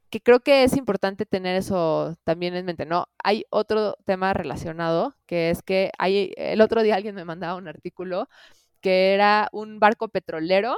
Que 0.10 0.22
creo 0.22 0.40
que 0.40 0.64
es 0.64 0.78
importante 0.78 1.26
tener 1.26 1.56
eso 1.58 2.16
también 2.24 2.56
en 2.56 2.66
mente, 2.66 2.86
¿no? 2.86 3.08
Hay 3.24 3.46
otro 3.50 3.98
tema 4.06 4.34
relacionado, 4.34 5.16
que 5.26 5.50
es 5.50 5.62
que 5.64 5.92
hay, 5.98 6.34
el 6.38 6.62
otro 6.62 6.82
día 6.84 6.96
alguien 6.96 7.16
me 7.16 7.26
mandaba 7.26 7.56
un 7.56 7.68
artículo 7.68 8.30
que 8.82 9.14
era 9.14 9.50
un 9.52 9.80
barco 9.80 10.08
petrolero, 10.10 10.78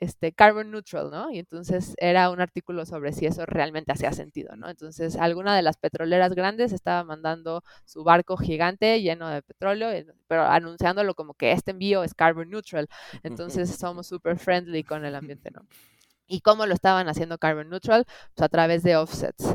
este, 0.00 0.32
carbon 0.32 0.70
neutral, 0.70 1.10
¿no? 1.10 1.30
Y 1.30 1.38
entonces 1.38 1.94
era 1.98 2.30
un 2.30 2.40
artículo 2.40 2.84
sobre 2.86 3.12
si 3.12 3.26
eso 3.26 3.46
realmente 3.46 3.92
hacía 3.92 4.12
sentido, 4.12 4.56
¿no? 4.56 4.68
Entonces, 4.68 5.16
alguna 5.16 5.56
de 5.56 5.62
las 5.62 5.76
petroleras 5.76 6.34
grandes 6.34 6.72
estaba 6.72 7.04
mandando 7.04 7.62
su 7.84 8.04
barco 8.04 8.36
gigante 8.36 9.00
lleno 9.02 9.28
de 9.28 9.42
petróleo, 9.42 9.90
eh, 9.90 10.06
pero 10.26 10.42
anunciándolo 10.44 11.14
como 11.14 11.34
que 11.34 11.52
este 11.52 11.72
envío 11.72 12.04
es 12.04 12.14
carbon 12.14 12.50
neutral. 12.50 12.88
Entonces, 13.22 13.70
somos 13.76 14.06
súper 14.06 14.38
friendly 14.38 14.84
con 14.84 15.04
el 15.04 15.14
ambiente, 15.14 15.50
¿no? 15.50 15.66
¿Y 16.26 16.40
cómo 16.42 16.66
lo 16.66 16.74
estaban 16.74 17.08
haciendo 17.08 17.38
carbon 17.38 17.70
neutral? 17.70 18.04
Pues 18.34 18.44
a 18.44 18.48
través 18.48 18.82
de 18.82 18.96
offsets. 18.96 19.54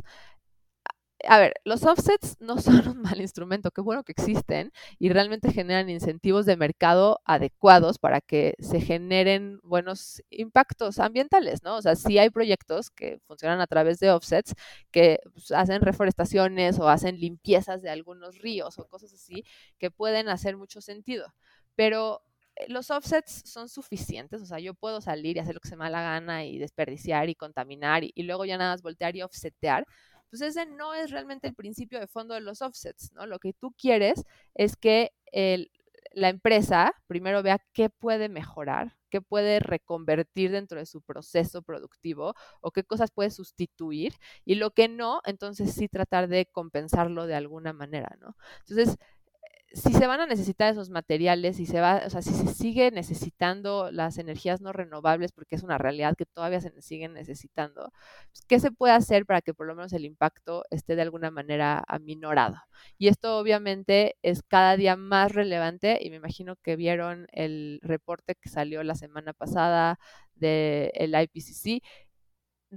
A 1.26 1.40
ver, 1.40 1.54
los 1.64 1.84
offsets 1.84 2.36
no 2.42 2.58
son 2.60 2.86
un 2.90 3.02
mal 3.02 3.22
instrumento, 3.22 3.72
qué 3.72 3.80
bueno 3.82 4.04
que 4.04 4.12
existen 4.12 4.74
y 5.00 5.08
realmente 5.10 5.54
generan 5.54 5.90
incentivos 5.90 6.46
de 6.46 6.58
mercado 6.58 7.22
adecuados 7.24 7.98
para 7.98 8.20
que 8.20 8.56
se 8.60 8.82
generen 8.82 9.60
buenos 9.64 10.22
impactos 10.30 11.00
ambientales, 11.00 11.64
¿no? 11.64 11.78
O 11.78 11.82
sea, 11.82 11.96
sí 11.96 12.18
hay 12.20 12.30
proyectos 12.30 12.90
que 12.90 13.20
funcionan 13.26 13.62
a 13.62 13.68
través 13.68 14.00
de 14.00 14.12
offsets 14.12 14.54
que 14.92 15.20
pues, 15.34 15.52
hacen 15.52 15.82
reforestaciones 15.82 16.78
o 16.80 16.90
hacen 16.90 17.18
limpiezas 17.20 17.82
de 17.82 17.90
algunos 17.90 18.40
ríos 18.40 18.78
o 18.78 18.86
cosas 18.88 19.14
así 19.14 19.46
que 19.80 19.92
pueden 19.92 20.28
hacer 20.28 20.58
mucho 20.58 20.82
sentido, 20.82 21.34
pero 21.76 22.22
eh, 22.56 22.66
los 22.68 22.92
offsets 22.92 23.44
son 23.46 23.70
suficientes, 23.70 24.42
o 24.42 24.46
sea, 24.46 24.60
yo 24.60 24.74
puedo 24.74 25.02
salir 25.02 25.38
y 25.38 25.40
hacer 25.40 25.56
lo 25.56 25.62
que 25.62 25.70
se 25.70 25.76
me 25.78 25.86
da 25.86 25.90
la 25.90 26.02
gana 26.02 26.46
y 26.46 26.58
desperdiciar 26.60 27.30
y 27.30 27.36
contaminar 27.36 28.04
y, 28.04 28.12
y 28.16 28.24
luego 28.24 28.46
ya 28.46 28.58
nada 28.58 28.74
más 28.74 28.82
voltear 28.82 29.16
y 29.16 29.22
offsetear, 29.24 29.86
pues 30.34 30.42
ese 30.42 30.66
no 30.66 30.96
es 30.96 31.12
realmente 31.12 31.48
el 31.48 31.54
principio 31.54 32.00
de 32.00 32.08
fondo 32.08 32.34
de 32.34 32.42
los 32.42 32.64
offsets, 32.64 33.12
¿no? 33.12 33.28
Lo 33.28 33.38
que 33.38 33.54
tú 33.54 33.72
quieres 33.78 34.24
es 34.56 34.76
que 34.76 35.12
la 36.12 36.30
empresa 36.30 36.92
primero 37.06 37.44
vea 37.44 37.64
qué 37.72 37.92
puede 37.92 38.30
mejorar, 38.30 38.98
qué 39.12 39.22
puede 39.22 39.60
reconvertir 39.60 40.50
dentro 40.50 40.80
de 40.80 40.88
su 40.88 41.04
proceso 41.04 41.62
productivo 41.62 42.34
o 42.62 42.72
qué 42.72 42.84
cosas 42.84 43.12
puede 43.12 43.30
sustituir 43.30 44.16
y 44.44 44.56
lo 44.56 44.72
que 44.72 44.88
no, 44.88 45.22
entonces 45.26 45.72
sí 45.72 45.88
tratar 45.88 46.28
de 46.28 46.48
compensarlo 46.48 47.28
de 47.28 47.36
alguna 47.36 47.72
manera, 47.72 48.18
¿no? 48.20 48.36
Entonces, 48.62 48.98
si 49.74 49.92
se 49.92 50.06
van 50.06 50.22
a 50.22 50.28
necesitar 50.28 50.72
esos 50.72 50.90
materiales, 50.92 51.58
si 51.58 51.66
se 51.66 51.82
va, 51.82 52.04
o 52.06 52.10
sea, 52.10 52.22
si 52.22 52.32
se 52.34 52.48
sigue 52.54 52.92
necesitando 52.92 53.92
las 53.92 54.20
energías 54.20 54.62
no 54.62 54.72
renovables, 54.72 55.32
porque 55.32 55.56
es 55.56 55.64
una 55.64 55.80
realidad 55.80 56.16
que 56.16 56.26
todavía 56.28 56.62
se 56.62 56.80
siguen 56.82 57.14
necesitando, 57.14 57.92
pues, 58.32 58.46
¿qué 58.48 58.60
se 58.60 58.72
puede 58.72 58.94
hacer 58.94 59.26
para 59.26 59.42
que 59.42 59.54
por 59.56 59.66
lo 59.68 59.76
menos 59.76 59.92
el 59.94 60.06
impacto 60.06 60.64
esté 60.70 60.96
de 60.96 61.02
alguna 61.02 61.32
manera 61.32 61.84
aminorado? 61.88 62.58
Y 63.00 63.08
esto 63.08 63.38
obviamente 63.40 64.16
es 64.22 64.44
cada 64.44 64.78
día 64.78 64.96
más 64.96 65.32
relevante 65.32 65.98
y 66.02 66.10
me 66.12 66.18
imagino 66.18 66.56
que 66.58 66.76
vieron 66.76 67.28
el 67.32 67.80
reporte 67.82 68.36
que 68.36 68.50
salió 68.50 68.84
la 68.84 68.96
semana 68.96 69.34
pasada 69.34 69.98
del 70.36 71.16
IPCC, 71.16 71.82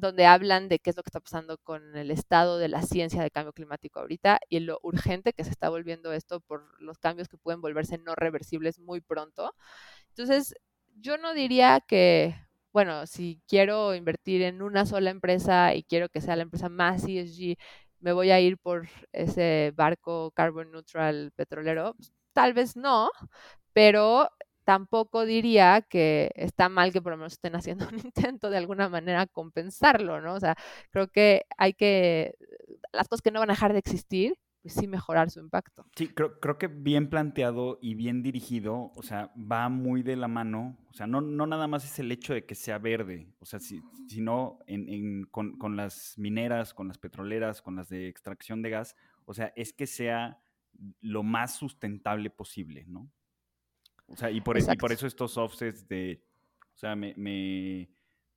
donde 0.00 0.26
hablan 0.26 0.68
de 0.68 0.78
qué 0.78 0.90
es 0.90 0.96
lo 0.96 1.02
que 1.02 1.08
está 1.08 1.20
pasando 1.20 1.56
con 1.58 1.96
el 1.96 2.10
estado 2.10 2.58
de 2.58 2.68
la 2.68 2.82
ciencia 2.82 3.22
de 3.22 3.30
cambio 3.30 3.52
climático 3.54 3.98
ahorita 4.00 4.40
y 4.50 4.60
lo 4.60 4.78
urgente 4.82 5.32
que 5.32 5.42
se 5.44 5.50
está 5.50 5.70
volviendo 5.70 6.12
esto 6.12 6.40
por 6.40 6.64
los 6.82 6.98
cambios 6.98 7.28
que 7.28 7.38
pueden 7.38 7.62
volverse 7.62 7.96
no 7.98 8.14
reversibles 8.14 8.78
muy 8.78 9.00
pronto. 9.00 9.54
Entonces, 10.10 10.54
yo 10.96 11.18
no 11.18 11.34
diría 11.34 11.80
que, 11.80 12.36
bueno, 12.72 13.06
si 13.06 13.40
quiero 13.48 13.94
invertir 13.94 14.42
en 14.42 14.62
una 14.62 14.86
sola 14.86 15.10
empresa 15.10 15.74
y 15.74 15.82
quiero 15.84 16.08
que 16.10 16.20
sea 16.20 16.36
la 16.36 16.42
empresa 16.42 16.68
más 16.68 17.04
ESG, 17.04 17.56
me 18.00 18.12
voy 18.12 18.30
a 18.30 18.40
ir 18.40 18.58
por 18.58 18.88
ese 19.12 19.72
barco 19.76 20.30
carbon 20.32 20.72
neutral 20.72 21.32
petrolero. 21.36 21.94
Pues, 21.96 22.12
tal 22.34 22.52
vez 22.54 22.76
no, 22.76 23.10
pero 23.72 24.28
tampoco 24.66 25.24
diría 25.24 25.80
que 25.80 26.32
está 26.34 26.68
mal 26.68 26.92
que 26.92 27.00
por 27.00 27.12
lo 27.12 27.18
menos 27.18 27.34
estén 27.34 27.54
haciendo 27.54 27.88
un 27.88 27.98
intento 28.04 28.50
de 28.50 28.58
alguna 28.58 28.88
manera 28.88 29.26
compensarlo, 29.28 30.20
¿no? 30.20 30.34
O 30.34 30.40
sea, 30.40 30.56
creo 30.90 31.06
que 31.08 31.46
hay 31.56 31.72
que, 31.72 32.34
las 32.92 33.08
cosas 33.08 33.22
que 33.22 33.30
no 33.30 33.38
van 33.38 33.50
a 33.50 33.52
dejar 33.52 33.72
de 33.72 33.78
existir, 33.78 34.36
pues 34.62 34.74
sí 34.74 34.88
mejorar 34.88 35.30
su 35.30 35.38
impacto. 35.38 35.86
Sí, 35.94 36.08
creo, 36.08 36.40
creo 36.40 36.58
que 36.58 36.66
bien 36.66 37.08
planteado 37.08 37.78
y 37.80 37.94
bien 37.94 38.24
dirigido, 38.24 38.90
o 38.96 39.02
sea, 39.04 39.32
va 39.36 39.68
muy 39.68 40.02
de 40.02 40.16
la 40.16 40.26
mano, 40.26 40.76
o 40.90 40.94
sea, 40.94 41.06
no, 41.06 41.20
no 41.20 41.46
nada 41.46 41.68
más 41.68 41.84
es 41.84 42.00
el 42.00 42.10
hecho 42.10 42.34
de 42.34 42.44
que 42.44 42.56
sea 42.56 42.78
verde, 42.78 43.32
o 43.38 43.46
sea, 43.46 43.60
si, 43.60 43.80
sino 44.08 44.58
en, 44.66 44.88
en, 44.88 45.24
con, 45.26 45.56
con 45.58 45.76
las 45.76 46.18
mineras, 46.18 46.74
con 46.74 46.88
las 46.88 46.98
petroleras, 46.98 47.62
con 47.62 47.76
las 47.76 47.88
de 47.88 48.08
extracción 48.08 48.62
de 48.62 48.70
gas, 48.70 48.96
o 49.26 49.32
sea, 49.32 49.52
es 49.54 49.72
que 49.72 49.86
sea 49.86 50.40
lo 51.00 51.22
más 51.22 51.54
sustentable 51.54 52.30
posible, 52.30 52.84
¿no? 52.88 53.08
O 54.08 54.16
sea, 54.16 54.30
y 54.30 54.40
por, 54.40 54.58
y 54.58 54.76
por 54.76 54.92
eso 54.92 55.06
estos 55.06 55.36
offsets 55.36 55.88
de, 55.88 56.22
o 56.74 56.78
sea, 56.78 56.94
me, 56.94 57.14
me, 57.16 57.88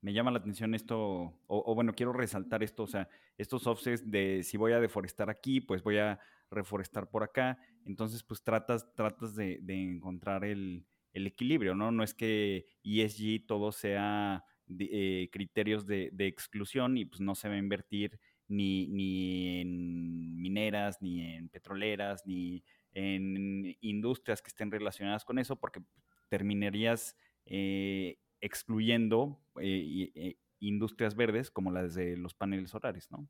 me 0.02 0.14
llama 0.14 0.32
la 0.32 0.40
atención 0.40 0.74
esto, 0.74 1.00
o, 1.00 1.36
o, 1.48 1.76
bueno, 1.76 1.94
quiero 1.94 2.14
resaltar 2.14 2.64
esto, 2.64 2.84
o 2.84 2.88
sea, 2.88 3.08
estos 3.38 3.68
offsets 3.68 4.10
de 4.10 4.42
si 4.44 4.58
voy 4.58 4.72
a 4.72 4.80
deforestar 4.80 5.30
aquí, 5.30 5.62
pues 5.62 5.84
voy 5.84 5.98
a 5.98 6.20
reforestar 6.50 7.10
por 7.10 7.24
acá, 7.24 7.60
entonces 7.86 8.24
pues 8.24 8.44
tratas, 8.44 8.94
tratas 8.96 9.36
de, 9.36 9.60
de 9.62 9.82
encontrar 9.82 10.44
el, 10.44 10.86
el, 11.14 11.28
equilibrio, 11.28 11.76
¿no? 11.76 11.92
No 11.92 12.04
es 12.04 12.14
que 12.14 12.66
ESG 12.84 13.46
todo 13.46 13.72
sea 13.72 14.44
de, 14.66 14.90
eh, 14.92 15.30
criterios 15.32 15.86
de, 15.86 16.10
de, 16.14 16.28
exclusión 16.28 16.98
y 16.98 17.06
pues 17.06 17.22
no 17.22 17.36
se 17.36 17.50
va 17.50 17.56
a 17.56 17.60
invertir 17.60 18.20
ni, 18.48 18.88
ni 18.88 19.62
en 19.62 20.42
mineras, 20.42 21.02
ni 21.02 21.22
en 21.22 21.50
petroleras, 21.50 22.26
ni 22.26 22.64
en 22.94 23.76
industrias 23.82 24.42
que 24.42 24.50
estén 24.50 24.72
relacionadas 24.72 25.26
con 25.26 25.40
eso, 25.40 25.56
porque 25.56 25.82
terminarías 26.30 27.16
eh, 27.46 28.18
excluyendo 28.42 29.40
eh, 29.60 30.12
eh, 30.16 30.38
industrias 30.60 31.16
verdes 31.16 31.52
como 31.52 31.72
las 31.72 31.96
de 31.96 32.18
los 32.18 32.34
paneles 32.34 32.72
solares, 32.72 33.10
¿no? 33.12 33.28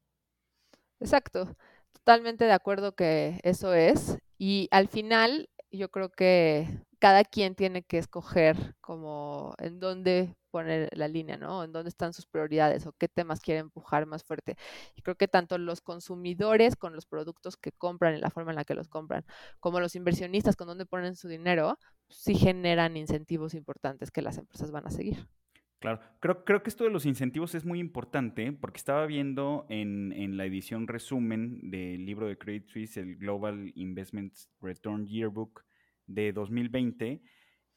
Exacto, 1.00 1.56
totalmente 1.94 2.46
de 2.46 2.52
acuerdo 2.52 2.96
que 2.96 3.40
eso 3.44 3.74
es. 3.74 4.18
Y 4.38 4.68
al 4.72 4.88
final, 4.88 5.50
yo 5.72 5.90
creo 5.90 6.10
que 6.10 6.68
cada 7.00 7.24
quien 7.24 7.56
tiene 7.56 7.84
que 7.84 7.98
escoger 7.98 8.76
como 8.82 9.54
en 9.58 9.80
dónde 9.80 10.36
poner 10.50 10.90
la 10.94 11.08
línea, 11.08 11.38
¿no? 11.38 11.64
En 11.64 11.72
dónde 11.72 11.90
están 11.90 12.14
sus 12.14 12.26
prioridades 12.26 12.86
o 12.86 12.94
qué 12.94 13.08
temas 13.08 13.40
quiere 13.42 13.60
empujar 13.60 14.06
más 14.06 14.24
fuerte. 14.24 14.56
Y 14.96 15.02
creo 15.02 15.16
que 15.16 15.28
tanto 15.28 15.58
los 15.58 15.82
consumidores 15.82 16.76
con 16.76 16.94
los 16.94 17.06
productos 17.06 17.58
que 17.58 17.72
compran 17.72 18.16
y 18.16 18.20
la 18.20 18.30
forma 18.30 18.52
en 18.52 18.58
la 18.58 18.66
que 18.66 18.76
los 18.76 18.88
compran, 18.88 19.26
como 19.60 19.80
los 19.80 19.96
inversionistas 19.96 20.56
con 20.56 20.68
dónde 20.68 20.86
ponen 20.86 21.16
su 21.16 21.28
dinero, 21.28 21.78
sí 22.10 22.36
generan 22.36 22.98
incentivos 22.98 23.54
importantes 23.54 24.12
que 24.12 24.22
las 24.22 24.38
empresas 24.38 24.72
van 24.72 24.88
a 24.88 24.92
seguir. 24.92 25.28
Claro, 25.80 26.02
creo, 26.20 26.44
creo 26.44 26.62
que 26.62 26.70
esto 26.70 26.84
de 26.84 26.90
los 26.90 27.06
incentivos 27.06 27.56
es 27.56 27.64
muy 27.64 27.80
importante 27.80 28.52
porque 28.52 28.78
estaba 28.78 29.06
viendo 29.06 29.66
en, 29.70 30.12
en 30.12 30.36
la 30.36 30.46
edición 30.46 30.88
resumen 30.88 31.72
del 31.72 32.06
libro 32.06 32.28
de 32.28 32.38
Credit 32.38 32.68
Suisse, 32.68 32.98
el 32.98 33.16
Global 33.16 33.72
Investment 33.76 34.34
Return 34.60 35.08
Yearbook 35.08 35.64
de 36.06 36.34
2020, 36.34 37.22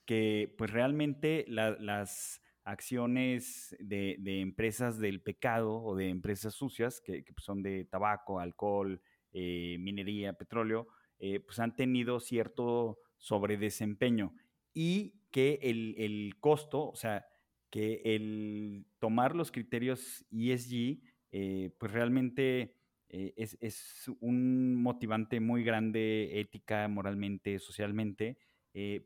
que 0.05 0.53
pues 0.57 0.71
realmente 0.71 1.45
la, 1.47 1.77
las 1.79 2.41
acciones 2.63 3.75
de, 3.79 4.15
de, 4.19 4.39
empresas 4.39 4.99
del 4.99 5.21
pecado 5.21 5.81
o 5.81 5.95
de 5.95 6.09
empresas 6.09 6.53
sucias, 6.53 7.01
que, 7.01 7.23
pues, 7.23 7.43
son 7.43 7.61
de 7.61 7.85
tabaco, 7.85 8.39
alcohol, 8.39 9.01
eh, 9.31 9.77
minería, 9.79 10.33
petróleo, 10.33 10.87
eh, 11.19 11.39
pues 11.39 11.59
han 11.59 11.75
tenido 11.75 12.19
cierto 12.19 12.99
sobredesempeño. 13.17 14.33
Y 14.73 15.15
que 15.31 15.59
el, 15.61 15.95
el, 15.97 16.35
costo, 16.39 16.89
o 16.89 16.95
sea, 16.95 17.25
que 17.69 18.01
el 18.03 18.85
tomar 18.99 19.35
los 19.35 19.51
criterios 19.51 20.25
ESG, 20.31 21.01
eh, 21.31 21.71
pues 21.77 21.91
realmente 21.91 22.75
es, 23.09 23.57
es, 23.61 24.09
un 24.21 24.75
motivante 24.75 25.39
muy 25.39 25.63
grande 25.63 26.39
ética, 26.39 26.87
moralmente, 26.87 27.59
socialmente, 27.59 28.39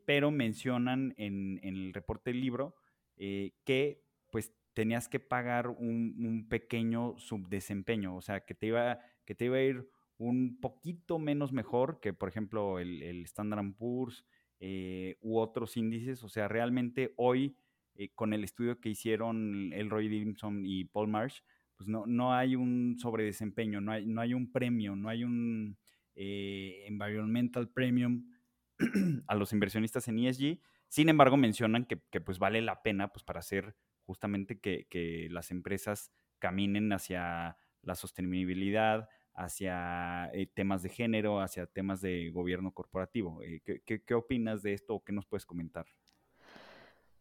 pero 0.05 0.31
mencionan 0.31 1.13
en, 1.17 1.59
en, 1.61 1.75
el 1.75 1.93
reporte 1.93 2.29
del 2.31 2.39
libro 2.39 2.75
eh, 3.17 3.53
que 3.63 4.03
pues 4.31 4.53
tenías 4.73 5.09
que 5.09 5.19
pagar 5.19 5.69
un, 5.69 6.47
pequeño 6.49 7.17
subdesempeño, 7.17 8.15
o 8.15 8.21
sea, 8.21 8.45
que 8.45 8.53
te 8.53 8.67
iba, 8.67 8.99
que 9.25 9.35
te 9.35 9.45
iba 9.45 9.57
a 9.57 9.63
ir 9.63 9.89
un 10.17 10.59
poquito 10.59 11.19
menos 11.19 11.51
mejor 11.51 11.99
que, 11.99 12.13
por 12.13 12.29
ejemplo, 12.29 12.79
el, 12.79 13.01
el 13.03 13.23
Standard 13.25 13.73
Poor's 13.75 14.25
eh, 14.59 15.17
u 15.21 15.37
otros 15.37 15.77
índices. 15.77 16.23
O 16.23 16.29
sea, 16.29 16.47
realmente 16.47 17.13
hoy, 17.17 17.55
eh, 17.95 18.09
con 18.15 18.33
el 18.33 18.43
estudio 18.43 18.79
que 18.79 18.89
hicieron 18.89 19.71
el 19.73 19.89
Roy 19.89 20.07
Dimson 20.07 20.65
y 20.65 20.85
Paul 20.85 21.09
Marsh, 21.09 21.41
pues 21.75 21.87
no, 21.87 22.07
no 22.07 22.33
hay 22.33 22.55
un 22.55 22.97
sobredesempeño, 22.97 23.81
no 23.81 23.91
hay, 23.91 24.07
no 24.07 24.19
hay 24.19 24.33
un 24.33 24.51
premio, 24.51 24.95
no 24.95 25.09
hay 25.09 25.23
un 25.23 25.77
eh, 26.15 26.85
environmental 26.87 27.69
premium 27.69 28.31
a 29.27 29.35
los 29.35 29.53
inversionistas 29.53 30.07
en 30.07 30.19
ESG, 30.19 30.59
sin 30.87 31.09
embargo, 31.09 31.37
mencionan 31.37 31.85
que, 31.85 32.01
que 32.09 32.21
pues 32.21 32.39
vale 32.39 32.61
la 32.61 32.81
pena 32.81 33.09
pues, 33.09 33.23
para 33.23 33.39
hacer 33.39 33.75
justamente 34.05 34.59
que, 34.59 34.87
que, 34.89 35.27
las 35.29 35.51
empresas 35.51 36.11
caminen 36.39 36.93
hacia 36.93 37.57
la 37.81 37.95
sostenibilidad, 37.95 39.09
hacia 39.33 40.29
eh, 40.33 40.47
temas 40.47 40.83
de 40.83 40.89
género, 40.89 41.41
hacia 41.41 41.67
temas 41.67 42.01
de 42.01 42.29
gobierno 42.31 42.71
corporativo. 42.71 43.41
Eh, 43.43 43.61
¿qué, 43.65 43.81
qué, 43.85 44.01
¿qué, 44.03 44.13
opinas 44.13 44.63
de 44.63 44.73
esto 44.73 44.95
o 44.95 45.03
qué 45.03 45.11
nos 45.11 45.25
puedes 45.25 45.45
comentar? 45.45 45.85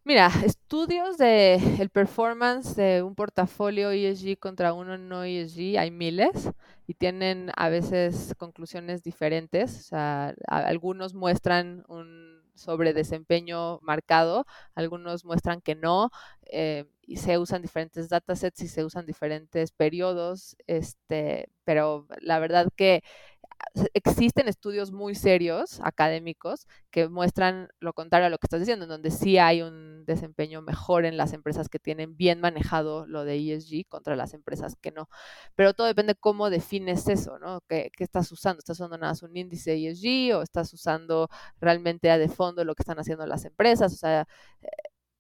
Mira, 0.05 0.31
estudios 0.45 1.19
de 1.19 1.55
el 1.81 1.91
performance 1.91 2.77
de 2.77 3.03
un 3.03 3.17
portafolio 3.17 3.91
ESG 3.91 4.39
contra 4.39 4.73
uno 4.73 4.97
no 4.97 5.25
ESG 5.25 5.79
hay 5.81 5.91
miles 5.91 6.53
y 6.87 6.95
tienen 6.95 7.51
a 7.57 7.69
veces 7.69 8.33
conclusiones 8.39 9.03
diferentes. 9.03 9.77
O 9.77 9.83
sea, 9.83 10.37
algunos 10.47 11.13
muestran 11.13 11.85
un 11.89 12.36
sobre 12.57 12.93
desempeño 12.95 13.79
marcado, 13.83 14.47
algunos 14.75 15.25
muestran 15.25 15.61
que 15.61 15.75
no, 15.75 16.11
eh, 16.43 16.85
y 17.03 17.17
se 17.19 17.39
usan 17.39 17.63
diferentes 17.63 18.09
datasets 18.09 18.61
y 18.63 18.69
se 18.69 18.85
usan 18.85 19.07
diferentes 19.07 19.73
periodos, 19.73 20.57
este, 20.67 21.49
pero 21.65 22.07
la 22.21 22.39
verdad 22.41 22.69
que 22.77 23.03
existen 23.95 24.49
estudios 24.49 24.93
muy 24.93 25.15
serios 25.15 25.81
académicos 25.83 26.67
que 26.91 27.09
muestran 27.09 27.69
lo 27.81 27.93
contrario 27.93 28.27
a 28.27 28.31
lo 28.31 28.39
que 28.39 28.47
estás 28.47 28.61
diciendo, 28.61 28.85
en 28.85 28.91
donde 28.91 29.11
sí 29.11 29.39
hay 29.39 29.63
un 29.63 30.05
desempeño 30.07 30.63
mejor 30.63 31.05
en 31.05 31.17
las 31.17 31.33
empresas 31.33 31.69
que 31.69 31.79
tienen 31.79 32.17
bien 32.17 32.41
manejado 32.41 33.07
lo 33.07 33.25
de 33.25 33.37
ESG 33.37 33.87
contra 33.89 34.17
las 34.17 34.35
empresas 34.35 34.77
que 34.81 34.93
no. 34.93 35.09
Pero 35.55 35.75
todo 35.75 35.87
depende 35.87 36.15
cómo 36.15 36.51
defines 36.51 37.09
eso, 37.09 37.39
¿no? 37.39 37.61
¿Qué, 37.69 37.91
qué 37.97 38.05
estás 38.05 38.31
usando? 38.33 38.61
¿Estás 38.61 38.79
usando 38.79 38.99
nada 38.99 39.13
más 39.13 39.23
un 39.23 39.37
índice 39.37 39.75
ESG 39.75 40.37
o 40.37 40.43
estás 40.43 40.73
usando 40.73 41.29
realmente 41.61 42.11
a 42.11 42.19
de 42.19 42.29
fondo 42.29 42.65
lo 42.65 42.75
que 42.75 42.83
están 42.83 42.99
haciendo 42.99 43.27
las 43.27 43.45
empresas? 43.45 43.93
O 43.93 43.97
sea, 43.97 44.27
eh, 44.63 44.69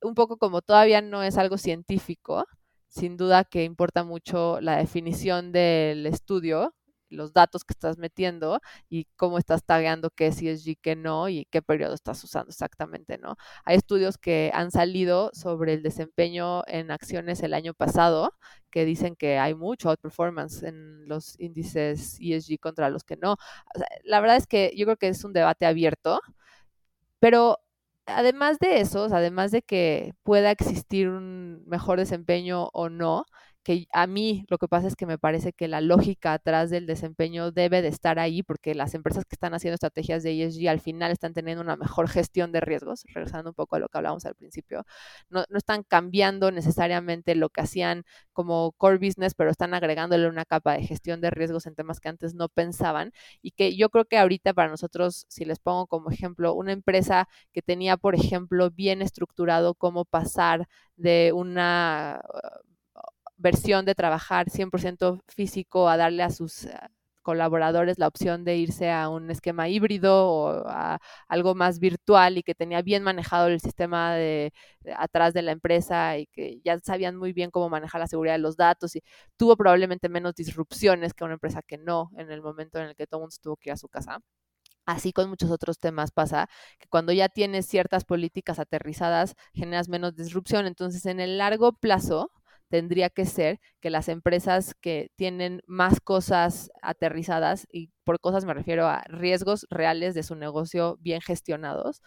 un 0.03 0.15
poco 0.15 0.39
como 0.39 0.63
todavía 0.63 1.03
no 1.03 1.23
es 1.23 1.37
algo 1.39 1.59
científico, 1.59 2.47
sin 2.89 3.17
duda 3.17 3.45
que 3.45 3.65
importa 3.65 4.05
mucho 4.05 4.61
la 4.61 4.77
definición 4.77 5.53
del 5.53 6.07
estudio 6.07 6.75
los 7.09 7.33
datos 7.33 7.65
que 7.65 7.73
estás 7.73 7.99
metiendo 7.99 8.61
y 8.89 9.07
cómo 9.17 9.39
estás 9.39 9.65
tagueando 9.65 10.11
qué 10.11 10.29
es 10.29 10.43
ESG, 10.43 10.79
qué 10.81 10.97
no 10.97 11.29
y 11.29 11.47
qué 11.47 11.63
periodo 11.63 11.95
estás 11.95 12.23
usando 12.25 12.51
exactamente, 12.51 13.19
¿no? 13.19 13.37
Hay 13.65 13.77
estudios 13.77 14.19
que 14.19 14.51
han 14.55 14.71
salido 14.71 15.31
sobre 15.35 15.75
el 15.75 15.83
desempeño 15.83 16.63
en 16.67 16.91
acciones 16.91 17.43
el 17.43 17.55
año 17.55 17.75
pasado 17.75 18.33
que 18.71 18.85
dicen 18.85 19.17
que 19.17 19.39
hay 19.39 19.55
mucho 19.55 19.89
outperformance 19.91 20.63
en 20.63 21.09
los 21.09 21.39
índices 21.41 22.19
ESG 22.21 22.59
contra 22.61 22.91
los 22.91 23.05
que 23.05 23.17
no. 23.17 23.37
la 24.05 24.21
verdad 24.21 24.37
es 24.37 24.47
que 24.47 24.73
yo 24.77 24.87
creo 24.87 24.97
que 24.97 25.09
es 25.09 25.25
un 25.25 25.33
debate 25.33 25.67
abierto, 25.67 26.21
pero 27.19 27.59
además 28.07 28.59
de 28.59 28.81
eso, 28.81 29.05
además 29.13 29.51
de 29.51 29.63
que 29.63 30.15
pueda 30.23 30.51
existir 30.51 31.09
un 31.09 31.65
mejor 31.67 31.99
desempeño 31.99 32.69
o 32.73 32.89
no, 32.89 33.27
que 33.67 33.89
a 33.93 34.07
mí 34.07 34.45
lo 34.49 34.59
que 34.59 34.69
pasa 34.69 34.87
es 34.87 34.95
que 34.95 35.07
me 35.07 35.19
parece 35.19 35.53
que 35.53 35.67
la 35.67 35.81
lógica 35.81 36.33
atrás 36.35 36.71
del 36.71 36.87
desempeño 36.87 37.51
debe 37.51 37.83
de 37.83 37.89
estar 37.89 38.21
ahí 38.21 38.45
porque 38.45 38.77
las 38.77 38.95
empresas 38.95 39.25
que 39.25 39.35
están 39.35 39.55
haciendo 39.55 39.75
estrategias 39.75 40.23
de 40.23 40.41
ESG 40.41 40.69
al 40.69 40.79
final 40.79 41.11
están 41.11 41.35
teniendo 41.35 41.65
una 41.65 41.75
mejor 41.75 42.09
gestión 42.09 42.53
de 42.53 42.61
riesgos, 42.61 43.03
regresando 43.13 43.51
un 43.51 43.55
poco 43.57 43.75
a 43.75 43.81
lo 43.81 43.89
que 43.89 43.99
hablábamos 43.99 44.25
al 44.25 44.37
principio, 44.37 44.85
no, 45.31 45.45
no 45.51 45.59
están 45.59 45.83
cambiando 45.83 46.53
necesariamente 46.53 47.35
lo 47.35 47.49
que 47.49 47.61
hacían 47.63 48.05
como 48.33 48.71
core 48.77 48.99
business, 48.99 49.35
pero 49.35 49.51
están 49.51 49.75
agregándole 49.75 50.29
una 50.29 50.45
capa 50.45 50.75
de 50.75 50.85
gestión 50.85 51.21
de 51.21 51.31
riesgos 51.31 51.67
en 51.67 51.75
temas 51.75 51.99
que 51.99 52.09
antes 52.09 52.35
no 52.35 52.49
pensaban 52.49 53.11
y 53.43 53.51
que 53.51 53.75
yo 53.77 53.91
creo 53.91 54.05
que 54.05 54.19
ahorita 54.19 54.55
para 54.55 54.71
nosotros, 54.71 55.27
si 55.29 55.45
les 55.45 55.59
pongo 55.59 55.89
como 55.89 56.11
ejemplo, 56.13 56.55
una 56.55 56.71
empresa 56.71 57.29
que 57.53 57.63
tenía, 57.63 57.97
por 57.97 58.15
ejemplo, 58.15 58.71
bien 58.71 59.03
estructurado 59.03 59.75
cómo 59.75 60.05
pasar 60.05 60.69
de 60.97 61.33
una 61.35 62.23
versión 63.37 63.85
de 63.85 63.95
trabajar 63.95 64.51
100% 64.51 65.23
físico 65.29 65.89
a 65.89 65.97
darle 65.97 66.23
a 66.23 66.31
sus 66.31 66.65
eh, 66.65 66.79
colaboradores 67.27 67.99
la 67.99 68.07
opción 68.07 68.45
de 68.45 68.57
irse 68.57 68.91
a 68.91 69.09
un 69.09 69.31
esquema 69.33 69.69
híbrido 69.69 70.29
o 70.29 70.69
a 70.69 71.01
algo 71.27 71.57
más 71.57 71.81
virtual 71.81 72.39
y 72.39 72.45
que 72.45 72.55
tenía 72.55 72.83
bien 72.83 73.03
manejado 73.03 73.49
el 73.49 73.61
sistema 73.61 74.15
de, 74.15 74.53
atrás 74.97 75.35
de 75.35 75.43
la 75.43 75.51
empresa 75.51 76.19
y 76.19 76.27
que 76.29 76.61
ya 76.65 76.79
sabían 76.79 77.17
muy 77.17 77.33
bien 77.33 77.51
cómo 77.51 77.69
manejar 77.69 78.01
la 78.01 78.07
seguridad 78.07 78.35
de 78.35 78.39
los 78.39 78.57
datos 78.57 78.95
y 78.95 79.03
tuvo 79.37 79.57
probablemente 79.57 80.09
menos 80.09 80.35
disrupciones 80.37 81.15
que 81.15 81.25
una 81.25 81.35
empresa 81.35 81.63
que 81.63 81.79
no 81.79 82.11
en 82.17 82.31
el 82.31 82.43
momento 82.43 82.79
en 82.79 82.87
el 82.89 82.95
que 82.95 83.09
todo 83.09 83.21
el 83.21 83.23
mundo 83.25 83.37
tuvo 83.43 83.57
que 83.57 83.71
ir 83.71 83.73
a 83.73 83.77
su 83.77 83.89
casa. 83.89 84.21
Así 84.87 85.13
con 85.13 85.29
muchos 85.29 85.51
otros 85.51 85.79
temas 85.81 86.13
pasa 86.13 86.49
que 86.79 86.87
cuando 86.89 87.13
ya 87.13 87.29
tienes 87.29 87.67
ciertas 87.67 88.05
políticas 88.05 88.61
aterrizadas 88.61 89.35
generas 89.53 89.89
menos 89.89 90.15
disrupción. 90.15 90.67
Entonces, 90.67 91.07
en 91.07 91.19
el 91.19 91.39
largo 91.39 91.73
plazo, 91.73 92.31
tendría 92.69 93.11
que 93.11 93.27
ser 93.27 93.61
que 93.81 93.91
las 93.91 94.09
empresas 94.09 94.75
que 94.81 95.11
tienen 95.17 95.63
más 95.67 96.01
cosas 96.01 96.71
aterrizadas, 96.83 97.67
y 97.71 97.91
por 98.05 98.21
cosas 98.21 98.45
me 98.45 98.55
refiero 98.55 98.87
a 98.87 99.03
riesgos 99.09 99.67
reales 99.71 100.15
de 100.15 100.23
su 100.23 100.35
negocio 100.35 100.97
bien 101.01 101.21
gestionados, 101.21 102.03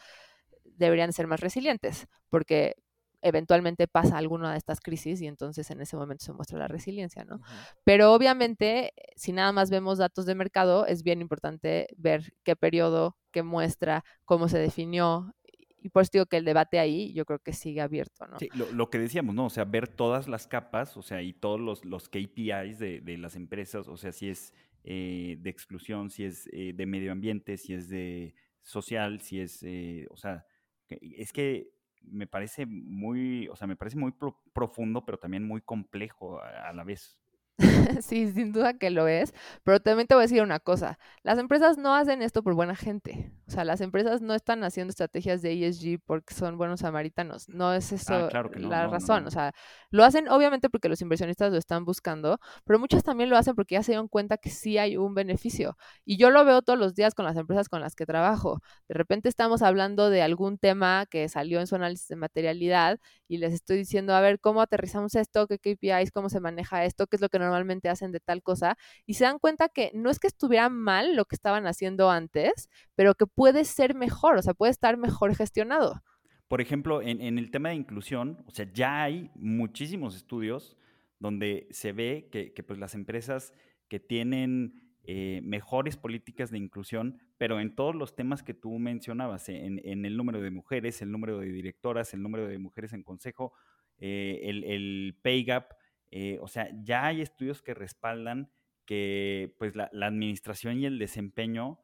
deberían 0.63 1.13
ser 1.13 1.27
más 1.27 1.39
resilientes, 1.39 2.07
porque 2.29 2.75
eventualmente 3.21 3.87
pasa 3.87 4.17
alguna 4.17 4.51
de 4.51 4.57
estas 4.57 4.79
crisis 4.79 5.21
y 5.21 5.27
entonces 5.27 5.69
en 5.71 5.81
ese 5.81 5.97
momento 5.97 6.23
se 6.23 6.31
muestra 6.33 6.57
la 6.57 6.69
resiliencia, 6.69 7.25
¿no? 7.25 7.41
Pero 7.83 8.13
obviamente, 8.13 8.93
si 9.15 9.33
nada 9.33 9.51
más 9.51 9.69
vemos 9.69 9.97
datos 9.97 10.25
de 10.25 10.35
mercado, 10.35 10.85
es 10.85 11.03
bien 11.03 11.19
importante 11.19 11.87
ver 11.97 12.33
qué 12.43 12.55
periodo, 12.55 13.17
qué 13.31 13.43
muestra, 13.43 14.05
cómo 14.23 14.47
se 14.47 14.57
definió, 14.57 15.33
y 15.81 15.89
por 15.89 16.03
eso 16.03 16.11
digo 16.13 16.25
que 16.25 16.37
el 16.37 16.45
debate 16.45 16.79
ahí 16.79 17.13
yo 17.13 17.25
creo 17.25 17.39
que 17.39 17.53
sigue 17.53 17.81
abierto, 17.81 18.27
¿no? 18.27 18.39
Sí, 18.39 18.49
lo, 18.53 18.89
que 18.89 18.99
decíamos, 18.99 19.35
¿no? 19.35 19.45
O 19.45 19.49
sea, 19.49 19.65
ver 19.65 19.87
todas 19.87 20.27
las 20.27 20.47
capas, 20.47 20.97
o 20.97 21.01
sea, 21.01 21.21
y 21.21 21.33
todos 21.33 21.59
los, 21.59 21.85
los 21.85 22.09
KPIs 22.09 22.79
de, 22.79 23.01
de 23.01 23.17
las 23.17 23.35
empresas, 23.35 23.87
o 23.87 23.97
sea, 23.97 24.11
si 24.11 24.29
es 24.29 24.53
eh, 24.83 25.37
de 25.39 25.49
exclusión, 25.49 26.09
si 26.09 26.23
es 26.23 26.47
eh, 26.53 26.73
de 26.73 26.85
medio 26.85 27.11
ambiente, 27.11 27.57
si 27.57 27.73
es 27.73 27.89
de 27.89 28.33
social, 28.61 29.19
si 29.21 29.41
es, 29.41 29.61
eh, 29.63 30.07
o 30.09 30.17
sea, 30.17 30.45
es 30.87 31.33
que 31.33 31.69
me 32.01 32.27
parece 32.27 32.65
muy, 32.65 33.47
o 33.49 33.55
sea, 33.55 33.67
me 33.67 33.75
parece 33.75 33.97
muy 33.97 34.13
profundo, 34.53 35.05
pero 35.05 35.19
también 35.19 35.45
muy 35.45 35.61
complejo 35.61 36.41
a 36.41 36.71
la 36.73 36.83
vez. 36.83 37.19
sí, 38.01 38.31
sin 38.31 38.51
duda 38.51 38.73
que 38.73 38.89
lo 38.89 39.07
es, 39.07 39.33
pero 39.63 39.79
también 39.79 40.07
te 40.07 40.15
voy 40.15 40.21
a 40.21 40.25
decir 40.25 40.41
una 40.41 40.59
cosa, 40.59 40.97
las 41.23 41.37
empresas 41.37 41.77
no 41.77 41.93
hacen 41.93 42.21
esto 42.21 42.41
por 42.41 42.53
buena 42.53 42.75
gente, 42.75 43.31
o 43.47 43.51
sea, 43.51 43.65
las 43.65 43.81
empresas 43.81 44.21
no 44.21 44.33
están 44.33 44.63
haciendo 44.63 44.91
estrategias 44.91 45.41
de 45.41 45.67
ESG 45.67 45.99
porque 46.05 46.33
son 46.33 46.57
buenos 46.57 46.79
samaritanos, 46.79 47.49
no 47.49 47.73
es 47.73 47.91
eso 47.91 48.29
ah, 48.31 48.49
la 48.55 48.87
razón, 48.87 49.27
o 49.27 49.31
sea, 49.31 49.53
lo 49.91 50.03
hacen 50.03 50.29
obviamente 50.29 50.69
porque 50.69 50.89
los 50.89 51.01
inversionistas 51.01 51.51
lo 51.51 51.57
están 51.57 51.85
buscando, 51.85 52.39
pero 52.63 52.79
muchas 52.79 53.03
también 53.03 53.29
lo 53.29 53.37
hacen 53.37 53.55
porque 53.55 53.75
ya 53.75 53.83
se 53.83 53.91
dieron 53.91 54.07
cuenta 54.07 54.37
que 54.37 54.49
sí 54.49 54.77
hay 54.77 54.97
un 54.97 55.13
beneficio, 55.13 55.77
y 56.05 56.17
yo 56.17 56.29
lo 56.29 56.45
veo 56.45 56.61
todos 56.61 56.79
los 56.79 56.95
días 56.95 57.13
con 57.13 57.25
las 57.25 57.35
empresas 57.37 57.69
con 57.69 57.81
las 57.81 57.95
que 57.95 58.05
trabajo, 58.05 58.61
de 58.87 58.93
repente 58.95 59.29
estamos 59.29 59.61
hablando 59.61 60.09
de 60.09 60.21
algún 60.21 60.57
tema 60.57 61.05
que 61.09 61.27
salió 61.27 61.59
en 61.59 61.67
su 61.67 61.75
análisis 61.75 62.07
de 62.07 62.15
materialidad 62.15 62.99
y 63.27 63.37
les 63.37 63.53
estoy 63.53 63.77
diciendo, 63.77 64.13
a 64.15 64.21
ver, 64.21 64.39
¿cómo 64.39 64.61
aterrizamos 64.61 65.15
esto? 65.15 65.47
¿Qué 65.47 65.59
KPIs? 65.59 66.11
¿Cómo 66.11 66.29
se 66.29 66.39
maneja 66.39 66.85
esto? 66.85 67.07
¿Qué 67.07 67.15
es 67.17 67.21
lo 67.21 67.29
que 67.29 67.39
normalmente 67.49 67.89
hacen 67.89 68.11
de 68.11 68.19
tal 68.19 68.43
cosa? 68.43 68.77
Y 69.05 69.15
se 69.15 69.23
dan 69.23 69.39
cuenta 69.39 69.69
que 69.69 69.91
no 69.93 70.09
es 70.09 70.19
que 70.19 70.27
estuviera 70.27 70.69
mal 70.69 71.15
lo 71.15 71.25
que 71.25 71.35
estaban 71.35 71.65
haciendo 71.67 72.09
antes, 72.09 72.69
pero 72.95 73.15
que 73.15 73.25
puede 73.25 73.65
ser 73.65 73.95
mejor, 73.95 74.37
o 74.37 74.41
sea, 74.41 74.53
puede 74.53 74.71
estar 74.71 74.97
mejor 74.97 75.35
gestionado. 75.35 76.01
Por 76.47 76.61
ejemplo, 76.61 77.01
en, 77.01 77.37
el 77.37 77.51
tema 77.51 77.69
de 77.69 77.75
inclusión, 77.75 78.43
o 78.47 78.51
sea, 78.51 78.67
ya 78.73 79.03
hay 79.03 79.29
muchísimos 79.35 80.15
estudios 80.15 80.77
donde 81.19 81.67
se 81.69 81.91
ve 81.91 82.29
que, 82.31 82.63
pues 82.63 82.79
las 82.79 82.95
empresas 82.95 83.53
que 83.87 83.99
tienen 83.99 84.95
eh, 85.03 85.41
mejores 85.43 85.97
políticas 85.97 86.49
de 86.49 86.57
inclusión, 86.57 87.19
pero 87.37 87.59
en 87.59 87.75
todos 87.75 87.95
los 87.95 88.15
temas 88.15 88.41
que 88.41 88.53
tú 88.53 88.79
mencionabas, 88.79 89.47
en, 89.49 89.79
el 89.83 90.17
número 90.17 90.41
de 90.41 90.51
mujeres, 90.51 91.01
el 91.01 91.11
número 91.11 91.39
de 91.39 91.51
directoras, 91.51 92.13
el 92.13 92.23
número 92.23 92.47
de 92.47 92.57
mujeres 92.57 92.93
en 92.93 93.03
consejo, 93.03 93.53
eh, 93.99 94.41
el, 94.43 95.17
pay 95.21 95.43
gap, 95.43 95.73
eh, 96.11 96.39
o 96.41 96.47
sea, 96.47 96.69
ya 96.83 97.05
hay 97.05 97.21
estudios 97.21 97.61
que 97.61 97.73
respaldan 97.73 98.51
que 98.85 99.55
pues 99.59 99.75
la, 99.75 99.89
administración 99.93 100.79
y 100.79 100.85
el 100.85 100.97
desempeño 100.97 101.79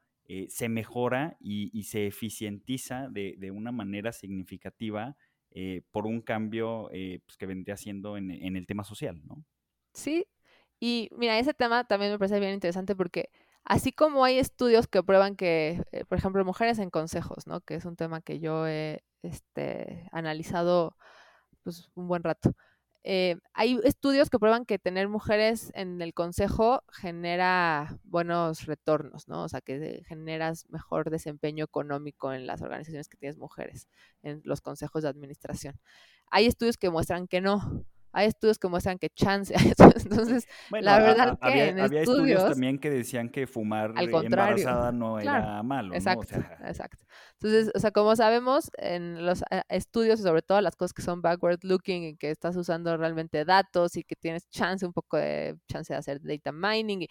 se 0.47 0.69
mejora 0.69 1.37
y, 1.39 1.83
se 1.83 2.07
eficientiza 2.07 3.09
de, 3.09 3.51
una 3.51 3.71
manera 3.71 4.11
significativa 4.11 5.15
por 5.91 6.07
un 6.07 6.21
cambio 6.21 6.89
pues, 6.89 7.37
que 7.37 7.45
vendría 7.45 7.77
siendo 7.77 8.17
en, 8.17 8.31
en 8.31 8.55
el 8.55 8.65
tema 8.65 8.83
social, 8.83 9.21
¿no? 9.23 9.45
Sí, 9.93 10.25
y 10.79 11.09
mira, 11.15 11.39
ese 11.39 11.53
tema 11.53 11.85
también 11.85 12.11
me 12.11 12.19
parece 12.19 12.39
bien 12.39 12.53
interesante 12.53 12.95
porque 12.95 13.29
así 13.63 13.91
como 13.91 14.25
hay 14.25 14.37
estudios 14.39 14.87
que 14.87 15.03
prueban 15.03 15.35
que, 15.35 15.83
eh, 15.91 16.05
por 16.05 16.17
ejemplo, 16.17 16.43
mujeres 16.45 16.79
en 16.79 16.89
consejos, 16.89 17.47
¿no? 17.47 17.61
Que 17.61 17.75
es 17.75 17.85
un 17.85 17.95
tema 17.95 18.21
que 18.21 18.39
yo 18.39 18.67
he 18.67 19.03
este, 19.23 20.07
analizado 20.11 20.97
pues, 21.63 21.89
un 21.95 22.07
buen 22.07 22.23
rato. 22.23 22.55
Eh, 23.07 23.37
hay 23.53 23.79
estudios 23.83 24.31
que 24.31 24.39
prueban 24.39 24.65
que 24.65 24.79
tener 24.79 25.07
mujeres 25.07 25.71
en 25.75 26.01
el 26.01 26.15
consejo 26.15 26.81
genera 26.91 27.99
buenos 28.03 28.65
retornos, 28.65 29.27
¿no? 29.27 29.43
O 29.43 29.47
sea, 29.47 29.61
que 29.61 30.01
generas 30.07 30.65
mejor 30.69 31.11
desempeño 31.11 31.65
económico 31.65 32.33
en 32.33 32.47
las 32.47 32.63
organizaciones 32.63 33.07
que 33.07 33.17
tienes 33.17 33.37
mujeres, 33.37 33.87
en 34.23 34.41
los 34.43 34.61
consejos 34.61 35.03
de 35.03 35.09
administración. 35.09 35.79
Hay 36.31 36.47
estudios 36.47 36.77
que 36.77 36.89
muestran 36.89 37.27
que 37.27 37.41
no, 37.41 37.85
hay 38.15 38.27
estudios 38.27 38.57
que 38.57 38.69
muestran 38.69 38.97
que 38.97 39.09
chance 39.09 39.53
Entonces, 40.05 40.47
la 40.71 40.99
verdad 40.99 41.37
que 41.37 41.47
había, 41.47 41.67
en 41.67 41.79
había 41.81 42.01
estudios, 42.01 42.47
también 42.47 42.79
que 42.79 42.89
decían 42.89 43.29
que 43.29 43.45
fumar 43.45 43.93
embarazada 43.97 44.91
no 44.93 45.19
era 45.19 45.61
malo. 45.63 45.93
Exacto, 45.93 46.37
exacto. 46.63 47.05
Entonces, 47.33 47.71
o 47.75 47.79
sea, 47.79 47.91
como 47.91 48.15
sabemos, 48.15 48.71
en 48.77 49.25
los 49.25 49.41
eh, 49.51 49.61
estudios, 49.67 50.21
sobre 50.21 50.41
todo 50.41 50.61
las 50.61 50.77
cosas 50.77 50.93
que 50.93 51.01
son 51.01 51.21
backward 51.21 51.59
looking 51.63 52.03
y 52.03 52.15
que 52.15 52.31
estás 52.31 52.55
usando 52.55 52.95
realmente 52.95 53.43
datos 53.43 53.97
y 53.97 54.03
que 54.03 54.15
tienes 54.15 54.47
chance, 54.49 54.85
un 54.85 54.93
poco 54.93 55.17
de 55.17 55.57
chance 55.67 55.93
de 55.93 55.99
hacer 55.99 56.21
data 56.21 56.53
mining, 56.53 57.03
y 57.03 57.07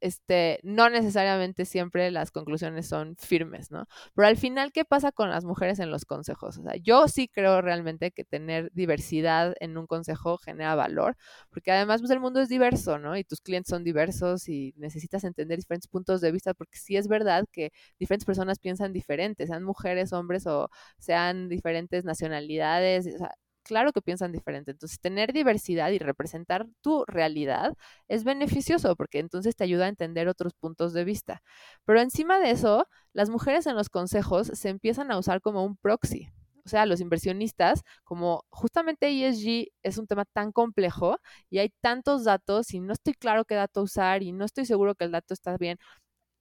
este, 0.00 0.60
no 0.62 0.88
necesariamente 0.90 1.64
siempre 1.64 2.10
las 2.10 2.30
conclusiones 2.30 2.86
son 2.86 3.16
firmes, 3.16 3.70
¿no? 3.70 3.86
Pero 4.14 4.28
al 4.28 4.36
final, 4.36 4.72
¿qué 4.72 4.84
pasa 4.84 5.12
con 5.12 5.30
las 5.30 5.44
mujeres 5.44 5.78
en 5.78 5.90
los 5.90 6.04
consejos? 6.04 6.58
O 6.58 6.62
sea, 6.62 6.76
yo 6.76 7.08
sí 7.08 7.28
creo 7.28 7.60
realmente 7.62 8.10
que 8.10 8.24
tener 8.24 8.70
diversidad 8.72 9.54
en 9.60 9.76
un 9.78 9.86
consejo 9.86 10.38
genera 10.38 10.74
valor, 10.74 11.16
porque 11.50 11.72
además, 11.72 12.00
pues 12.00 12.10
el 12.10 12.20
mundo 12.20 12.40
es 12.40 12.48
diverso, 12.48 12.98
¿no? 12.98 13.16
Y 13.16 13.24
tus 13.24 13.40
clientes 13.40 13.70
son 13.70 13.84
diversos 13.84 14.48
y 14.48 14.74
necesitas 14.76 15.24
entender 15.24 15.58
diferentes 15.58 15.88
puntos 15.88 16.20
de 16.20 16.32
vista, 16.32 16.54
porque 16.54 16.78
sí 16.78 16.96
es 16.96 17.08
verdad 17.08 17.44
que 17.52 17.72
diferentes 17.98 18.24
personas 18.26 18.58
piensan 18.58 18.92
diferentes, 18.92 19.48
sean 19.48 19.62
mujeres, 19.64 20.12
hombres 20.12 20.46
o 20.46 20.68
sean 20.98 21.48
diferentes 21.48 22.04
nacionalidades, 22.04 23.06
o 23.14 23.18
sea, 23.18 23.34
claro 23.62 23.92
que 23.92 24.02
piensan 24.02 24.32
diferente. 24.32 24.70
Entonces, 24.72 25.00
tener 25.00 25.32
diversidad 25.32 25.90
y 25.90 25.98
representar 25.98 26.66
tu 26.80 27.04
realidad 27.06 27.74
es 28.08 28.24
beneficioso 28.24 28.96
porque 28.96 29.18
entonces 29.20 29.56
te 29.56 29.64
ayuda 29.64 29.86
a 29.86 29.88
entender 29.88 30.28
otros 30.28 30.54
puntos 30.54 30.92
de 30.92 31.04
vista. 31.04 31.42
Pero 31.84 32.00
encima 32.00 32.40
de 32.40 32.50
eso, 32.50 32.88
las 33.12 33.30
mujeres 33.30 33.66
en 33.66 33.76
los 33.76 33.88
consejos 33.88 34.48
se 34.48 34.68
empiezan 34.68 35.10
a 35.10 35.18
usar 35.18 35.40
como 35.40 35.64
un 35.64 35.76
proxy. 35.76 36.28
o 36.64 36.68
sea, 36.68 36.86
los 36.86 37.00
inversionistas, 37.00 37.82
como 38.04 38.44
justamente 38.50 39.08
ESG 39.08 39.68
es 39.82 39.98
un 39.98 40.06
tema 40.06 40.24
tan 40.26 40.52
complejo 40.52 41.18
y 41.48 41.58
hay 41.58 41.70
tantos 41.80 42.24
datos 42.24 42.72
y 42.74 42.80
no 42.80 42.92
estoy 42.92 43.14
claro 43.14 43.44
qué 43.44 43.54
dato 43.54 43.82
usar 43.82 44.22
y 44.22 44.32
no 44.32 44.44
estoy 44.44 44.66
seguro 44.66 44.94
que 44.94 45.04
el 45.04 45.10
dato 45.12 45.34
está 45.34 45.56
bien 45.56 45.78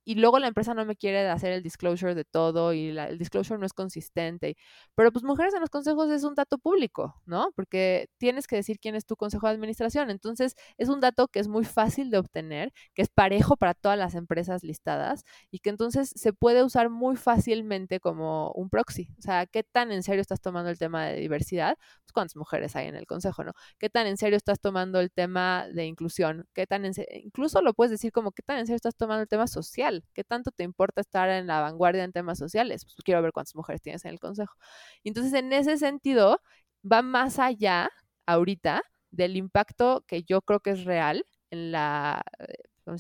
y 0.10 0.16
luego 0.16 0.40
la 0.40 0.48
empresa 0.48 0.74
no 0.74 0.86
me 0.86 0.96
quiere 0.96 1.30
hacer 1.30 1.52
el 1.52 1.62
disclosure 1.62 2.16
de 2.16 2.26
todo 2.26 2.74
y 2.74 2.88
el 2.98 3.20
disclosure 3.20 3.60
no 3.60 3.68
es 3.68 3.74
consistente. 3.74 4.58
Pero 4.96 5.12
pues 5.12 5.24
mujeres 5.24 5.54
en 5.54 5.60
los 5.62 5.70
consejos 5.70 6.10
es 6.10 6.24
un 6.24 6.34
dato 6.34 6.58
público, 6.58 7.22
¿no? 7.28 7.52
Porque 7.56 8.08
tienes 8.18 8.48
que 8.48 8.56
decir 8.56 8.80
quién 8.80 8.96
es 8.96 9.06
tu 9.06 9.16
consejo 9.16 9.46
de 9.46 9.54
administración. 9.54 10.10
Entonces 10.10 10.56
es 10.80 10.90
un 10.90 11.00
dato 11.00 11.28
que 11.28 11.38
es 11.40 11.48
muy 11.48 11.64
fácil 11.64 12.10
de 12.10 12.18
obtener, 12.18 12.74
que 12.96 13.04
es 13.04 13.10
parejo 13.10 13.56
para 13.56 13.76
todas 13.76 14.00
las 14.00 14.16
empresas 14.16 14.64
listadas 14.64 15.22
y 15.52 15.60
que 15.60 15.70
entonces 15.70 16.12
se 16.16 16.34
puede 16.34 16.64
usar 16.64 16.90
muy 16.90 17.16
fácilmente 17.16 18.00
como 18.00 18.52
un 18.54 18.72
proxy. 18.72 19.10
O 19.20 19.22
sea, 19.22 19.46
¿qué 19.46 19.62
tan 19.62 19.92
en 19.92 20.02
serio 20.02 20.22
estás 20.22 20.42
tomando 20.42 20.72
el 20.72 20.80
tema 20.80 21.06
de 21.06 21.20
diversidad? 21.20 21.78
Pues 22.02 22.14
cuántas 22.14 22.36
mujeres 22.36 22.76
hay 22.76 22.88
en 22.88 22.96
el 22.96 23.06
consejo, 23.06 23.44
¿no? 23.44 23.52
¿Qué 23.78 23.92
tan 23.92 24.08
en 24.08 24.18
serio 24.18 24.38
estás 24.38 24.60
tomando 24.60 25.00
el 25.00 25.12
tema 25.12 25.68
de 25.72 25.86
inclusión? 25.86 26.48
¿Qué 26.56 26.66
tan 26.66 26.86
en 26.86 26.94
incluso 27.24 27.62
lo 27.62 27.76
puedes 27.76 27.92
decir 27.92 28.12
como 28.12 28.32
qué 28.32 28.42
tan 28.42 28.58
en 28.58 28.66
serio 28.66 28.78
estás 28.78 28.96
tomando 28.96 29.22
el 29.22 29.28
tema 29.28 29.46
social? 29.46 29.99
¿Qué 30.14 30.24
tanto 30.24 30.52
te 30.52 30.64
importa 30.64 31.02
estar 31.02 31.30
en 31.30 31.48
la 31.48 31.62
vanguardia 31.62 32.04
en 32.04 32.12
temas 32.14 32.38
sociales? 32.38 32.86
Pues 32.86 32.96
quiero 33.04 33.22
ver 33.22 33.32
cuántas 33.32 33.56
mujeres 33.56 33.82
tienes 33.82 34.06
en 34.06 34.12
el 34.12 34.20
consejo. 34.20 34.54
entonces, 35.04 35.34
en 35.34 35.54
ese 35.54 35.78
sentido, 35.78 36.42
va 36.90 37.02
más 37.02 37.40
allá 37.40 37.90
ahorita 38.26 38.82
del 39.12 39.38
impacto 39.38 40.04
que 40.08 40.24
yo 40.24 40.42
creo 40.42 40.60
que 40.60 40.72
es 40.72 40.86
real 40.86 41.26
en 41.52 41.74
eh, 41.76 42.22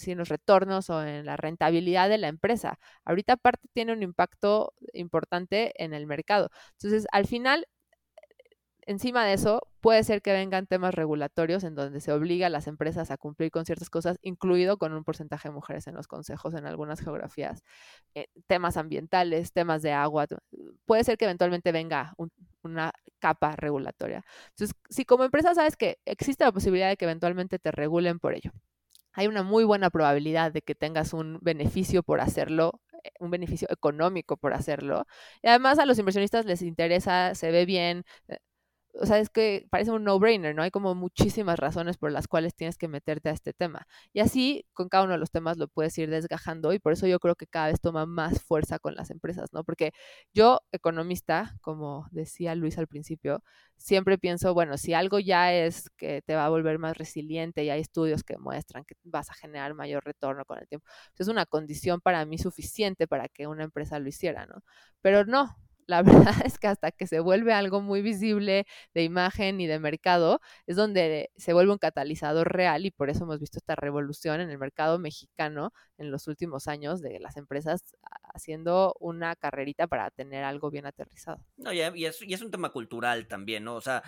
en 0.07 0.17
los 0.17 0.29
retornos 0.29 0.89
o 0.89 1.03
en 1.03 1.25
la 1.25 1.37
rentabilidad 1.37 2.09
de 2.09 2.17
la 2.19 2.27
empresa. 2.27 2.79
Ahorita 3.05 3.33
aparte 3.33 3.67
tiene 3.73 3.93
un 3.93 4.03
impacto 4.03 4.73
importante 4.93 5.73
en 5.83 5.93
el 5.93 6.05
mercado. 6.07 6.49
Entonces, 6.73 7.07
al 7.11 7.25
final, 7.27 7.65
encima 8.89 9.23
de 9.23 9.33
eso, 9.33 9.61
puede 9.81 10.03
ser 10.03 10.23
que 10.23 10.33
vengan 10.33 10.65
temas 10.65 10.95
regulatorios 10.95 11.63
en 11.63 11.75
donde 11.75 12.01
se 12.01 12.11
obliga 12.11 12.47
a 12.47 12.49
las 12.49 12.65
empresas 12.65 13.11
a 13.11 13.17
cumplir 13.17 13.51
con 13.51 13.63
ciertas 13.63 13.91
cosas, 13.91 14.17
incluido 14.23 14.77
con 14.77 14.93
un 14.93 15.03
porcentaje 15.03 15.47
de 15.47 15.53
mujeres 15.53 15.85
en 15.85 15.93
los 15.93 16.07
consejos 16.07 16.55
en 16.55 16.65
algunas 16.65 16.99
geografías, 16.99 17.63
eh, 18.15 18.27
temas 18.47 18.77
ambientales, 18.77 19.53
temas 19.53 19.83
de 19.83 19.91
agua. 19.93 20.25
Puede 20.85 21.03
ser 21.03 21.19
que 21.19 21.25
eventualmente 21.25 21.71
venga 21.71 22.15
una 22.63 22.91
capa 23.19 23.55
regulatoria. 23.55 24.25
Entonces, 24.49 24.75
si 24.89 25.05
como 25.05 25.23
empresa 25.23 25.53
sabes 25.53 25.77
que 25.77 25.99
existe 26.05 26.43
la 26.43 26.51
posibilidad 26.51 26.89
de 26.89 26.97
que 26.97 27.05
eventualmente 27.05 27.59
te 27.59 27.71
regulen 27.71 28.17
por 28.17 28.33
ello, 28.33 28.51
hay 29.13 29.27
una 29.27 29.43
muy 29.43 29.65
buena 29.65 29.91
probabilidad 29.91 30.51
de 30.51 30.63
que 30.63 30.73
tengas 30.73 31.13
un 31.13 31.37
beneficio 31.41 32.01
por 32.01 32.21
hacerlo 32.21 32.81
eh, 33.03 33.11
un 33.19 33.31
beneficio 33.31 33.67
económico 33.71 34.37
por 34.37 34.53
hacerlo. 34.53 35.05
Y 35.41 35.47
además 35.47 35.79
a 35.79 35.85
los 35.85 35.99
inversionistas 35.99 36.45
les 36.45 36.61
interesa, 36.61 37.35
se 37.35 37.51
ve 37.51 37.65
bien, 37.65 38.03
eh, 38.27 38.37
o 39.01 39.05
sea, 39.05 39.19
es 39.19 39.29
que 39.29 39.67
parece 39.69 39.91
un 39.91 40.03
no-brainer, 40.03 40.55
¿no? 40.55 40.63
Hay 40.63 40.71
como 40.71 40.95
muchísimas 40.95 41.57
razones 41.59 41.97
por 41.97 42.11
las 42.11 42.27
cuales 42.27 42.55
tienes 42.55 42.77
que 42.77 42.87
meterte 42.87 43.29
a 43.29 43.31
este 43.31 43.53
tema. 43.53 43.87
Y 44.13 44.19
así, 44.19 44.65
con 44.73 44.89
cada 44.89 45.03
uno 45.05 45.13
de 45.13 45.19
los 45.19 45.31
temas 45.31 45.57
lo 45.57 45.67
puedes 45.67 45.97
ir 45.97 46.09
desgajando 46.09 46.73
y 46.73 46.79
por 46.79 46.93
eso 46.93 47.07
yo 47.07 47.19
creo 47.19 47.35
que 47.35 47.47
cada 47.47 47.67
vez 47.67 47.81
toma 47.81 48.05
más 48.05 48.41
fuerza 48.43 48.79
con 48.79 48.95
las 48.95 49.09
empresas, 49.11 49.49
¿no? 49.53 49.63
Porque 49.63 49.91
yo, 50.33 50.59
economista, 50.71 51.55
como 51.61 52.07
decía 52.11 52.55
Luis 52.55 52.77
al 52.77 52.87
principio, 52.87 53.43
siempre 53.77 54.17
pienso, 54.17 54.53
bueno, 54.53 54.77
si 54.77 54.93
algo 54.93 55.19
ya 55.19 55.53
es 55.53 55.89
que 55.97 56.21
te 56.21 56.35
va 56.35 56.45
a 56.45 56.49
volver 56.49 56.79
más 56.79 56.97
resiliente 56.97 57.63
y 57.63 57.69
hay 57.69 57.81
estudios 57.81 58.23
que 58.23 58.37
muestran 58.37 58.85
que 58.85 58.95
vas 59.03 59.29
a 59.29 59.33
generar 59.33 59.73
mayor 59.73 60.03
retorno 60.05 60.45
con 60.45 60.59
el 60.59 60.67
tiempo, 60.67 60.85
pues 61.15 61.21
es 61.21 61.27
una 61.27 61.45
condición 61.45 62.01
para 62.01 62.25
mí 62.25 62.37
suficiente 62.37 63.07
para 63.07 63.27
que 63.29 63.47
una 63.47 63.63
empresa 63.63 63.99
lo 63.99 64.09
hiciera, 64.09 64.45
¿no? 64.45 64.61
Pero 65.01 65.25
no, 65.25 65.55
la 65.89 66.03
verdad 66.33 66.35
es 66.45 66.59
que 66.59 66.67
hasta 66.67 66.91
que 66.91 67.07
se 67.07 67.19
vuelve 67.19 67.51
algo 67.51 67.81
muy 67.81 68.01
visible 68.01 68.67
de 68.93 69.03
imagen 69.03 69.59
y 69.59 69.65
de 69.65 69.79
mercado, 69.79 70.39
es 70.67 70.75
donde 70.75 71.31
se 71.35 71.53
vuelve 71.53 71.71
un 71.71 71.79
catalizador 71.79 72.53
real 72.53 72.85
y 72.85 72.91
por 72.91 73.09
eso 73.09 73.23
hemos 73.23 73.39
visto 73.39 73.57
esta 73.57 73.75
revolución 73.75 74.39
en 74.39 74.51
el 74.51 74.59
mercado 74.59 74.99
mexicano 74.99 75.73
en 75.97 76.11
los 76.11 76.27
últimos 76.27 76.67
años 76.67 77.01
de 77.01 77.19
las 77.19 77.37
empresas 77.37 77.95
haciendo 78.33 78.95
una 78.99 79.35
carrerita 79.35 79.87
para 79.87 80.11
tener 80.11 80.43
algo 80.43 80.69
bien 80.69 80.85
aterrizado. 80.85 81.43
No, 81.57 81.73
y 81.73 81.81
es, 81.81 82.21
y 82.21 82.33
es 82.33 82.41
un 82.41 82.51
tema 82.51 82.69
cultural 82.69 83.27
también, 83.27 83.63
¿no? 83.63 83.75
O 83.75 83.81
sea, 83.81 84.03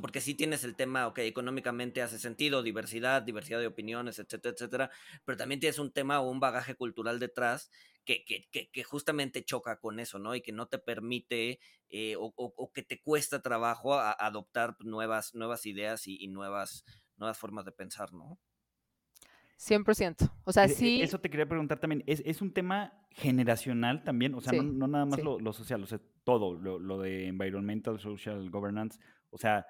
porque 0.00 0.22
sí 0.22 0.34
tienes 0.34 0.64
el 0.64 0.74
tema, 0.74 1.06
ok, 1.06 1.18
económicamente 1.18 2.00
hace 2.00 2.18
sentido, 2.18 2.62
diversidad, 2.62 3.20
diversidad 3.20 3.60
de 3.60 3.66
opiniones, 3.66 4.18
etcétera, 4.18 4.54
etcétera, 4.54 4.90
pero 5.26 5.36
también 5.36 5.60
tienes 5.60 5.78
un 5.78 5.92
tema 5.92 6.20
o 6.20 6.30
un 6.30 6.40
bagaje 6.40 6.74
cultural 6.74 7.20
detrás 7.20 7.70
que, 8.06 8.24
que, 8.24 8.70
que, 8.70 8.84
justamente 8.84 9.44
choca 9.44 9.80
con 9.80 9.98
eso, 9.98 10.18
¿no? 10.18 10.34
Y 10.34 10.40
que 10.40 10.52
no 10.52 10.68
te 10.68 10.78
permite 10.78 11.58
eh, 11.90 12.14
o, 12.16 12.72
que 12.72 12.82
te 12.82 13.02
cuesta 13.02 13.42
trabajo 13.42 13.94
adoptar 13.94 14.76
nuevas, 14.80 15.34
nuevas 15.34 15.66
ideas 15.66 16.06
y, 16.06 16.26
nuevas, 16.28 16.84
nuevas 17.16 17.36
formas 17.36 17.64
de 17.64 17.72
pensar, 17.72 18.12
¿no? 18.14 18.38
100%. 19.58 20.30
O 20.44 20.52
sea, 20.52 20.64
e, 20.64 20.66
e, 20.66 20.68
sí. 20.68 21.02
Eso 21.02 21.18
te 21.18 21.30
quería 21.30 21.48
preguntar 21.48 21.80
también. 21.80 22.04
¿Es, 22.06 22.40
un 22.40 22.52
tema 22.52 22.92
generacional 23.10 24.04
también? 24.04 24.34
O 24.34 24.40
sea, 24.40 24.52
no, 24.62 24.86
nada 24.86 25.04
más 25.04 25.22
lo, 25.22 25.52
social, 25.52 25.82
o 25.82 25.86
sea, 25.86 26.00
todo, 26.24 26.54
lo, 26.54 27.00
de 27.00 27.26
environmental, 27.26 27.98
social 27.98 28.48
governance. 28.50 29.00
O 29.30 29.38
sea, 29.38 29.66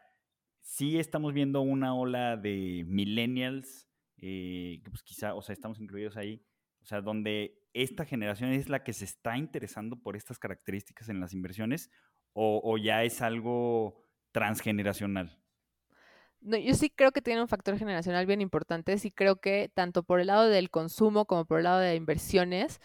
sí 0.60 0.98
estamos 0.98 1.32
viendo 1.32 1.62
una 1.62 1.94
ola 1.94 2.36
de 2.36 2.84
millennials, 2.86 3.88
eh, 4.18 4.80
que 4.84 4.90
pues 4.90 5.02
quizá, 5.02 5.34
o 5.34 5.40
sea, 5.40 5.54
estamos 5.54 5.80
incluidos 5.80 6.18
ahí. 6.18 6.44
O 6.80 6.84
sea, 6.84 7.00
donde 7.00 7.65
esta 7.76 8.06
generación 8.06 8.52
es 8.52 8.68
la 8.68 8.82
que 8.82 8.92
se 8.92 9.04
está 9.04 9.36
interesando 9.36 9.96
por 9.96 10.16
estas 10.16 10.38
características 10.38 11.08
en 11.10 11.20
las 11.20 11.34
inversiones 11.34 11.90
o, 12.32 12.76
ya 12.76 13.02
es 13.02 13.22
algo 13.22 14.02
transgeneracional? 14.32 15.38
Yo 16.40 16.74
sí 16.74 16.90
creo 16.90 17.12
que 17.12 17.22
tiene 17.22 17.40
un 17.40 17.48
factor 17.48 17.78
generacional 17.78 18.26
bien 18.26 18.40
importante. 18.40 18.98
Sí 18.98 19.10
creo 19.10 19.36
que 19.36 19.70
tanto 19.72 20.02
por 20.02 20.20
el 20.20 20.28
lado 20.28 20.48
del 20.48 20.70
consumo 20.70 21.24
como 21.24 21.44
por 21.44 21.58
el 21.58 21.64
lado 21.64 21.80
de 21.80 21.94
inversiones, 21.96 22.80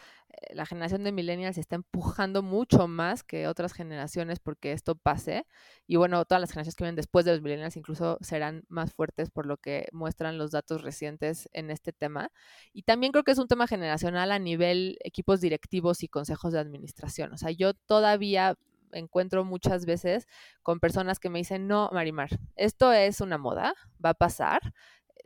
la 0.53 0.65
generación 0.65 1.03
de 1.03 1.11
millennials 1.11 1.57
está 1.57 1.75
empujando 1.75 2.43
mucho 2.43 2.87
más 2.87 3.23
que 3.23 3.47
otras 3.47 3.73
generaciones 3.73 4.39
porque 4.39 4.71
esto 4.71 4.95
pase. 4.95 5.45
Y 5.87 5.95
bueno, 5.95 6.23
todas 6.25 6.41
las 6.41 6.51
generaciones 6.51 6.75
que 6.75 6.83
vienen 6.83 6.95
después 6.95 7.25
de 7.25 7.31
los 7.31 7.41
millennials 7.41 7.77
incluso 7.77 8.17
serán 8.21 8.63
más 8.67 8.93
fuertes 8.93 9.29
por 9.29 9.45
lo 9.45 9.57
que 9.57 9.87
muestran 9.91 10.37
los 10.37 10.51
datos 10.51 10.81
recientes 10.81 11.49
en 11.53 11.71
este 11.71 11.93
tema. 11.93 12.31
Y 12.73 12.83
también 12.83 13.11
creo 13.11 13.23
que 13.23 13.31
es 13.31 13.39
un 13.39 13.47
tema 13.47 13.67
generacional 13.67 14.31
a 14.31 14.39
nivel 14.39 14.97
equipos 15.03 15.41
directivos 15.41 16.03
y 16.03 16.07
consejos 16.07 16.53
de 16.53 16.59
administración. 16.59 17.33
O 17.33 17.37
sea, 17.37 17.51
yo 17.51 17.73
todavía 17.73 18.57
encuentro 18.93 19.45
muchas 19.45 19.85
veces 19.85 20.27
con 20.63 20.79
personas 20.79 21.19
que 21.19 21.29
me 21.29 21.39
dicen, 21.39 21.67
no, 21.67 21.89
Marimar, 21.93 22.29
esto 22.55 22.91
es 22.91 23.21
una 23.21 23.37
moda, 23.37 23.73
va 24.03 24.09
a 24.11 24.13
pasar, 24.13 24.59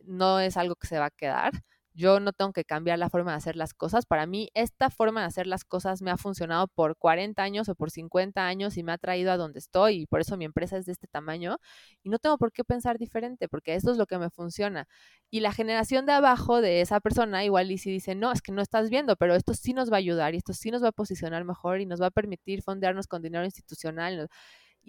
no 0.04 0.40
es 0.40 0.58
algo 0.58 0.76
que 0.76 0.88
se 0.88 1.00
va 1.00 1.06
a 1.06 1.12
quedar 1.12 1.64
yo 1.96 2.20
no 2.20 2.34
tengo 2.34 2.52
que 2.52 2.66
cambiar 2.66 3.00
la 3.00 3.10
forma 3.10 3.32
de 3.32 3.38
hacer 3.38 3.56
las 3.56 3.74
cosas. 3.74 4.06
Para 4.06 4.26
mí, 4.26 4.50
esta 4.54 4.90
forma 4.90 5.22
de 5.22 5.28
hacer 5.28 5.48
las 5.48 5.64
cosas 5.64 6.02
me 6.02 6.12
ha 6.12 6.18
funcionado 6.18 6.68
por 6.68 6.98
40 6.98 7.42
años 7.42 7.70
o 7.70 7.76
por 7.76 7.90
50 7.90 8.46
años 8.46 8.78
y 8.78 8.84
me 8.84 8.92
ha 8.92 8.98
traído 8.98 9.32
a 9.32 9.38
donde 9.38 9.60
estoy 9.60 10.02
y 10.02 10.06
por 10.06 10.20
eso 10.22 10.38
mi 10.38 10.46
empresa 10.46 10.78
es 10.78 10.86
de 10.86 10.92
este 10.92 11.08
tamaño 11.08 11.58
y 12.04 12.10
no 12.10 12.20
tengo 12.20 12.38
por 12.38 12.52
qué 12.52 12.64
pensar 12.64 12.98
diferente 12.98 13.48
porque 13.48 13.76
esto 13.76 13.92
es 13.92 13.98
lo 13.98 14.06
que 14.08 14.18
me 14.18 14.30
funciona. 14.30 14.88
Y 15.32 15.40
la 15.40 15.54
generación 15.54 16.06
de 16.06 16.12
abajo 16.14 16.62
de 16.62 16.82
esa 16.82 17.00
persona 17.00 17.46
igual 17.46 17.72
y 17.72 17.78
si 17.78 17.92
dice, 17.92 18.14
no, 18.16 18.32
es 18.32 18.42
que 18.42 18.52
no 18.52 18.62
estás 18.62 18.90
viendo, 18.90 19.16
pero 19.16 19.36
esto 19.36 19.54
sí 19.54 19.74
nos 19.74 19.92
va 19.92 19.96
a 19.96 20.00
ayudar 20.00 20.34
y 20.34 20.38
esto 20.38 20.54
sí 20.54 20.72
nos 20.72 20.84
va 20.84 20.90
a 20.90 20.92
posicionar 20.92 21.46
mejor 21.46 21.80
y 21.82 21.86
nos 21.86 22.02
va 22.02 22.08
a 22.08 22.12
permitir 22.12 22.62
fondearnos 22.62 23.08
con 23.08 23.22
dinero 23.22 23.46
institucional. 23.46 24.14
Y 24.16 24.28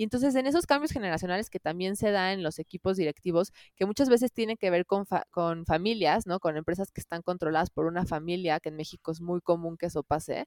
entonces 0.02 0.34
en 0.34 0.46
esos 0.46 0.66
cambios 0.66 0.92
generacionales 0.92 1.50
que 1.50 1.60
también 1.60 1.96
se 1.96 2.10
da 2.10 2.32
en 2.32 2.42
los 2.42 2.58
equipos 2.58 2.96
directivos, 2.96 3.52
que 3.76 3.86
muchas 3.86 4.08
veces 4.08 4.32
tienen 4.32 4.56
que 4.56 4.70
ver 4.70 4.86
con, 4.86 5.04
con 5.30 5.66
familias, 5.66 6.26
¿no? 6.26 6.40
Con 6.40 6.56
empresas 6.56 6.92
que 6.92 7.00
están 7.00 7.22
controladas 7.22 7.70
por 7.70 7.86
una 7.86 8.06
familia, 8.06 8.60
que 8.60 8.68
en 8.70 8.76
México 8.76 9.12
es 9.12 9.20
muy 9.20 9.40
común 9.40 9.76
que 9.76 9.86
eso 9.86 10.02
pase, 10.02 10.46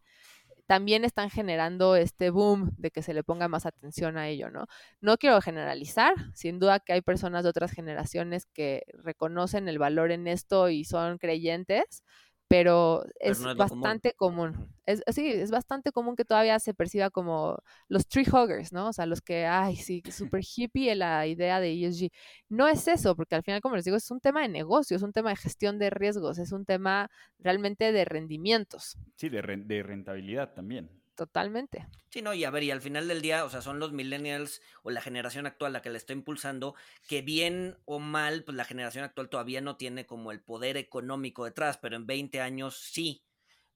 también 0.68 1.04
están 1.04 1.32
generando 1.32 1.96
este 1.96 2.30
boom 2.30 2.72
de 2.78 2.92
que 2.92 3.02
se 3.02 3.16
le 3.16 3.24
ponga 3.24 3.48
más 3.48 3.66
atención 3.66 4.18
a 4.18 4.28
ello, 4.28 4.52
¿no? 4.52 4.68
No 5.02 5.18
quiero 5.18 5.42
generalizar, 5.42 6.14
sin 6.36 6.60
duda 6.60 6.80
que 6.80 6.94
hay 6.94 7.02
personas 7.02 7.44
de 7.44 7.50
otras 7.50 7.72
generaciones 7.72 8.46
que 8.46 8.84
reconocen 8.94 9.68
el 9.68 9.80
valor 9.80 10.12
en 10.12 10.28
esto 10.28 10.70
y 10.70 10.86
son 10.86 11.18
creyentes, 11.18 12.04
pero 12.50 13.06
es, 13.20 13.44
bastante 13.56 14.14
común. 14.14 14.74
Es, 14.88 15.04
sí, 15.14 15.28
es 15.28 15.52
bastante 15.52 15.92
común 15.92 16.16
que 16.16 16.26
todavía 16.26 16.58
se 16.58 16.74
perciba 16.74 17.12
como 17.12 17.60
los 17.88 18.08
tree 18.08 18.26
huggers, 18.28 18.74
¿no? 18.74 18.88
O 18.88 18.94
sea, 18.94 19.06
los 19.06 19.22
que, 19.22 19.46
ay, 19.46 19.76
sí, 19.76 20.02
súper 20.10 20.42
hippie 20.58 20.96
la 20.96 21.28
idea 21.28 21.60
de 21.60 21.72
ESG. 21.72 22.10
No 22.50 22.68
es 22.68 22.88
eso, 22.88 23.16
porque 23.16 23.36
al 23.36 23.44
final, 23.44 23.62
como 23.62 23.76
les 23.76 23.86
digo, 23.86 23.98
es 23.98 24.10
un 24.10 24.20
tema 24.20 24.42
de 24.42 24.50
negocio, 24.50 24.98
es 24.98 25.04
un 25.04 25.14
tema 25.14 25.30
de 25.30 25.36
gestión 25.36 25.78
de 25.78 25.92
riesgos, 25.92 26.40
es 26.40 26.52
un 26.52 26.66
tema 26.66 27.12
realmente 27.38 27.92
de 27.92 28.04
rendimientos. 28.04 28.98
Sí, 29.16 29.30
de, 29.30 29.44
de 29.44 29.84
rentabilidad 29.84 30.56
también 30.56 30.99
totalmente. 31.20 31.86
Sí, 32.10 32.22
no, 32.22 32.34
y 32.34 32.46
a 32.46 32.50
ver, 32.50 32.64
y 32.64 32.72
al 32.72 32.80
final 32.80 33.10
del 33.10 33.22
día, 33.22 33.44
o 33.44 33.50
sea, 33.50 33.62
son 33.62 33.78
los 33.78 33.92
millennials 33.92 34.62
o 34.84 34.90
la 34.90 35.02
generación 35.02 35.46
actual 35.46 35.74
la 35.74 35.82
que 35.82 35.90
la 35.90 35.98
está 35.98 36.14
impulsando, 36.14 36.76
que 37.10 37.22
bien 37.22 37.76
o 37.84 38.00
mal, 38.00 38.46
pues 38.46 38.56
la 38.56 38.64
generación 38.64 39.04
actual 39.04 39.28
todavía 39.28 39.60
no 39.60 39.76
tiene 39.76 40.06
como 40.06 40.32
el 40.32 40.40
poder 40.40 40.78
económico 40.78 41.44
detrás, 41.44 41.78
pero 41.78 41.98
en 41.98 42.08
20 42.08 42.40
años 42.40 42.80
sí, 42.80 43.26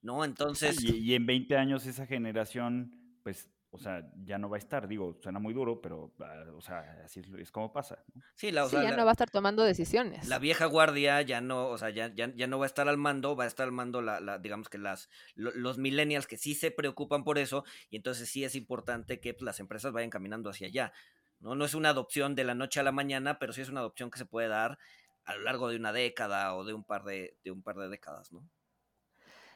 ¿no? 0.01 0.23
Entonces... 0.23 0.81
Y, 0.81 0.99
y 0.99 1.15
en 1.15 1.25
20 1.25 1.57
años 1.57 1.85
esa 1.85 2.07
generación, 2.07 3.19
pues 3.23 3.52
o 3.73 3.79
sea, 3.79 4.07
ya 4.23 4.37
no 4.37 4.49
va 4.49 4.57
a 4.57 4.59
estar. 4.59 4.87
Digo, 4.87 5.17
suena 5.19 5.39
muy 5.39 5.51
duro, 5.51 5.81
pero, 5.81 6.13
ah, 6.19 6.45
o 6.55 6.61
sea, 6.61 7.01
así 7.03 7.21
es, 7.39 7.49
como 7.49 7.73
pasa. 7.73 8.03
Sí, 8.35 8.51
la, 8.51 8.67
ya 8.69 8.95
no 8.95 9.03
va 9.03 9.09
a 9.09 9.13
estar 9.13 9.31
tomando 9.31 9.63
decisiones. 9.63 10.27
La 10.27 10.37
vieja 10.37 10.67
guardia 10.67 11.19
ya 11.23 11.41
no, 11.41 11.69
o 11.69 11.77
sea, 11.79 11.89
ya, 11.89 12.13
ya, 12.13 12.31
ya 12.35 12.45
no 12.45 12.59
va 12.59 12.65
a 12.65 12.67
estar 12.67 12.87
al 12.87 12.97
mando, 12.97 13.35
va 13.35 13.45
a 13.45 13.47
estar 13.47 13.65
al 13.65 13.71
mando, 13.71 14.03
la, 14.03 14.19
la 14.19 14.37
digamos 14.37 14.69
que 14.69 14.77
las, 14.77 15.09
los 15.33 15.79
millennials 15.79 16.27
que 16.27 16.37
sí 16.37 16.53
se 16.53 16.69
preocupan 16.69 17.23
por 17.23 17.39
eso, 17.39 17.65
y 17.89 17.95
entonces 17.95 18.29
sí 18.29 18.43
es 18.43 18.53
importante 18.53 19.19
que 19.19 19.33
pues, 19.33 19.41
las 19.41 19.59
empresas 19.59 19.91
vayan 19.91 20.11
caminando 20.11 20.51
hacia 20.51 20.67
allá. 20.67 20.93
¿no? 21.39 21.55
no 21.55 21.65
es 21.65 21.73
una 21.73 21.89
adopción 21.89 22.35
de 22.35 22.43
la 22.43 22.53
noche 22.53 22.79
a 22.79 22.83
la 22.83 22.91
mañana, 22.91 23.39
pero 23.39 23.53
sí 23.53 23.61
es 23.61 23.69
una 23.69 23.79
adopción 23.79 24.11
que 24.11 24.19
se 24.19 24.27
puede 24.27 24.49
dar 24.49 24.77
a 25.25 25.35
lo 25.35 25.41
largo 25.41 25.69
de 25.69 25.77
una 25.77 25.91
década 25.91 26.53
o 26.53 26.63
de 26.63 26.73
un 26.73 26.83
par 26.83 27.05
de, 27.05 27.37
de 27.43 27.49
un 27.49 27.63
par 27.63 27.77
de 27.77 27.89
décadas, 27.89 28.31
¿no? 28.31 28.47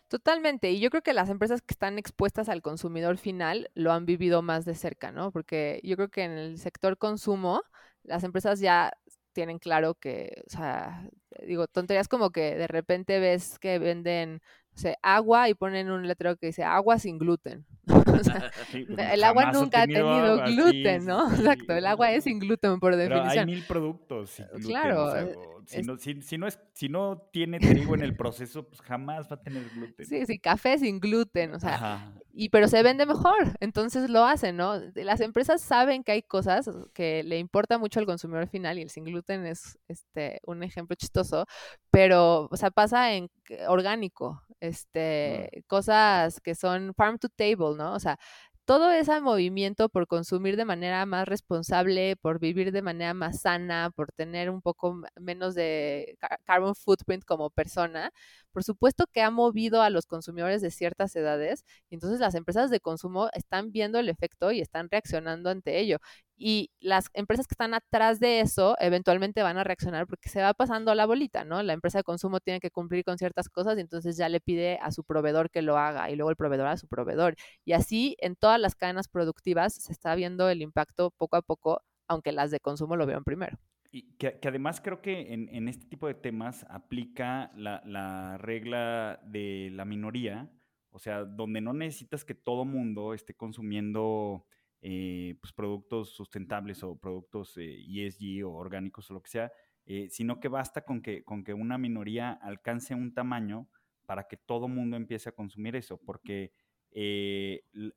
Totalmente, 0.09 0.71
y 0.71 0.79
yo 0.79 0.89
creo 0.89 1.01
que 1.01 1.11
las 1.13 1.29
empresas 1.29 1.61
que 1.61 1.73
están 1.73 1.99
expuestas 1.99 2.47
al 2.47 2.61
consumidor 2.61 3.17
final 3.17 3.69
lo 3.73 3.91
han 3.91 4.05
vivido 4.05 4.41
más 4.41 4.63
de 4.63 4.73
cerca, 4.73 5.11
¿no? 5.11 5.31
Porque 5.33 5.81
yo 5.83 5.97
creo 5.97 6.07
que 6.09 6.23
en 6.23 6.31
el 6.31 6.59
sector 6.59 6.97
consumo, 6.97 7.61
las 8.03 8.23
empresas 8.23 8.61
ya 8.61 8.93
tienen 9.33 9.59
claro 9.59 9.95
que, 9.95 10.43
o 10.47 10.49
sea, 10.49 11.09
digo, 11.45 11.67
tonterías 11.67 12.07
como 12.07 12.29
que 12.31 12.55
de 12.55 12.67
repente 12.67 13.19
ves 13.19 13.59
que 13.59 13.79
venden, 13.79 14.41
o 14.77 14.79
sea, 14.79 14.95
agua 15.01 15.49
y 15.49 15.55
ponen 15.55 15.89
un 15.89 16.07
letrero 16.07 16.35
que 16.35 16.47
dice 16.47 16.63
agua 16.63 16.99
sin 16.99 17.17
gluten. 17.17 17.65
el 19.11 19.23
agua 19.23 19.51
nunca 19.51 19.81
ha 19.81 19.87
tenido, 19.87 20.43
gluten, 20.45 21.03
¿no? 21.03 21.31
Exacto, 21.31 21.73
el 21.73 21.87
agua 21.87 22.11
es 22.11 22.25
sin 22.25 22.37
gluten 22.37 22.79
por 22.79 22.95
definición. 22.95 23.27
Pero 23.27 23.39
hay 23.39 23.45
mil 23.47 23.63
productos 23.63 24.29
sin 24.29 24.45
gluten. 24.45 24.67
Claro. 24.67 25.17
Eh, 25.17 25.35
si, 25.65 25.81
no, 25.81 25.97
si, 25.97 26.37
no 26.37 26.47
es, 26.47 26.59
si 26.73 26.89
no 26.89 27.27
tiene 27.33 27.59
trigo 27.59 27.95
en 27.95 28.03
el 28.03 28.15
proceso, 28.15 28.67
pues 28.67 28.79
jamás 28.81 29.27
va 29.31 29.37
a 29.37 29.41
tener 29.41 29.67
gluten. 29.69 30.05
Sí, 30.05 30.27
sí, 30.27 30.37
café 30.37 30.77
sin 30.77 30.99
gluten, 30.99 31.55
o 31.55 31.59
sea, 31.59 32.13
y 32.31 32.49
pero 32.49 32.67
se 32.67 32.83
vende 32.83 33.07
mejor, 33.07 33.57
entonces 33.59 34.11
lo 34.11 34.25
hacen, 34.25 34.57
¿no? 34.57 34.79
Las 34.93 35.21
empresas 35.21 35.59
saben 35.59 36.03
que 36.03 36.11
hay 36.11 36.21
cosas 36.21 36.69
que 36.93 37.23
le 37.23 37.39
importa 37.39 37.79
mucho 37.79 37.99
al 37.99 38.05
consumidor 38.05 38.47
final 38.47 38.77
y 38.77 38.83
el 38.83 38.91
sin 38.91 39.05
gluten 39.05 39.45
es 39.47 39.79
este 39.87 40.39
un 40.45 40.61
ejemplo 40.61 40.95
chistoso, 40.95 41.47
pero, 41.89 42.47
o 42.51 42.57
sea, 42.57 42.69
pasa 42.69 43.13
en 43.13 43.29
orgánico, 43.67 44.43
este, 44.59 45.63
cosas 45.67 46.39
que 46.41 46.55
son 46.55 46.93
farm 46.95 47.17
to 47.19 47.29
table, 47.29 47.75
¿no? 47.77 47.93
O 47.93 47.99
sea, 47.99 48.17
todo 48.65 48.91
ese 48.91 49.21
movimiento 49.21 49.87
por 49.87 50.07
consumir 50.07 50.57
de 50.57 50.65
manera 50.65 51.05
más 51.05 51.25
responsable, 51.25 52.17
por 52.17 52.37
vivir 52.39 52.73
de 52.73 52.81
manera 52.81 53.13
más 53.13 53.39
sana, 53.41 53.91
por 53.95 54.11
tener 54.11 54.49
un 54.49 54.61
poco 54.61 55.01
menos 55.15 55.55
de 55.55 56.17
carbon 56.45 56.75
footprint 56.75 57.23
como 57.23 57.49
persona, 57.49 58.11
por 58.51 58.65
supuesto 58.65 59.05
que 59.11 59.21
ha 59.21 59.31
movido 59.31 59.81
a 59.81 59.89
los 59.89 60.05
consumidores 60.05 60.61
de 60.61 60.71
ciertas 60.71 61.15
edades 61.15 61.63
y 61.89 61.95
entonces 61.95 62.19
las 62.19 62.35
empresas 62.35 62.69
de 62.69 62.81
consumo 62.81 63.29
están 63.33 63.71
viendo 63.71 63.99
el 63.99 64.09
efecto 64.09 64.51
y 64.51 64.59
están 64.59 64.89
reaccionando 64.91 65.49
ante 65.49 65.79
ello 65.79 65.99
y 66.37 66.71
las 66.79 67.09
empresas 67.13 67.47
que 67.47 67.53
están 67.53 67.73
atrás 67.73 68.19
de 68.19 68.41
eso 68.41 68.75
eventualmente 68.79 69.41
van 69.41 69.57
a 69.57 69.63
reaccionar 69.63 70.05
porque 70.05 70.29
se 70.29 70.41
va 70.41 70.53
pasando 70.53 70.93
la 70.93 71.07
bolita, 71.07 71.43
¿no? 71.43 71.63
La 71.63 71.73
empresa 71.73 71.97
de 71.97 72.03
consumo 72.03 72.39
tiene 72.39 72.59
que 72.59 72.69
cumplir 72.69 73.03
con 73.03 73.17
ciertas 73.17 73.49
cosas 73.49 73.77
y 73.77 73.81
entonces 73.81 74.17
ya 74.17 74.29
le 74.29 74.39
pide 74.39 74.77
a 74.81 74.91
su 74.91 75.03
proveedor 75.03 75.49
que 75.49 75.63
lo 75.63 75.77
haga 75.77 76.11
y 76.11 76.15
luego 76.15 76.29
el 76.29 76.35
proveedor 76.35 76.67
a 76.67 76.77
su 76.77 76.87
proveedor. 76.87 77.35
Y 77.65 77.73
así 77.73 78.15
en 78.19 78.35
todas 78.35 78.59
las 78.59 78.75
cadenas 78.75 79.07
productivas 79.07 79.73
se 79.73 79.91
está 79.91 80.13
viendo 80.13 80.47
el 80.49 80.61
impacto 80.61 81.09
poco 81.09 81.37
a 81.37 81.41
poco, 81.41 81.81
aunque 82.07 82.31
las 82.31 82.51
de 82.51 82.59
consumo 82.59 82.95
lo 82.95 83.07
vean 83.07 83.23
primero. 83.23 83.57
Y 83.91 84.03
que, 84.17 84.37
además 84.43 84.79
creo 84.79 85.01
que 85.01 85.33
en, 85.33 85.67
este 85.67 85.85
tipo 85.87 86.07
de 86.07 86.13
temas 86.13 86.67
aplica 86.69 87.51
la, 87.55 87.81
la 87.85 88.37
regla 88.37 89.19
de 89.25 89.69
la 89.71 89.85
minoría, 89.85 90.51
o 90.91 90.99
sea, 90.99 91.23
donde 91.23 91.61
no 91.61 91.73
necesitas 91.73 92.23
que 92.25 92.35
todo 92.35 92.63
mundo 92.63 93.15
esté 93.15 93.33
consumiendo 93.33 94.45
eh, 94.81 95.35
pues, 95.41 95.53
productos 95.53 96.09
sustentables 96.15 96.83
o 96.83 96.97
productos 96.97 97.57
ESG 97.57 98.23
eh, 98.23 98.37
e 98.39 98.43
o 98.43 98.53
orgánicos 98.53 99.09
o 99.09 99.15
lo 99.15 99.21
que 99.21 99.29
sea, 99.29 99.51
eh, 99.85 100.07
sino 100.09 100.39
que 100.39 100.47
basta 100.47 100.81
con 100.81 101.01
que, 101.01 101.23
con 101.23 101.43
que 101.43 101.53
una 101.53 101.77
minoría 101.77 102.31
alcance 102.31 102.93
un 102.93 103.13
tamaño 103.13 103.67
para 104.05 104.27
que 104.27 104.37
todo 104.37 104.67
mundo 104.67 104.97
empiece 104.97 105.29
a 105.29 105.33
consumir 105.33 105.75
eso, 105.75 105.99
porque 106.05 106.53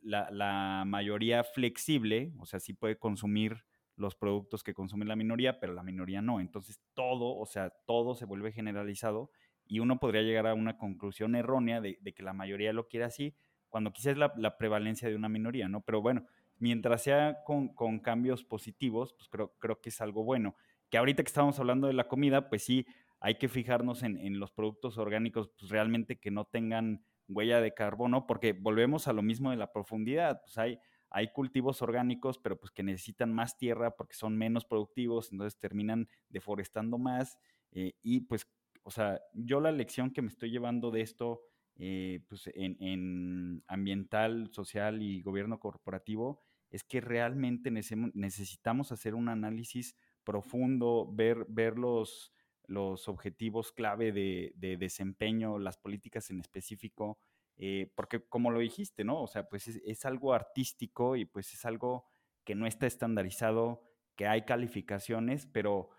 la, 0.03 0.31
la, 0.31 0.85
mayoría 0.87 1.43
flexible, 1.45 2.35
o 2.39 2.45
sea, 2.45 2.61
sí 2.61 2.74
puede 2.74 2.99
consumir 2.99 3.64
los 3.97 4.14
productos 4.16 4.62
que 4.62 4.74
consume 4.74 5.05
la 5.05 5.16
minoría, 5.16 5.61
pero 5.61 5.72
la 5.72 5.83
minoría 5.83 6.20
no. 6.20 6.41
Entonces 6.41 6.81
todo, 6.95 7.37
o 7.37 7.47
sea, 7.47 7.70
todo 7.87 8.14
se 8.14 8.24
vuelve 8.24 8.53
generalizado 8.53 9.31
y 9.70 9.78
uno 9.78 10.01
podría 10.01 10.22
llegar 10.22 10.49
a 10.49 10.55
una 10.55 10.76
conclusión 10.78 11.37
errónea 11.37 11.81
de, 11.81 11.97
que 11.97 12.22
la 12.24 12.33
mayoría 12.33 12.72
lo 12.72 12.89
quiere 12.89 13.05
así, 13.05 13.37
cuando 13.68 13.93
quizás 13.93 14.14
es 14.14 14.18
la, 14.18 14.59
prevalencia 14.59 15.09
de 15.09 15.14
una 15.14 15.28
minoría, 15.28 15.68
¿no? 15.68 15.83
Pero 15.83 16.03
bueno, 16.03 16.26
mientras 16.61 17.03
sea 17.03 17.43
con, 17.45 17.99
cambios 17.99 18.45
positivos, 18.45 19.15
pues 19.15 19.29
creo, 19.29 19.53
creo 19.59 19.81
que 19.81 19.89
es 19.89 20.01
algo 20.01 20.23
bueno. 20.23 20.55
Que 20.91 20.99
ahorita 20.99 21.25
que 21.25 21.29
estamos 21.29 21.59
hablando 21.59 21.89
de 21.89 21.95
la 21.95 22.07
comida, 22.07 22.49
pues 22.49 22.63
sí, 22.63 22.87
hay 23.21 23.37
que 23.37 23.49
fijarnos 23.49 24.03
en, 24.03 24.39
los 24.39 24.51
productos 24.51 24.97
orgánicos 24.97 25.51
pues 25.59 25.71
realmente 25.71 26.19
que 26.19 26.31
no 26.31 26.47
tengan 26.47 27.05
huella 27.29 27.61
de 27.61 27.75
carbono, 27.75 28.27
porque 28.27 28.53
volvemos 28.53 29.07
a 29.07 29.13
lo 29.13 29.23
mismo 29.23 29.51
de 29.51 29.57
la 29.57 29.73
profundidad, 29.73 30.41
pues 30.43 30.59
hay, 30.59 30.79
hay 31.11 31.33
cultivos 31.33 31.83
orgánicos, 31.83 32.39
pero 32.39 32.59
pues 32.59 32.73
que 32.73 32.83
necesitan 32.83 33.33
más 33.33 33.57
tierra 33.57 33.95
porque 33.97 34.15
son 34.15 34.37
menos 34.37 34.65
productivos, 34.65 35.31
entonces 35.31 35.59
terminan 35.59 36.09
deforestando 36.29 36.99
más, 36.99 37.39
eh, 37.73 37.93
y 38.03 38.23
pues, 38.23 38.49
o 38.83 38.91
sea, 38.91 39.21
yo 39.35 39.61
la 39.61 39.71
lección 39.71 40.11
que 40.11 40.23
me 40.23 40.29
estoy 40.29 40.51
llevando 40.51 40.91
de 40.91 41.03
esto, 41.03 41.43
eh, 41.77 42.25
pues 42.29 42.51
en, 42.55 42.77
en, 42.81 43.63
ambiental, 43.69 44.49
social 44.53 45.03
y 45.03 45.23
gobierno 45.23 45.61
corporativo, 45.61 46.43
es 46.71 46.85
que 46.85 47.01
realmente 47.01 47.71
necesitamos 47.71 48.93
hacer 48.93 49.14
un 49.14 49.29
análisis 49.29 49.97
profundo, 50.25 51.09
ver, 51.12 51.45
ver 51.49 51.79
los, 51.79 52.33
los 52.66 53.09
objetivos 53.09 53.73
clave 53.73 54.12
de, 54.12 54.77
desempeño, 54.79 55.59
las 55.59 55.77
políticas 55.77 56.31
en 56.31 56.41
específico, 56.41 57.18
eh, 57.57 57.93
porque 57.97 58.25
como 58.29 58.51
lo 58.53 58.61
dijiste, 58.61 59.05
¿no? 59.05 59.21
O 59.21 59.27
sea, 59.27 59.49
pues 59.49 59.66
es, 59.66 60.05
algo 60.05 60.33
artístico 60.33 61.16
y 61.16 61.25
pues 61.25 61.53
es 61.53 61.64
algo 61.64 62.07
que 62.45 62.55
no 62.55 62.66
está 62.66 62.87
estandarizado, 62.87 63.83
que 64.16 64.29
hay 64.29 64.43
calificaciones, 64.45 65.47
pero 65.47 65.91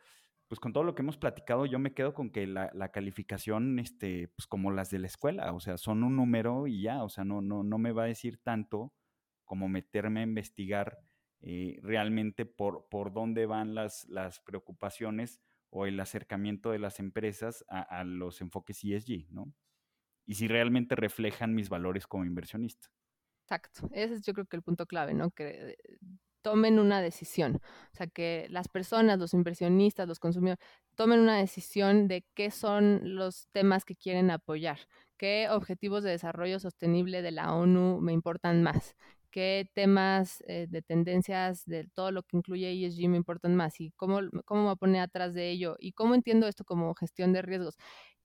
pues 0.47 0.59
con 0.59 0.73
todo 0.73 0.83
lo 0.83 0.95
que 0.95 1.01
hemos 1.01 1.17
platicado, 1.17 1.65
yo 1.65 1.79
me 1.79 1.93
quedo 1.93 2.13
con 2.13 2.29
que 2.29 2.47
la, 2.47 2.71
la, 2.73 2.91
calificación, 2.91 3.79
este, 3.79 4.29
pues 4.29 4.47
como 4.47 4.71
las 4.71 4.89
de 4.89 4.99
la 4.99 5.07
escuela, 5.07 5.53
o 5.53 5.59
sea, 5.59 5.77
son 5.77 6.03
un 6.03 6.15
número 6.15 6.67
y 6.67 6.81
ya, 6.81 7.03
o 7.03 7.09
sea, 7.09 7.23
no, 7.23 7.41
no, 7.41 7.63
no 7.63 7.77
me 7.77 7.91
va 7.91 8.03
a 8.03 8.07
decir 8.07 8.37
tanto 8.41 8.93
como 9.51 9.67
meterme 9.67 10.21
a 10.21 10.23
investigar 10.23 10.97
eh, 11.41 11.77
realmente 11.83 12.45
por, 12.45 12.87
por 12.87 13.11
dónde 13.11 13.45
van 13.45 13.75
las, 13.75 14.07
las 14.07 14.39
preocupaciones 14.39 15.41
o 15.69 15.85
el 15.85 15.99
acercamiento 15.99 16.71
de 16.71 16.79
las 16.79 17.01
empresas 17.01 17.65
a, 17.67 18.05
los 18.05 18.39
enfoques 18.39 18.81
ESG, 18.81 19.29
¿no? 19.29 19.53
Y 20.25 20.35
si 20.35 20.47
realmente 20.47 20.95
reflejan 20.95 21.53
mis 21.53 21.67
valores 21.67 22.07
como 22.07 22.23
inversionista. 22.23 22.87
Exacto, 23.43 23.89
ese 23.91 24.13
es 24.13 24.21
yo 24.21 24.33
creo 24.33 24.45
que 24.45 24.55
el 24.55 24.63
punto 24.63 24.85
clave, 24.85 25.13
¿no? 25.13 25.31
Que 25.31 25.71
eh, 25.71 25.77
tomen 26.41 26.79
una 26.79 27.01
decisión, 27.01 27.57
o 27.57 27.95
sea, 27.97 28.07
que 28.07 28.47
las 28.49 28.69
personas, 28.69 29.19
los 29.19 29.33
inversionistas, 29.33 30.07
los 30.07 30.19
consumidores, 30.19 30.63
tomen 30.95 31.19
una 31.19 31.35
decisión 31.35 32.07
de 32.07 32.25
qué 32.35 32.51
son 32.51 33.01
los 33.03 33.49
temas 33.51 33.83
que 33.83 33.97
quieren 33.97 34.31
apoyar, 34.31 34.79
qué 35.17 35.49
objetivos 35.49 36.05
de 36.05 36.11
desarrollo 36.11 36.57
sostenible 36.57 37.21
de 37.21 37.31
la 37.31 37.53
ONU 37.53 37.99
me 37.99 38.13
importan 38.13 38.63
más, 38.63 38.95
qué 39.31 39.67
temas 39.73 40.43
eh, 40.47 40.67
de 40.69 40.81
tendencias 40.81 41.65
de 41.65 41.87
todo 41.93 42.11
lo 42.11 42.23
que 42.23 42.37
incluye 42.37 42.71
ESG 42.71 43.09
me 43.09 43.17
importan 43.17 43.55
más 43.55 43.79
y 43.81 43.91
cómo, 43.91 44.19
cómo 44.45 44.61
me 44.61 44.65
voy 44.67 44.73
a 44.73 44.75
poner 44.75 45.01
atrás 45.01 45.33
de 45.33 45.49
ello 45.49 45.75
y 45.79 45.93
cómo 45.93 46.15
entiendo 46.15 46.47
esto 46.47 46.65
como 46.65 46.93
gestión 46.95 47.33
de 47.33 47.41
riesgos. 47.41 47.77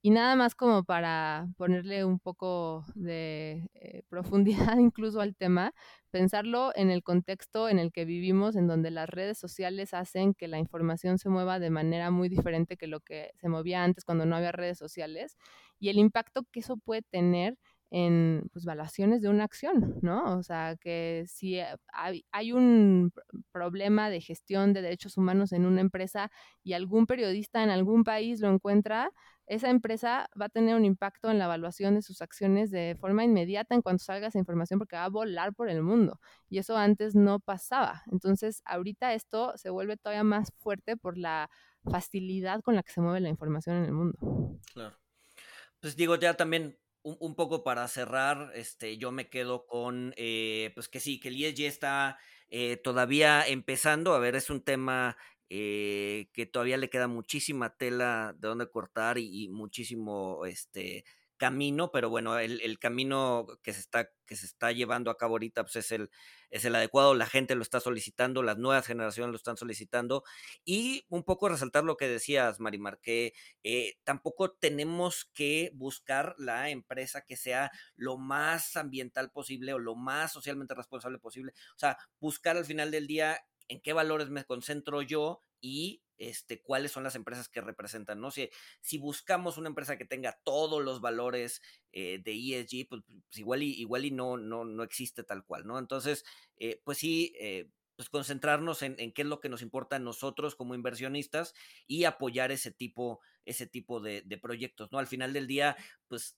Y 0.03 0.11
nada 0.11 0.37
más 0.37 0.55
como 0.55 0.85
para 0.85 1.49
ponerle 1.57 2.05
un 2.05 2.21
poco 2.21 2.85
de 2.95 3.69
eh, 3.75 4.03
profundidad 4.75 4.79
incluso 4.79 5.21
al 5.21 5.35
tema, 5.35 5.73
pensarlo 6.11 6.71
en 6.77 6.91
el 6.91 7.03
contexto 7.03 7.69
en 7.69 7.79
el 7.81 7.91
que 7.93 8.05
vivimos, 8.05 8.55
en 8.57 8.69
donde 8.69 8.91
las 8.93 9.09
redes 9.09 9.39
sociales 9.39 9.95
hacen 9.95 10.33
que 10.35 10.47
la 10.49 10.59
información 10.59 11.19
se 11.19 11.29
mueva 11.29 11.59
de 11.59 11.71
manera 11.71 12.11
muy 12.11 12.29
diferente 12.29 12.77
que 12.77 12.87
lo 12.87 13.01
que 13.01 13.33
se 13.41 13.49
movía 13.49 13.83
antes 13.83 14.05
cuando 14.05 14.27
no 14.27 14.37
había 14.37 14.53
redes 14.53 14.79
sociales 14.79 15.37
y 15.81 15.89
el 15.89 15.99
impacto 15.99 16.45
que 16.53 16.61
eso 16.61 16.77
puede 16.77 17.03
tener 17.03 17.59
en 17.91 18.49
pues, 18.53 18.65
valuaciones 18.65 19.23
de 19.23 19.29
una 19.29 19.45
acción, 19.45 19.99
¿no? 20.03 20.37
O 20.37 20.43
sea, 20.43 20.77
que 20.77 21.25
si 21.29 21.59
eh, 21.59 21.67
hay, 21.93 22.53
un 22.53 23.13
problema 23.53 24.11
de 24.11 24.21
gestión 24.21 24.73
de 24.73 24.83
derechos 24.83 25.17
humanos 25.17 25.53
en 25.53 25.67
una 25.67 25.81
empresa 25.81 26.31
y 26.65 26.73
algún 26.73 27.07
periodista 27.07 27.63
en 27.63 27.71
algún 27.71 28.05
país 28.05 28.41
lo 28.41 28.49
encuentra, 28.49 29.11
esa 29.47 29.71
empresa 29.71 30.29
va 30.41 30.47
a 30.47 30.49
tener 30.49 30.75
un 30.75 30.85
impacto 30.85 31.31
en 31.31 31.39
la 31.39 31.45
evaluación 31.45 31.95
de 31.95 32.03
sus 32.03 32.21
acciones 32.21 32.73
de 32.73 32.97
forma 33.01 33.23
inmediata 33.23 33.77
en 33.77 33.83
cuanto 33.83 34.03
salga 34.03 34.27
esa 34.27 34.39
información 34.39 34.81
porque 34.81 34.97
va 34.97 35.05
a 35.05 35.09
volar 35.09 35.55
por 35.55 35.69
el 35.69 35.83
mundo. 35.83 36.19
Y 36.49 36.59
eso 36.59 36.77
antes 36.77 37.15
no 37.15 37.39
pasaba. 37.39 38.03
Entonces, 38.11 38.63
ahorita 38.65 39.15
esto 39.15 39.53
se 39.57 39.71
vuelve 39.71 39.97
todavía 39.97 40.25
más 40.25 40.53
fuerte 40.57 40.97
por 40.97 41.17
la 41.17 41.49
facilidad 41.85 42.63
con 42.63 42.75
la 42.75 42.83
que 42.83 42.91
se 42.91 43.01
mueve 43.01 43.21
la 43.21 43.29
información 43.29 43.77
en 43.77 43.85
el 43.85 43.93
mundo. 43.93 44.59
Claro. 44.75 44.97
Pues 45.79 45.95
digo, 45.95 46.17
ya 46.17 46.35
también 46.35 46.77
un, 47.07 47.35
poco 47.37 47.63
para 47.63 47.87
cerrar, 47.89 48.51
este, 48.55 48.99
yo 48.99 49.13
me 49.13 49.29
quedo 49.29 49.67
con, 49.67 50.13
eh, 50.17 50.73
pues 50.75 50.89
que 50.89 51.01
sí, 51.01 51.21
que 51.21 51.29
el 51.29 51.43
ESG 51.43 51.67
está 51.67 52.19
eh, 52.49 52.77
todavía 52.77 53.47
empezando. 53.47 54.15
A 54.15 54.19
ver, 54.19 54.35
es 54.35 54.51
un 54.51 54.63
tema 54.63 55.17
eh, 55.49 56.29
que 56.33 56.47
todavía 56.47 56.77
le 56.77 56.91
queda 56.91 57.07
muchísima 57.07 57.77
tela 57.77 58.35
de 58.39 58.49
donde 58.49 58.71
cortar 58.71 59.19
y, 59.19 59.45
y 59.45 59.49
muchísimo, 59.49 60.45
este, 60.47 61.05
camino, 61.37 61.91
pero 61.91 62.11
bueno, 62.11 62.39
el, 62.39 62.79
camino 62.79 63.47
que 63.63 63.73
se, 63.73 63.81
está, 63.81 64.11
que 64.27 64.37
se 64.37 64.47
está 64.47 64.73
llevando 64.73 65.11
a 65.11 65.17
cabo 65.17 65.35
ahorita 65.35 65.65
pues 65.65 65.77
es, 65.77 65.93
el, 65.93 66.11
es 66.51 66.65
el 66.65 66.75
adecuado, 66.75 67.15
la 67.15 67.27
gente 67.27 67.55
lo 67.55 67.63
está 67.63 67.81
solicitando, 67.81 68.43
las 68.43 68.59
nuevas 68.59 68.87
generaciones 68.87 69.31
lo 69.31 69.37
están 69.37 69.57
solicitando. 69.57 70.25
Y 70.65 71.05
un 71.09 71.25
poco 71.25 71.49
resaltar 71.49 71.85
lo 71.85 71.97
que 71.97 72.09
decías, 72.09 72.61
Marimar, 72.61 72.99
que 73.01 73.35
eh, 73.63 73.99
tampoco 74.05 74.53
tenemos 74.53 75.27
que 75.35 75.71
buscar 75.75 76.35
la 76.39 76.71
empresa 76.71 77.23
que 77.23 77.37
sea 77.37 77.71
lo 77.97 78.19
más 78.19 78.77
ambiental 78.77 79.31
posible 79.31 79.75
o 79.75 79.79
lo 79.79 79.95
más 79.95 80.33
socialmente 80.33 80.75
responsable 80.75 81.19
posible, 81.19 81.53
o 81.75 81.79
sea, 81.79 81.99
buscar 82.21 82.57
al 82.57 82.65
final 82.65 82.91
del 82.91 83.07
día 83.07 83.41
en 83.69 83.81
qué 83.81 83.93
valores 83.93 84.31
me 84.31 84.45
concentro 84.45 85.03
yo 85.03 85.43
y 85.61 86.03
este, 86.19 86.63
cuáles 86.63 86.93
son 86.93 87.05
las 87.05 87.15
empresas 87.15 87.49
que 87.49 87.61
representan, 87.61 88.21
¿no? 88.21 88.31
Si, 88.31 88.49
si 88.81 88.99
buscamos 88.99 89.59
una 89.59 89.69
empresa 89.69 89.97
que 89.99 90.05
tenga 90.05 90.41
todos 90.45 90.83
los 90.83 91.01
valores 91.01 91.63
eh, 91.93 92.21
de 92.23 92.33
ESG, 92.33 92.89
pues, 92.89 93.03
pues, 93.07 93.39
igual 93.39 93.63
y, 93.63 93.73
igual 93.73 94.05
y 94.05 94.11
no, 94.11 94.37
no, 94.37 94.65
no 94.65 94.83
existe 94.83 95.25
tal 95.25 95.45
cual, 95.45 95.67
¿no? 95.67 95.79
Entonces, 95.79 96.25
eh, 96.57 96.81
pues 96.85 96.99
sí, 96.99 97.35
eh, 97.39 97.69
pues 97.97 98.11
concentrarnos 98.11 98.83
en, 98.83 98.95
en, 98.99 99.13
qué 99.13 99.23
es 99.23 99.29
lo 99.29 99.41
que 99.41 99.49
nos 99.49 99.63
importa 99.63 99.97
a 99.97 100.01
nosotros 100.01 100.55
como 100.55 100.75
inversionistas 100.75 101.55
y 101.87 102.05
apoyar 102.05 102.53
ese 102.53 102.71
tipo, 102.71 103.21
ese 103.45 103.67
tipo 103.67 104.01
de, 104.01 104.23
de 104.23 104.39
proyectos, 104.39 104.93
¿no? 104.93 104.99
Al 104.99 105.07
final 105.07 105.33
del 105.33 105.47
día, 105.47 105.77
pues 106.09 106.37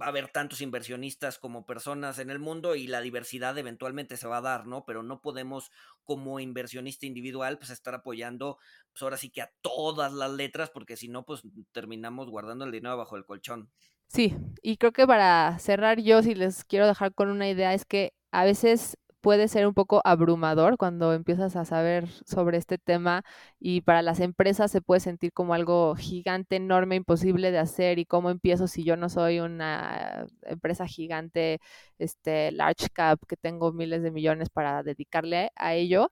va 0.00 0.06
a 0.06 0.08
haber 0.10 0.28
tantos 0.28 0.60
inversionistas 0.60 1.38
como 1.38 1.66
personas 1.66 2.18
en 2.18 2.30
el 2.30 2.38
mundo 2.38 2.74
y 2.76 2.86
la 2.86 3.00
diversidad 3.00 3.56
eventualmente 3.58 4.16
se 4.16 4.28
va 4.28 4.38
a 4.38 4.42
dar, 4.42 4.66
¿no? 4.66 4.84
Pero 4.84 5.02
no 5.02 5.20
podemos 5.20 5.70
como 6.04 6.40
inversionista 6.40 7.06
individual 7.06 7.58
pues 7.58 7.70
estar 7.70 7.94
apoyando 7.94 8.58
pues 8.92 9.02
ahora 9.02 9.16
sí 9.16 9.30
que 9.30 9.42
a 9.42 9.52
todas 9.60 10.12
las 10.12 10.30
letras 10.30 10.70
porque 10.70 10.96
si 10.96 11.08
no 11.08 11.24
pues 11.24 11.42
terminamos 11.72 12.30
guardando 12.30 12.64
el 12.64 12.72
dinero 12.72 12.96
bajo 12.96 13.16
el 13.16 13.24
colchón. 13.24 13.70
Sí, 14.06 14.34
y 14.62 14.78
creo 14.78 14.92
que 14.92 15.06
para 15.06 15.58
cerrar 15.58 16.00
yo 16.00 16.22
si 16.22 16.34
les 16.34 16.64
quiero 16.64 16.86
dejar 16.86 17.12
con 17.12 17.28
una 17.28 17.48
idea 17.48 17.74
es 17.74 17.84
que 17.84 18.14
a 18.30 18.44
veces 18.44 18.96
puede 19.20 19.48
ser 19.48 19.66
un 19.66 19.74
poco 19.74 20.00
abrumador 20.04 20.76
cuando 20.76 21.12
empiezas 21.12 21.56
a 21.56 21.64
saber 21.64 22.08
sobre 22.24 22.58
este 22.58 22.78
tema 22.78 23.24
y 23.60 23.80
para 23.82 24.02
las 24.02 24.20
empresas 24.20 24.70
se 24.70 24.80
puede 24.80 25.00
sentir 25.00 25.32
como 25.32 25.54
algo 25.54 25.94
gigante, 25.96 26.56
enorme, 26.56 26.96
imposible 26.96 27.50
de 27.50 27.58
hacer 27.58 27.98
y 27.98 28.06
cómo 28.06 28.30
empiezo 28.30 28.66
si 28.68 28.84
yo 28.84 28.96
no 28.96 29.08
soy 29.08 29.40
una 29.40 30.26
empresa 30.42 30.86
gigante, 30.86 31.60
este 31.98 32.52
large 32.52 32.88
cap 32.92 33.20
que 33.28 33.36
tengo 33.36 33.72
miles 33.72 34.02
de 34.02 34.10
millones 34.10 34.50
para 34.50 34.82
dedicarle 34.82 35.50
a 35.56 35.74
ello. 35.74 36.10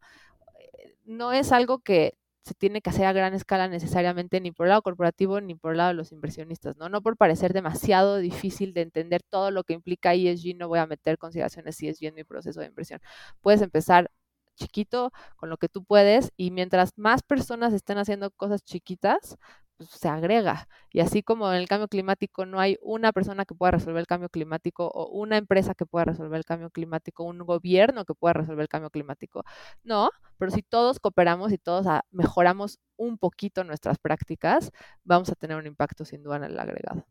Eh, 0.59 0.97
no 1.05 1.33
es 1.33 1.53
algo 1.53 1.81
que 1.81 2.19
se 2.47 2.55
tiene 2.55 2.81
que 2.81 2.91
hacer 2.91 3.07
a 3.07 3.13
gran 3.13 3.35
escala 3.35 3.67
necesariamente 3.67 4.41
ni 4.41 4.53
por 4.53 4.67
el 4.67 4.71
lado 4.71 4.83
corporativo 4.83 5.41
ni 5.41 5.57
por 5.57 5.73
el 5.73 5.79
lado 5.79 5.89
de 5.89 5.95
los 5.95 6.13
inversionistas, 6.13 6.77
¿no? 6.77 6.89
No 6.89 7.03
por 7.03 7.17
parecer 7.17 7.53
demasiado 7.53 8.19
difícil 8.19 8.73
de 8.73 8.83
entender 8.83 9.23
todo 9.29 9.51
lo 9.51 9.65
que 9.65 9.73
implica 9.75 10.15
ESG, 10.15 10.57
no 10.57 10.69
voy 10.69 10.79
a 10.79 10.87
meter 10.87 11.19
consideraciones 11.19 11.83
ESG 11.83 12.05
en 12.07 12.15
mi 12.15 12.23
proceso 12.23 12.61
de 12.61 12.67
inversión. 12.67 13.01
Puedes 13.41 13.63
empezar 13.63 14.13
chiquito 14.55 15.13
con 15.37 15.51
lo 15.51 15.57
que 15.57 15.69
tú 15.69 15.85
puedes 15.85 16.33
y 16.37 16.53
mientras 16.53 16.91
más 16.97 17.25
personas 17.25 17.73
estén 17.73 17.99
haciendo 17.99 18.31
cosas 18.31 18.63
chiquitas, 18.63 19.37
se 19.79 20.09
agrega. 20.09 20.69
Y 20.91 21.01
así 21.01 21.23
como 21.23 21.51
en 21.53 21.59
el 21.59 21.69
cambio 21.69 21.89
climático 21.89 22.47
no 22.47 22.61
hay 22.61 22.79
una 22.83 23.13
persona 23.13 23.45
que 23.45 23.55
pueda 23.55 23.73
resolver 23.73 24.01
el 24.01 24.07
cambio 24.07 24.29
climático 24.29 24.89
o 24.89 25.09
una 25.09 25.37
empresa 25.37 25.75
que 25.75 25.87
pueda 25.87 26.07
resolver 26.07 26.39
el 26.39 26.45
cambio 26.45 26.71
climático, 26.71 27.25
un 27.25 27.39
gobierno 27.39 28.05
que 28.05 28.15
pueda 28.15 28.35
resolver 28.35 28.63
el 28.63 28.69
cambio 28.69 28.91
climático. 28.91 29.45
No, 29.85 30.11
pero 30.39 30.51
si 30.51 30.63
todos 30.63 31.01
cooperamos 31.01 31.53
y 31.53 31.59
todos 31.59 31.87
ah, 31.87 32.05
mejoramos 32.11 32.79
un 32.97 33.19
poquito 33.19 33.65
nuestras 33.65 33.99
prácticas, 33.99 34.71
vamos 35.05 35.31
a 35.31 35.35
tener 35.35 35.57
un 35.57 35.67
impacto 35.67 36.05
sin 36.05 36.23
duda 36.23 36.37
en 36.37 36.45
el 36.45 36.59
agregado. 36.59 37.05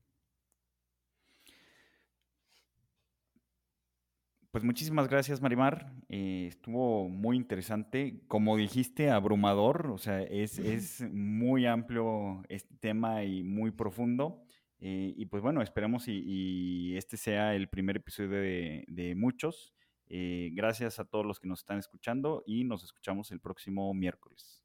Pues 4.56 4.64
muchísimas 4.64 5.10
gracias, 5.10 5.42
Marimar. 5.42 5.92
Eh, 6.08 6.46
estuvo 6.48 7.10
muy 7.10 7.36
interesante. 7.36 8.22
Como 8.30 8.56
dijiste, 8.56 9.10
abrumador. 9.10 9.88
O 9.88 9.98
sea, 9.98 10.22
es, 10.22 11.02
muy 11.12 11.66
amplio 11.66 12.42
este 12.48 12.74
tema 12.78 13.26
y 13.26 13.44
muy 13.44 13.72
profundo. 13.72 14.46
Eh, 14.80 15.14
y 15.18 15.26
pues 15.26 15.44
bueno, 15.44 15.62
esperemos 15.62 16.06
y, 16.08 16.96
este 16.96 17.18
sea 17.18 17.54
el 17.54 17.68
primer 17.68 17.98
episodio 17.98 18.30
de, 18.30 19.14
muchos. 19.18 19.74
Eh, 20.08 20.52
gracias 20.54 21.00
a 21.00 21.04
todos 21.04 21.26
los 21.26 21.42
que 21.42 21.50
nos 21.50 21.60
están 21.60 21.80
escuchando 21.80 22.42
y 22.48 22.64
nos 22.64 22.82
escuchamos 22.86 23.34
el 23.34 23.42
próximo 23.42 23.94
miércoles. 23.94 24.64